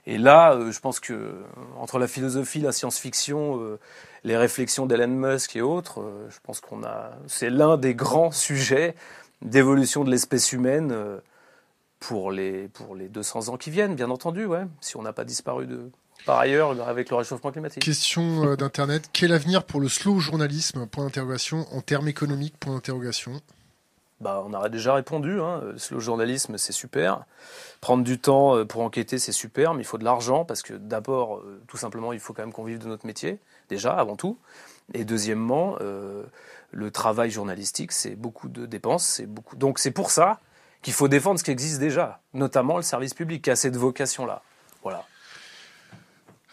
[0.08, 1.36] et là, euh, je pense que
[1.78, 3.80] entre la philosophie, la science-fiction, euh,
[4.24, 8.96] les réflexions d'Elon Musk et autres, je pense qu'on a, c'est l'un des grands sujets
[9.42, 10.96] d'évolution de l'espèce humaine
[12.00, 14.64] pour les pour les 200 ans qui viennent, bien entendu, ouais.
[14.80, 15.90] Si on n'a pas disparu de
[16.26, 17.82] par ailleurs avec le réchauffement climatique.
[17.82, 20.86] Question d'internet quel avenir pour le slow journalisme?
[20.86, 23.42] Point d'interrogation en termes économiques Point d'interrogation.
[24.22, 25.42] Bah, on a déjà répondu.
[25.42, 25.62] Hein.
[25.90, 27.26] Le journalisme, c'est super.
[27.82, 30.74] Prendre du temps euh, pour enquêter, c'est super, mais il faut de l'argent parce que
[30.74, 34.16] d'abord, euh, tout simplement, il faut quand même qu'on vive de notre métier, déjà, avant
[34.16, 34.38] tout.
[34.94, 36.24] Et deuxièmement, euh,
[36.70, 39.06] le travail journalistique, c'est beaucoup de dépenses.
[39.06, 39.56] C'est beaucoup...
[39.56, 40.40] Donc c'est pour ça
[40.84, 44.44] qu'il faut défendre ce qui existe déjà, notamment le service public, qui a cette vocation-là.
[44.84, 45.04] Voilà.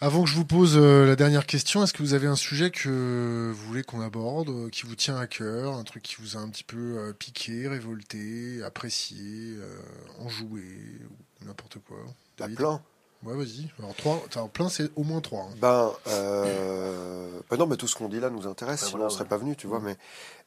[0.01, 2.71] Avant que je vous pose euh, la dernière question, est-ce que vous avez un sujet
[2.71, 6.37] que vous voulez qu'on aborde, euh, qui vous tient à cœur, un truc qui vous
[6.37, 9.55] a un petit peu euh, piqué, révolté, apprécié,
[10.19, 10.61] enjoué,
[11.41, 11.97] ou n'importe quoi?
[12.39, 12.81] La plein.
[13.23, 13.69] Ouais, vas-y.
[13.79, 15.41] Alors, trois, t'as plein, c'est au moins trois.
[15.51, 15.55] hein.
[15.59, 19.05] Ben, euh, ben non, mais tout ce qu'on dit là nous intéresse, Ben sinon voilà,
[19.07, 19.29] on serait ouais.
[19.29, 19.81] pas venu, tu vois.
[19.81, 19.97] Mais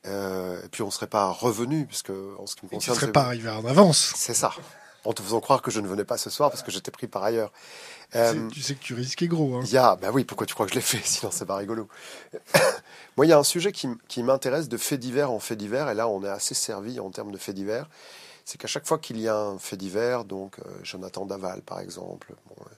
[0.07, 2.74] euh, et puis on serait pas revenu, parce que en ce qui me Et tu
[2.76, 4.14] concerne, serais pas arrivé en avance.
[4.16, 4.53] c'est ça.
[5.05, 7.09] En te faisant croire que je ne venais pas ce soir parce que j'étais pris
[7.09, 7.53] par ailleurs.
[8.14, 9.57] Euh, Tu sais que tu risquais gros.
[9.57, 9.62] Hein.
[9.64, 11.00] Il y a, bah oui, pourquoi tu crois que je l'ai fait?
[11.05, 11.88] Sinon, c'est pas rigolo.
[13.16, 15.88] Moi, il y a un sujet qui, qui m'intéresse de fait divers en fait divers,
[15.90, 17.88] et là, on est assez servi en termes de fait divers.
[18.44, 21.80] C'est qu'à chaque fois qu'il y a un fait divers, donc euh, Jonathan Daval, par
[21.80, 22.74] exemple, bon, euh,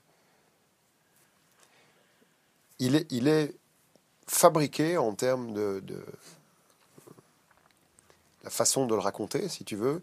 [2.79, 3.55] il, est, il est
[4.27, 6.03] fabriqué en termes de, de
[8.45, 10.03] la façon de le raconter, si tu veux,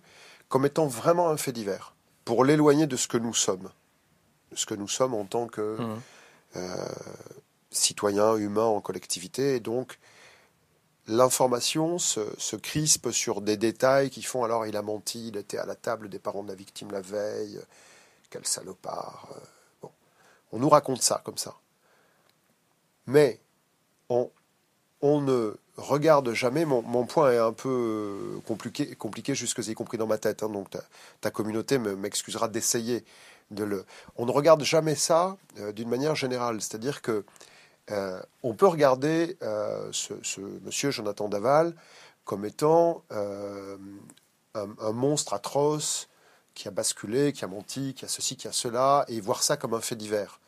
[0.50, 1.94] comme étant vraiment un fait divers,
[2.26, 3.70] pour l'éloigner de ce que nous sommes,
[4.52, 6.02] de ce que nous sommes en tant que Mhm.
[6.58, 6.86] euh,
[7.72, 9.56] citoyens humains en collectivité.
[9.56, 9.98] Et donc,
[11.08, 15.58] l'information se, se crispe sur des détails qui font alors il a menti, il était
[15.58, 17.60] à la table des parents de la victime la veille,
[18.30, 19.28] quel salopard.
[19.36, 19.40] euh,
[19.82, 19.92] Bon.
[20.52, 21.56] On nous raconte ça comme ça.
[23.08, 23.40] Mais
[24.10, 24.30] on,
[25.02, 26.66] on ne regarde jamais.
[26.66, 30.44] Mon, mon point est un peu compliqué, compliqué jusque y compris dans ma tête.
[30.44, 30.82] hein, donc ta,
[31.22, 33.04] ta communauté me- m'excusera d'essayer
[33.52, 33.86] de le.
[34.18, 36.62] On ne regarde jamais ça euh, d'une manière générale.
[36.62, 37.26] C'est-à-dire que
[37.92, 40.14] euh, on peut regarder euh, ce,
[40.64, 41.74] monsieur Jonathan Daval
[42.26, 43.78] comme étant euh,
[44.56, 46.08] un, un monstre atroce
[46.54, 49.58] qui a basculé, qui a menti, qui a ceci, qui a cela, et voir ça
[49.58, 50.40] comme un fait divers.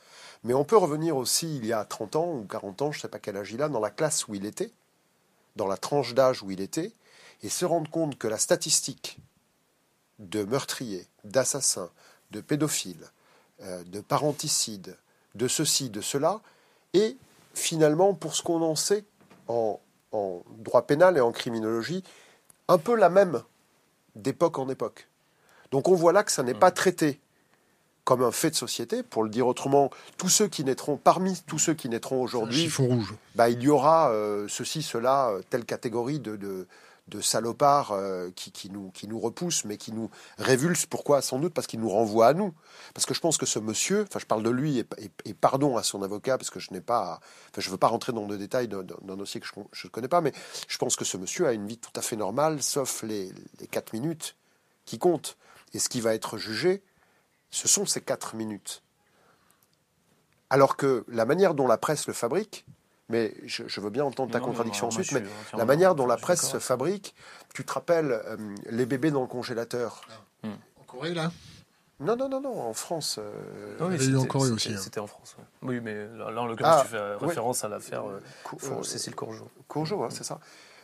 [0.44, 3.02] Mais on peut revenir aussi il y a 30 ans ou 40 ans, je ne
[3.02, 4.72] sais pas quel âge il a, dans la classe où il était,
[5.56, 6.92] dans la tranche d'âge où il était,
[7.42, 9.20] et se rendre compte que la statistique
[10.20, 11.90] de meurtriers, d'assassins,
[12.32, 13.10] de pédophiles,
[13.62, 14.98] euh, de parenticides,
[15.36, 16.42] de ceci, de cela,
[16.94, 17.18] est
[17.54, 19.06] finalement, pour ce qu'on en sait
[19.48, 19.80] en,
[20.12, 22.04] en droit pénal et en criminologie,
[22.68, 23.44] un peu la même
[24.16, 25.08] d'époque en époque.
[25.72, 27.20] Donc on voit là que ça n'est pas traité
[28.04, 29.04] comme un fait de société.
[29.04, 33.14] Pour le dire autrement, tous ceux qui naîtront, parmi tous ceux qui naîtront aujourd'hui, rouge.
[33.36, 36.68] bah, il y aura euh, ceci, cela, euh, telle catégorie de, de,
[37.08, 40.86] de salopards euh, qui, qui, nous, qui nous repoussent, mais qui nous révulsent.
[40.90, 41.22] Pourquoi?
[41.22, 42.54] Sans doute parce qu'il nous renvoie à nous.
[42.94, 45.34] Parce que je pense que ce monsieur, enfin je parle de lui et, et- et
[45.34, 47.20] pardon à son avocat, parce que je n'ai pas,
[47.52, 48.84] enfin je veux pas rentrer dans le détail d'un
[49.16, 50.32] dossier que je ne connais pas, mais
[50.68, 53.68] je pense que ce monsieur a une vie tout à fait normale, sauf les, les
[53.68, 54.36] 4 minutes
[54.86, 55.38] qui comptent.
[55.74, 56.84] Et ce qui va être jugé,
[57.54, 58.82] ce sont ces 4 minutes.
[60.50, 62.66] Alors que la manière dont la presse le fabrique,
[63.10, 65.96] mais je, je veux bien entendre ta Non, contradiction non, ensuite, mais suis la manière
[65.96, 67.16] dont la presse se fabrique,
[67.54, 68.38] tu te rappelles euh,
[68.70, 70.02] les bébés dans le congélateur
[70.44, 71.32] En Corée, là?
[72.00, 73.18] Non, non, non, non, en France.
[73.20, 74.80] euh, Ah c'était- en Corée c'était- aussi, hein.
[74.82, 75.36] C'était en France.
[75.38, 75.46] ouais.
[75.62, 77.28] Oui, mais là, là, en l'occurrence, Ah, tu fais oui.
[77.28, 78.20] référence à l'affaire euh,
[78.64, 79.50] euh, Cécile Courgeot.
[79.68, 80.40] Courgeot, hein, c'est ça.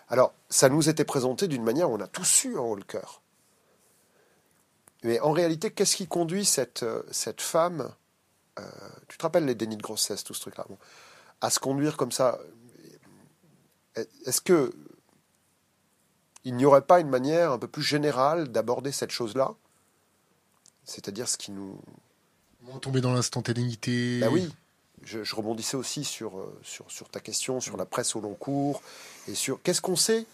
[0.08, 2.84] Alors, ça nous était présenté d'une manière où on a tous eu en haut le
[2.84, 3.22] cœur.
[5.04, 7.94] Mais en réalité, qu'est-ce qui conduit cette, euh, cette femme,
[8.60, 8.64] euh,
[9.08, 10.78] tu te rappelles les dénis de grossesse, tout ce truc-là, bon,
[11.42, 12.40] à se conduire comme ça
[13.98, 14.74] euh, Est-ce que
[16.44, 19.54] il n'y aurait pas une manière un peu plus générale d'aborder cette chose-là?
[20.86, 21.80] C'est-à-dire ce qui nous,
[22.62, 24.20] Moins tomber dans l'instantanéité.
[24.20, 24.50] bah oui,
[25.04, 28.82] je, je rebondissais aussi sur, sur, sur ta question, sur la presse au long cours,
[29.28, 30.26] et sur qu'est-ce qu'on sait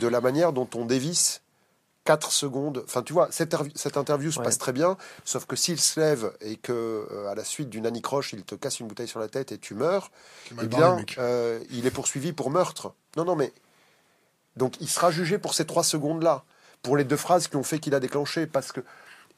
[0.00, 1.42] de la manière dont on dévisse
[2.06, 2.82] 4 secondes.
[2.86, 4.44] Enfin, tu vois, cette, interview- cette interview se Ouais.
[4.46, 6.72] passe très bien, sauf que s'il se lève et que
[7.10, 9.58] euh, à la suite d'une anicroche, il te casse une bouteille sur la tête et
[9.58, 10.10] tu meurs,
[10.62, 12.94] eh bien, euh, il est poursuivi pour meurtre.
[13.18, 13.52] Non, non, mais.
[14.56, 16.44] Donc, il sera jugé pour ces 3 secondes-là,
[16.82, 18.80] pour les deux phrases qui ont fait qu'il a déclenché, parce que.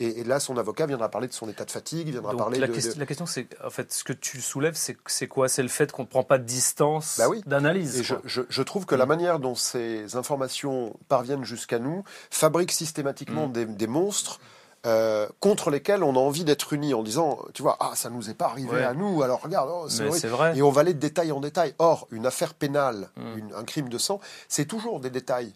[0.01, 2.59] Et, et là, son avocat viendra parler de son état de fatigue, viendra Donc, parler
[2.61, 5.48] la, de- ques- de la question, c'est en fait ce que tu soulèves, c'est quoi?
[5.48, 7.43] C'est le fait qu'on ne prend pas de distance Bah oui.
[7.47, 7.98] d'analyse.
[7.98, 12.70] Et je, je- je trouve que la manière dont ces informations parviennent jusqu'à nous fabrique
[12.70, 13.52] systématiquement Mm.
[13.52, 14.39] des, des monstres
[14.86, 18.31] euh, contre lesquels on a envie d'être unis en disant, tu vois, ah, ça nous
[18.31, 18.85] est pas arrivé Ouais.
[18.85, 20.56] à nous, alors regarde, oh, c'est vrai.
[20.56, 21.74] Et on va aller de détail en détail.
[21.81, 23.39] Or, une affaire pénale, Mm.
[23.39, 25.52] une- un crime de sang, c'est toujours des détails.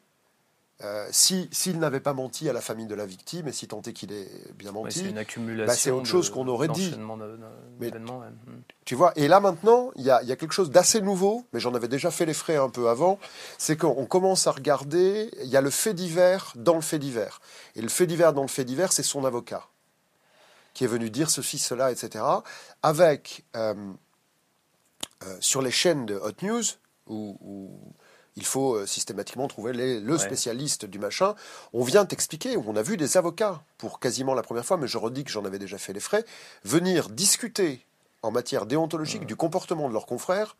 [0.85, 3.81] Euh, si s'il n'avait pas menti à la famille de la victime, et si tant
[3.83, 5.67] est qu'il ait bien Ouais, menti, c'est une accumulation.
[5.73, 6.93] bah, c'est autre chose qu'on aurait dit.
[7.79, 8.01] Mais- ouais.
[8.01, 8.63] Mm.
[8.85, 11.45] Tu vois, et là maintenant, il y a, il y a quelque chose d'assez nouveau,
[11.53, 13.21] mais j'en avais déjà fait les frais un peu avant,
[13.59, 17.41] c'est qu'on commence à regarder, il y a le fait divers dans le fait divers.
[17.77, 19.69] Et le fait divers dans le fait divers, c'est son avocat,
[20.75, 22.25] qui est venu dire ceci, cela, etc.
[22.83, 23.75] Avec, euh,
[25.23, 26.65] euh, sur les chaînes de Hot News,
[27.07, 27.71] où
[28.37, 30.19] il faut euh, systématiquement trouver les- le Ouais.
[30.19, 31.35] spécialiste du machin,
[31.73, 34.99] on vient t'expliquer, on a vu des avocats, pour quasiment la première fois, mais je
[34.99, 36.25] redis que j'en avais déjà fait les frais,
[36.65, 37.85] venir discuter
[38.23, 40.57] en matière déontologique du comportement de leurs confrères.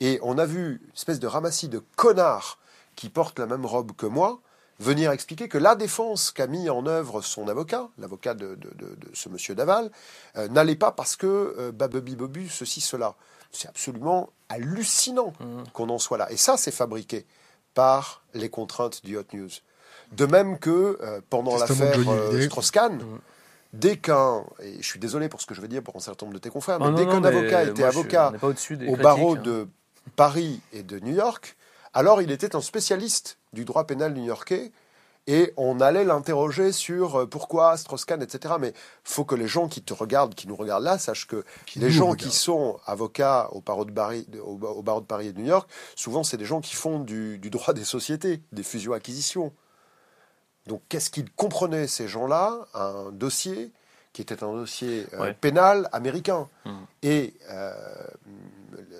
[0.00, 2.58] Et on a vu une espèce de ramassis de connards
[2.96, 4.40] qui portent la même robe que moi
[4.78, 8.94] venir expliquer que la défense qu'a mis en œuvre son avocat, l'avocat de, de, de,
[8.96, 9.90] de, ce monsieur Daval,
[10.36, 13.14] euh, n'allait pas parce que euh, Bobu, ceci, cela.
[13.52, 15.62] C'est absolument hallucinant Mmh.
[15.72, 16.30] qu'on en soit là.
[16.32, 17.26] Et ça, c'est fabriqué
[17.74, 19.48] par les contraintes du Hot News.
[20.12, 22.40] De même que euh, pendant l'affaire euh.
[22.46, 23.18] Strauss-Kahn, Mm.
[23.74, 26.26] dès qu'un, et je suis désolé pour ce que je vais dire pour un certain
[26.26, 29.36] nombre de tes confrères, mais Ah, non, dès qu'un avocat était avocat au critiques, barreau
[29.36, 29.40] hein.
[29.42, 29.68] de
[30.16, 31.56] Paris et de New York,
[31.94, 34.72] alors il était un spécialiste du droit pénal new-yorkais
[35.26, 38.54] et on allait l'interroger sur euh, pourquoi Strauss-Kahn, etc.
[38.58, 38.72] Mais
[39.04, 41.90] faut que les gens qui te regardent, qui nous regardent là, sachent que Qui les
[41.90, 45.38] gens qui sont avocats au barreau de Paris, au, au barreau de Paris et de
[45.40, 49.52] New York, souvent c'est des gens qui font du, du droit des sociétés, des fusions-acquisitions.
[50.66, 52.66] Donc qu'est-ce qu'ils comprenaient ces gens-là?
[52.74, 53.72] Un dossier
[54.12, 55.34] qui était un dossier euh, Ouais.
[55.34, 56.48] pénal américain.
[56.64, 56.72] Mhm.
[57.02, 57.72] Et euh,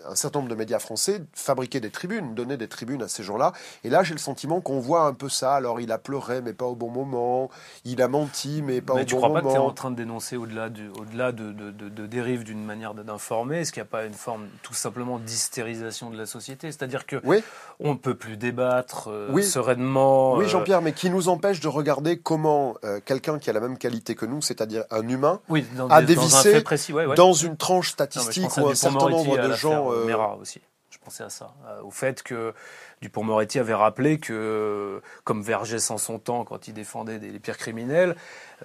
[0.08, 3.52] un certain nombre de médias français fabriquaient des tribunes, donnaient des tribunes à ces gens-là.
[3.84, 5.54] Et là, j'ai le sentiment qu'on voit un peu ça.
[5.54, 7.50] Alors, il a pleuré, mais pas au bon moment.
[7.84, 9.62] Il a menti, mais pas Mais au tu bon crois pas que tu es en
[9.62, 9.74] moment.
[9.74, 10.68] train de dénoncer au-delà
[10.98, 13.60] au-delà de, de, de, de dérive d'une manière d'informer?
[13.60, 16.68] Est-ce qu'il n'y a pas une forme tout simplement d'hystérisation de la société?
[16.72, 17.42] C'est-à-dire que Oui.
[17.78, 19.42] on ne peut plus débattre euh, Oui.
[19.44, 20.34] sereinement.
[20.36, 23.60] Oui, euh, Jean-Pierre, mais qui nous empêche de regarder comment euh, quelqu'un qui a la
[23.60, 26.60] même qualité que nous, c'est-à-dire un humain, oui, dans, à des- dans un dévisser fait
[26.62, 27.16] précis, ouais, ouais.
[27.16, 30.36] dans une tranche Non, mais statistique à où un certain nombre de euh, euh, Mera
[30.36, 30.60] aussi.
[30.90, 31.54] Je pensais à ça.
[31.68, 32.52] euh, au fait que
[33.00, 37.56] Dupont-Moretti avait rappelé que, comme Vergès en son temps, quand il défendait des- les pires
[37.56, 38.16] criminels,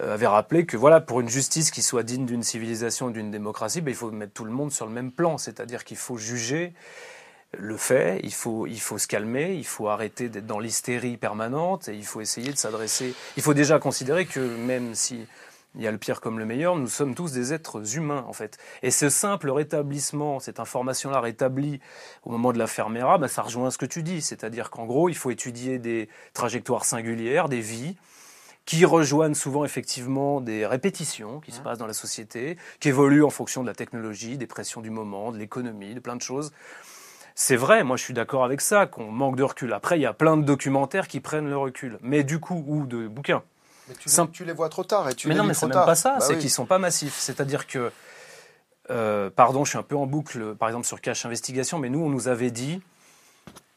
[0.02, 3.80] euh, avait rappelé que voilà, pour une justice qui soit digne d'une civilisation, d'une démocratie,
[3.82, 5.38] ben, il faut mettre tout le monde sur le même plan.
[5.38, 6.74] C'est-à-dire qu'il faut juger
[7.58, 11.88] le fait, il faut, il faut se calmer, il faut arrêter d'être dans l'hystérie permanente
[11.88, 13.14] et il faut essayer de s'adresser.
[13.38, 15.26] Il faut déjà considérer que même si
[15.77, 18.34] il y a le pire comme le meilleur, nous sommes tous des êtres humains en
[18.34, 18.57] fait.
[18.81, 21.80] Et ce simple rétablissement, cette information-là rétablie
[22.23, 25.10] au moment de l'affaire Mera, ben, ça rejoint ce que tu dis, c'est-à-dire qu'en gros,
[25.10, 27.95] il faut étudier des trajectoires singulières, des vies
[28.65, 33.30] qui rejoignent souvent effectivement des répétitions qui se passent dans la société, qui évoluent en
[33.30, 36.52] fonction de la technologie, des pressions du moment, de l'économie, de plein de choses.
[37.35, 39.72] C'est vrai, moi je suis d'accord avec ça, qu'on manque de recul.
[39.73, 41.99] Après, il y a plein de documentaires qui prennent le recul.
[42.02, 43.43] Mais du coup, ou de bouquins.
[43.88, 45.62] Mais tu, Simple- tu les vois trop tard et tu mais les non, mais trop
[45.62, 45.86] c'est même tard.
[45.86, 46.40] pas ça, Bah c'est oui.
[46.40, 47.18] qu'ils sont pas massifs.
[47.20, 47.91] C'est-à-dire que,
[48.91, 51.99] euh, pardon, je suis un peu en boucle, par exemple sur Cash Investigation, mais nous,
[51.99, 52.82] on nous avait dit,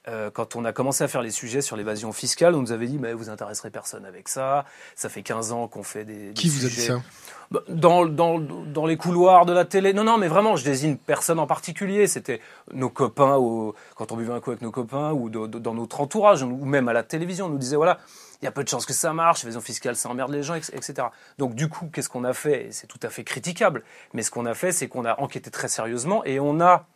[0.06, 2.86] euh, quand on a commencé à faire les sujets sur l'évasion fiscale, on nous avait
[2.86, 4.64] dit, mais vous intéresserez personne avec ça.
[4.97, 7.02] Ça fait 15 ans qu'on fait des, des Qui vous a dit ça
[7.51, 9.93] Bah, dans, dans, dans les couloirs de la télé.
[9.93, 12.06] Non, non, mais vraiment, je désigne personne en particulier.
[12.06, 12.40] C'était
[12.72, 15.74] nos copains, au, quand on buvait un coup avec nos copains, ou de- de- dans
[15.74, 17.47] notre entourage, ou même à la télévision.
[17.47, 17.98] On nous disait, voilà,
[18.40, 20.55] il y a peu de chances que ça marche, l'évasion fiscale, ça emmerde les gens,
[20.55, 21.09] etc.
[21.39, 22.69] Donc, du coup, qu'est-ce qu'on a fait?
[22.70, 23.82] C'est tout à fait critiquable.
[24.15, 26.86] Mais ce qu'on a fait, c'est qu'on a enquêté très sérieusement et on a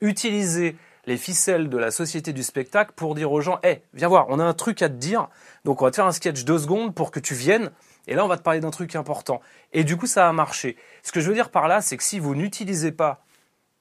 [0.00, 0.76] utilisé
[1.06, 4.38] les ficelles de la société du spectacle pour dire aux gens, hé, viens voir, on
[4.38, 5.28] a un truc à te dire,
[5.64, 7.70] donc on va te faire un sketch deux secondes pour que tu viennes,
[8.06, 9.40] et là on va te parler d'un truc important.
[9.72, 10.76] Et du coup ça a marché.
[11.02, 13.24] Ce que je veux dire par là, c'est que si vous n'utilisez pas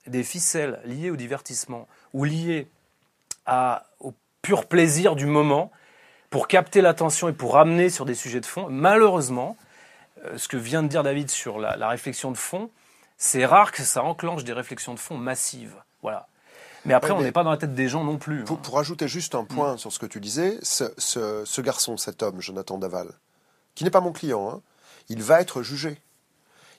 [0.08, 2.70] des ficelles liées au divertissement ou liées
[4.00, 5.72] au pur plaisir du moment,
[6.30, 9.58] pour capter l'attention et pour ramener sur des sujets de fond, malheureusement,
[10.26, 12.70] euh, ce que vient de dire David sur la, la réflexion de fond,
[13.18, 15.76] c'est rare que ça enclenche des réflexions de fond massives.
[16.02, 16.28] Voilà.
[16.86, 18.44] Mais après, Ouais, on n'est pas dans la tête des gens non plus.
[18.44, 18.60] Pour, hein.
[18.64, 22.24] pour ajouter juste un point sur ce que tu disais, ce, ce- ce garçon, cet
[22.24, 23.10] homme, Jonathan Daval,
[23.76, 24.62] qui n'est pas mon client, hein,
[25.10, 26.00] il va être jugé.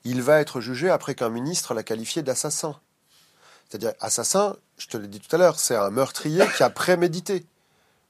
[0.04, 2.78] Il va être jugé après qu'un ministre l'a qualifié d'assassin.
[3.68, 7.44] C'est-à-dire, assassin, je te l'ai dit tout à l'heure, c'est un meurtrier qui a prémédité.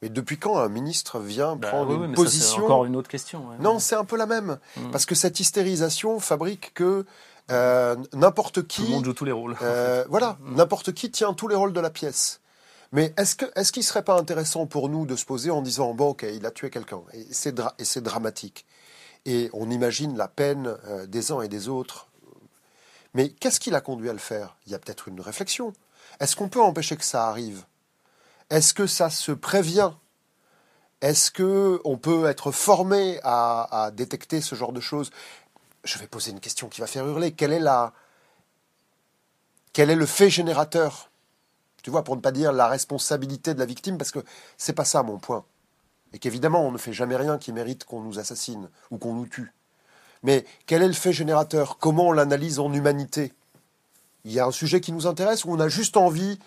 [0.02, 2.84] Mais depuis quand un ministre vient Bah, prendre oui, une mais ça, c'est position encore
[2.84, 3.48] une autre question.
[3.48, 3.56] ouais.
[3.58, 4.58] Non, c'est un peu la même.
[4.76, 4.90] Mm.
[4.90, 7.04] Parce que cette hystérisation fabrique que
[7.50, 8.82] euh, n'importe qui...
[8.82, 9.56] Tout le monde joue tous les rôles.
[9.62, 10.54] Euh, voilà, Mm.
[10.56, 12.40] n'importe qui tient tous les rôles de la pièce.
[12.92, 15.92] Mais est-ce que est-ce qu'il serait pas intéressant pour nous de se poser en disant
[15.92, 18.64] bon ok il a tué quelqu'un et c'est dra- et c'est dramatique
[19.26, 22.06] et on imagine la peine euh, des uns et des autres.
[23.12, 24.56] Mais qu'est-ce qui l'a conduit à le faire?
[24.66, 25.74] Il y a peut-être une réflexion.
[26.20, 27.64] Est-ce qu'on peut empêcher que ça arrive?
[28.50, 29.92] Est-ce que ça se prévient?
[31.00, 35.10] Est-ce que on peut être formé à, détecter ce genre de choses?
[35.84, 37.32] Je vais poser une question qui va faire hurler.
[37.32, 37.60] Quel est
[39.94, 41.10] le fait générateur?
[41.82, 44.24] Tu vois, pour ne pas dire la responsabilité de la victime, parce que
[44.56, 45.44] c'est pas ça mon point.
[46.12, 49.26] Et qu'évidemment, on ne fait jamais rien qui mérite qu'on nous assassine ou qu'on nous
[49.26, 49.52] tue.
[50.22, 51.78] Mais quel est le fait générateur?
[51.78, 53.32] Comment on l'analyse en humanité?
[54.24, 56.38] Il y a un sujet qui nous intéresse ou on a juste envie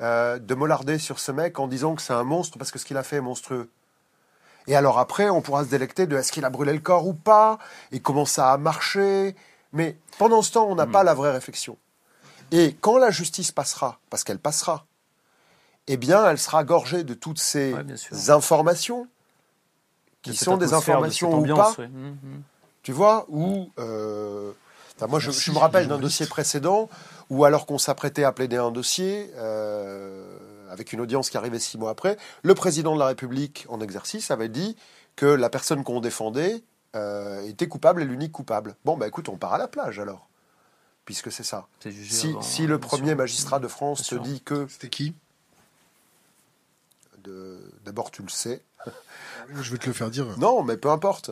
[0.00, 2.84] euh, de mollarder sur ce mec en disant que c'est un monstre parce que ce
[2.84, 3.70] qu'il a fait est monstrueux
[4.66, 7.14] et alors après, on pourra se délecter de est-ce qu'il a brûlé le corps ou
[7.14, 7.58] pas,
[7.92, 9.34] et comment ça a marché.
[9.72, 11.76] Mais pendant ce temps, on n'a pas la vraie réflexion.
[12.52, 14.86] Et quand la justice passera, parce qu'elle passera,
[15.86, 19.08] eh bien, elle sera gorgée de toutes ces Ouais, informations
[20.22, 21.88] qui sont des de informations ou pas, ouais.
[21.88, 22.42] Mhm,
[22.82, 24.52] tu vois, où euh,
[25.08, 26.88] moi je, me rappelle d'un dossier précédent
[27.30, 30.36] où alors qu'on s'apprêtait à plaider un dossier euh,
[30.70, 34.30] avec une audience qui arrivait six mois après, le président de la République en exercice
[34.30, 34.76] avait dit
[35.16, 36.62] que la personne qu'on défendait
[36.96, 38.74] euh, était coupable et l'unique coupable.
[38.84, 40.28] Bon bah écoute, on part à la plage alors,
[41.04, 41.66] puisque c'est ça.
[41.84, 43.16] Jugé Si, avant, si le premier sûr.
[43.16, 45.14] magistrat de France te dit que C'était qui?
[47.84, 48.62] D'abord tu le sais,
[49.54, 50.26] Je vais te le faire dire.
[50.38, 51.30] Non, mais peu importe.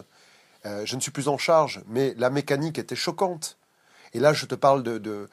[0.67, 3.57] Euh, je ne suis plus en charge, mais la mécanique était choquante.
[4.13, 5.29] Et là, je te parle de, de-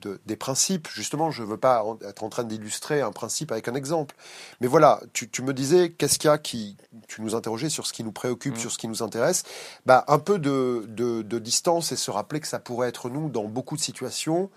[0.00, 0.88] de- des principes.
[0.88, 4.14] Justement, je ne veux pas être en train d'illustrer un principe avec un exemple.
[4.60, 6.76] Mais voilà, tu, tu me disais, qu'est-ce qu'il y a qui...
[7.08, 8.58] Tu nous interrogeais sur ce qui nous préoccupe, Mm.
[8.58, 9.44] sur ce qui nous intéresse.
[9.86, 13.28] Bah, un peu de, de- de distance et se rappeler que ça pourrait être nous
[13.28, 14.50] dans beaucoup de situations.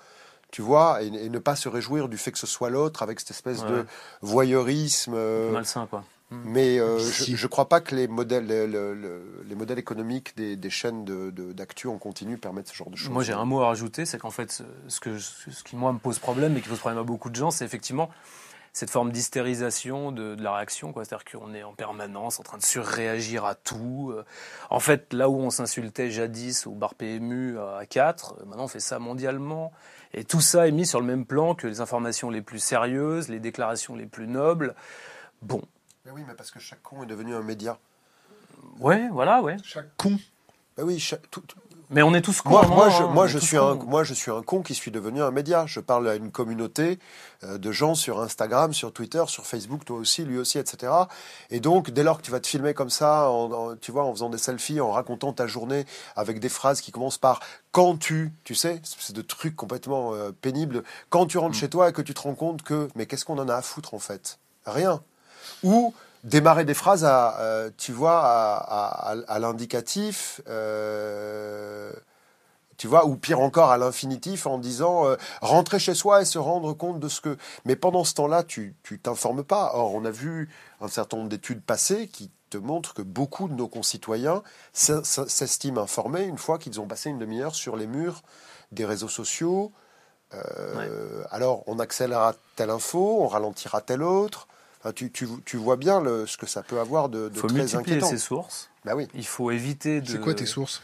[0.51, 3.19] Tu vois, et, et ne pas se réjouir du fait que ce soit l'autre avec
[3.19, 3.85] cette espèce de
[4.21, 5.13] voyeurisme.
[5.15, 6.03] euh, malsain quoi.
[6.31, 7.35] Mais euh, Si.
[7.35, 10.69] je ne crois pas que les modèles, le- le- le- les modèles économiques des, des
[10.69, 13.09] chaînes d'actu de, d'actu en continu permettent ce genre de choses.
[13.09, 14.51] Moi, j'ai un mot à rajouter, c'est qu'en fait,
[14.87, 17.35] ce- que, ce qui, moi, me pose problème et qui pose problème à beaucoup de
[17.35, 18.09] gens, c'est effectivement
[18.71, 20.93] cette forme d'hystérisation de, de la réaction.
[20.95, 24.11] C'est-à-dire qu'on est en permanence en train de surréagir à tout.
[24.15, 24.23] Euh,
[24.69, 28.67] En fait, là où on s'insultait jadis au bar PMU à 4, euh, maintenant on
[28.67, 29.71] fait ça mondialement.
[30.13, 33.27] Et tout ça est mis sur le même plan que les informations les plus sérieuses,
[33.29, 34.75] les déclarations les plus nobles.
[35.41, 35.61] Bon,
[36.09, 37.77] Mais oui, mais parce que chaque con est devenu un média.
[38.79, 39.57] ouais, voilà, ouais.
[39.63, 40.17] Chaque con.
[40.75, 41.43] Ben oui, chaque- tout-
[41.91, 42.49] Mais on est tous cons.
[42.49, 44.89] moi, moi, je, hein, moi, je suis un, moi, je suis un con qui suis
[44.91, 45.65] devenu un média.
[45.67, 46.97] Je parle à une communauté
[47.43, 50.91] euh, de gens sur Instagram, sur Twitter, sur Facebook, toi aussi, lui aussi, etc.
[51.51, 54.03] Et donc, dès lors que tu vas te filmer comme ça, en, en- tu vois,
[54.05, 57.39] en faisant des selfies, en racontant ta journée avec des phrases qui commencent par
[57.71, 60.83] quand tu, tu sais, c'est de trucs complètement euh, pénibles.
[61.09, 61.59] Quand tu rentres Mm.
[61.59, 63.61] chez toi et que tu te rends compte que, mais qu'est-ce qu'on en a à
[63.61, 64.39] foutre en fait?
[64.65, 65.01] Rien.
[65.63, 65.93] Ou
[66.23, 70.41] démarrer des phrases à, euh, tu vois, à, à- à- à l'indicatif.
[70.47, 71.91] euh,
[72.77, 76.37] tu vois, ou pire encore à l'infinitif en disant euh, rentrer chez soi et se
[76.37, 77.37] rendre compte de ce que.
[77.65, 79.71] Mais pendant ce temps-là, tu tu t'informes pas.
[79.73, 80.49] Or, on a vu
[80.79, 85.81] un certain nombre d'études passées qui te montrent que beaucoup de nos concitoyens s'es- s'estiment
[85.81, 88.21] informés une fois qu'ils ont passé une demi-heure sur les murs
[88.71, 89.71] des réseaux sociaux.
[91.31, 94.47] Alors, on accélérera telle info, on ralentira telle autre.
[94.79, 97.39] Enfin, tu, tu, tu vois bien le, ce que ça peut avoir de, de Il
[97.39, 98.09] faut très multiplier inquiétant.
[98.09, 98.69] ses sources.
[98.85, 99.07] Bah oui.
[99.13, 100.07] Il faut éviter de.
[100.07, 100.81] C'est quoi tes sources?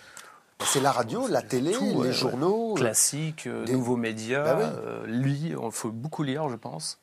[0.63, 2.11] C'est la radio, la télé, Tout, ouais, les ouais.
[2.13, 2.73] journaux.
[2.75, 4.43] classiques, euh, Des- nouveaux médias.
[4.43, 4.65] Bah oui.
[4.85, 6.97] euh, lui, il faut beaucoup lire, je pense.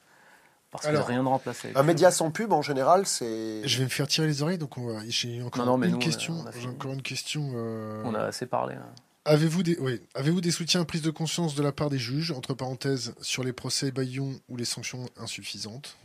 [0.71, 1.71] Parce qu'il n'y a rien de remplacé.
[1.75, 3.61] Un média sans pub, en général, c'est.
[3.67, 5.01] Je vais me faire tirer les oreilles, donc on va...
[5.07, 6.35] j'ai encore Non, non, mais une nous, on a- question.
[6.35, 7.51] on a encore une question.
[7.55, 8.75] euh, On a assez parlé.
[8.77, 8.87] hein.
[9.27, 10.01] Avez-vous des, oui.
[10.15, 13.45] Avez-vous des soutiens à prise de conscience de la part des juges, entre parenthèses, sur
[13.45, 15.97] les procès Bayon ou les sanctions insuffisantes?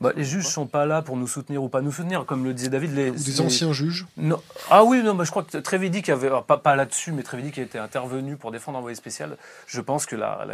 [0.00, 2.54] Bah, les juges sont pas là pour nous soutenir ou pas nous soutenir, comme le
[2.54, 2.94] disait David.
[2.94, 4.40] Les, Ou des les- anciens juges Non.
[4.70, 7.58] Ah oui, non, bah, je crois que Trévidic avait, alors, pas, pas là-dessus, mais Trévidic
[7.58, 9.36] a été intervenu pour défendre envoyé spécial.
[9.66, 10.46] Je pense que là,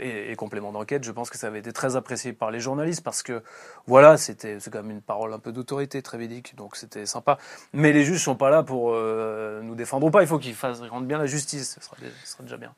[0.00, 3.02] et, et complément d'enquête, je pense que ça avait été très apprécié par les journalistes
[3.02, 3.42] parce que,
[3.88, 7.38] voilà, c'était, c'est quand même une parole un peu d'autorité, Trévidic, donc c'était sympa.
[7.72, 10.54] Mais les juges sont pas là pour euh, nous défendre ou pas, il faut qu'ils
[10.54, 12.72] fassent, rendent bien la justice, ce sera, dé- ce sera déjà bien.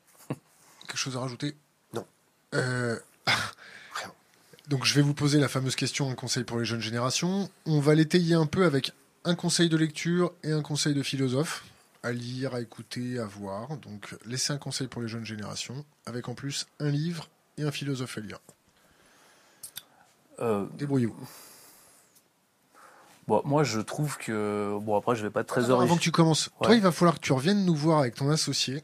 [0.87, 1.55] Quelque chose à rajouter?
[1.93, 2.07] Non.
[2.55, 2.99] Euh.
[4.69, 7.51] Donc je vais vous poser la fameuse question, un conseil pour les jeunes générations.
[7.67, 8.93] On va l'étayer un peu avec
[9.25, 11.65] un conseil de lecture et un conseil de philosophe
[12.03, 13.77] à lire, à écouter, à voir.
[13.79, 17.29] Donc laissez un conseil pour les jeunes générations avec en plus un livre
[17.59, 18.39] et un philosophe à lire.
[20.41, 21.29] Euh, Débrouillez-vous.
[23.29, 26.03] bon, moi, je trouve que, bon, après, je vais pas être très Attends, avant que
[26.03, 28.83] tu commences, toi il va falloir que tu reviennes nous voir avec ton associé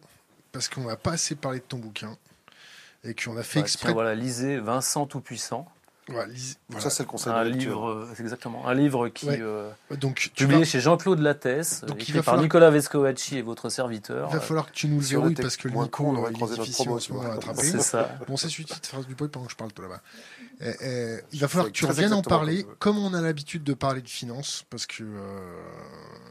[0.53, 2.17] parce qu'on n'a pas assez parlé de ton bouquin
[3.05, 3.87] et qu'on a fait exprès.
[3.89, 5.67] tiens, voilà, lisez Vincent Tout-Puissant.
[6.11, 6.83] Voilà, lise- voilà.
[6.85, 9.39] Ça, c'est le conseil Un de livre, euh, c'est exactement, un livre qui, Ouais.
[9.41, 9.71] euh,
[10.01, 13.39] Donc tu publié vas- chez Jean-Claude Lattès, Donc, il écrit va par falloir- Nicolas Vescovaci
[13.39, 14.29] et votre serviteur.
[14.31, 16.33] Il va falloir que tu nous le verrouilles parce que le con, on aurait euh,
[16.35, 17.63] croisé difficile à attraper.
[17.63, 18.11] C'est ça.
[18.29, 20.01] Bon, c'est suite de faire du bruit pendant que je parle toi là-bas.
[20.63, 23.65] Eh, eh, il va falloir que tu reviennes en parler comme- comme on a l'habitude
[23.65, 25.39] de parler de finances parce que euh,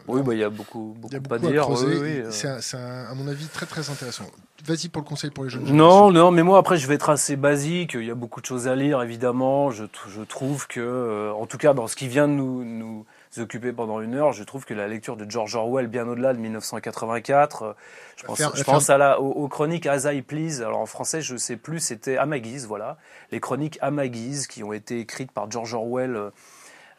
[0.07, 1.61] Oui, bah, il y a beaucoup, il y a beaucoup, beaucoup à dire.
[1.63, 1.85] creuser.
[1.87, 2.31] oui, et oui, euh.
[2.31, 4.25] C'est à mon avis très très intéressant.
[4.65, 5.63] Vas-y pour le conseil pour les jeunes.
[5.63, 7.93] Non, non, mais moi après je vais être assez basique.
[7.95, 9.68] Il y a beaucoup de choses à lire, évidemment.
[9.71, 13.05] Je, trouve que, euh, en tout cas, dans ce qui vient de nous, nous
[13.37, 16.39] occuper pendant une heure, je trouve que la lecture de George Orwell, bien au-delà de
[16.39, 17.73] 1984, euh,
[18.17, 20.61] je pense, Faire- je faire- pense à la, aux, aux chroniques As I Please.
[20.61, 22.97] Alors en français, je sais plus, c'était à ma guise, voilà.
[23.31, 26.15] Les chroniques à ma guise qui ont été écrites par George Orwell.
[26.15, 26.29] euh,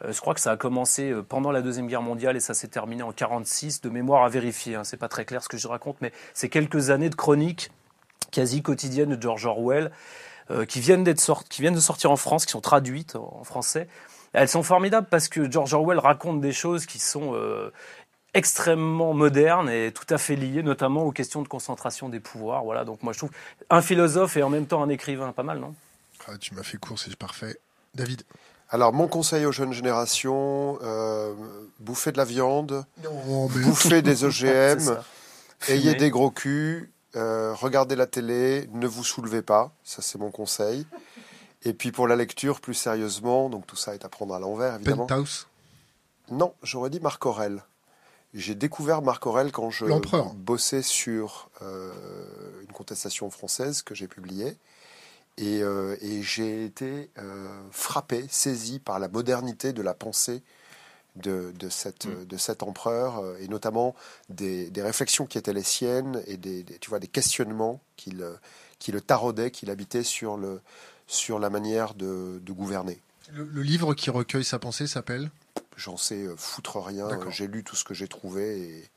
[0.08, 3.02] je crois que ça a commencé pendant la Deuxième Guerre mondiale et ça s'est terminé
[3.02, 4.74] en 46, de mémoire à vérifier.
[4.76, 4.84] Hein.
[4.84, 7.70] C'est pas très clair ce que je raconte, mais c'est quelques années de chroniques
[8.30, 9.90] quasi quotidiennes de George Orwell
[10.50, 13.88] euh, qui, viennent d'être qui viennent de sortir en France, qui sont traduites en français.
[14.32, 17.72] Elles sont formidables parce que George Orwell raconte des choses qui sont euh,
[18.34, 22.64] extrêmement modernes et tout à fait liées, notamment aux questions de concentration des pouvoirs.
[22.64, 23.30] Voilà, donc moi je trouve
[23.70, 25.74] un philosophe et en même temps un écrivain, pas mal, non?
[26.28, 27.56] Ah, tu m'as fait court, c'est parfait.
[27.94, 28.22] David?
[28.68, 31.34] Alors, mon conseil aux jeunes générations, euh,
[31.80, 33.62] bouffez de la viande, Non, mais...
[33.62, 34.96] bouffez des OGM,
[35.68, 40.30] ayez des gros culs, euh, regardez la télé, ne vous soulevez pas, ça c'est mon
[40.30, 40.86] conseil.
[41.62, 44.76] Et puis pour la lecture, plus sérieusement, donc tout ça est à prendre à l'envers,
[44.76, 45.06] évidemment.
[45.06, 45.46] Penthouse?
[46.30, 47.62] Non, j'aurais dit Marc Aurel.
[48.32, 49.86] J'ai découvert Marc Aurel quand je
[50.34, 51.92] bossais sur euh,
[52.62, 54.56] une contestation française que j'ai publiée.
[55.36, 57.10] Et, euh, et j'ai été
[57.70, 60.42] frappé, saisi par la modernité de la pensée
[61.16, 62.24] de, de, cette, Mm.
[62.26, 63.94] de cet empereur, euh, et notamment
[64.28, 68.22] des, des réflexions qui étaient les siennes, et des, des- tu vois, des questionnements qu'il
[68.22, 68.34] euh,
[68.78, 70.60] qui le taraudaient, qu'il habitait sur, le,
[71.06, 72.98] sur la manière de, de gouverner.
[73.32, 75.30] le, le livre qui recueille sa pensée s'appelle?
[75.76, 77.08] J'en sais euh, foutre rien.
[77.30, 78.58] J'ai lu tout ce que j'ai trouvé.
[78.60, 78.90] Et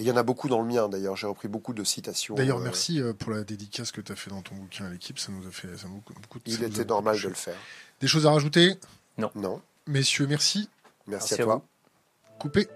[0.00, 1.16] et il y en a beaucoup dans le mien, d'ailleurs.
[1.16, 2.36] J'ai repris beaucoup de citations.
[2.36, 5.18] D'ailleurs, merci pour la dédicace que tu as fait dans ton bouquin à l'équipe.
[5.18, 7.56] Ça nous a fait ça nous- beaucoup, ça Il était normal de le faire.
[8.00, 8.76] Des choses à rajouter?
[9.18, 9.60] Non.
[9.88, 10.68] Messieurs, merci.
[11.08, 11.54] Merci, Merci à à toi.
[11.56, 12.38] vous.
[12.38, 12.68] Coupé.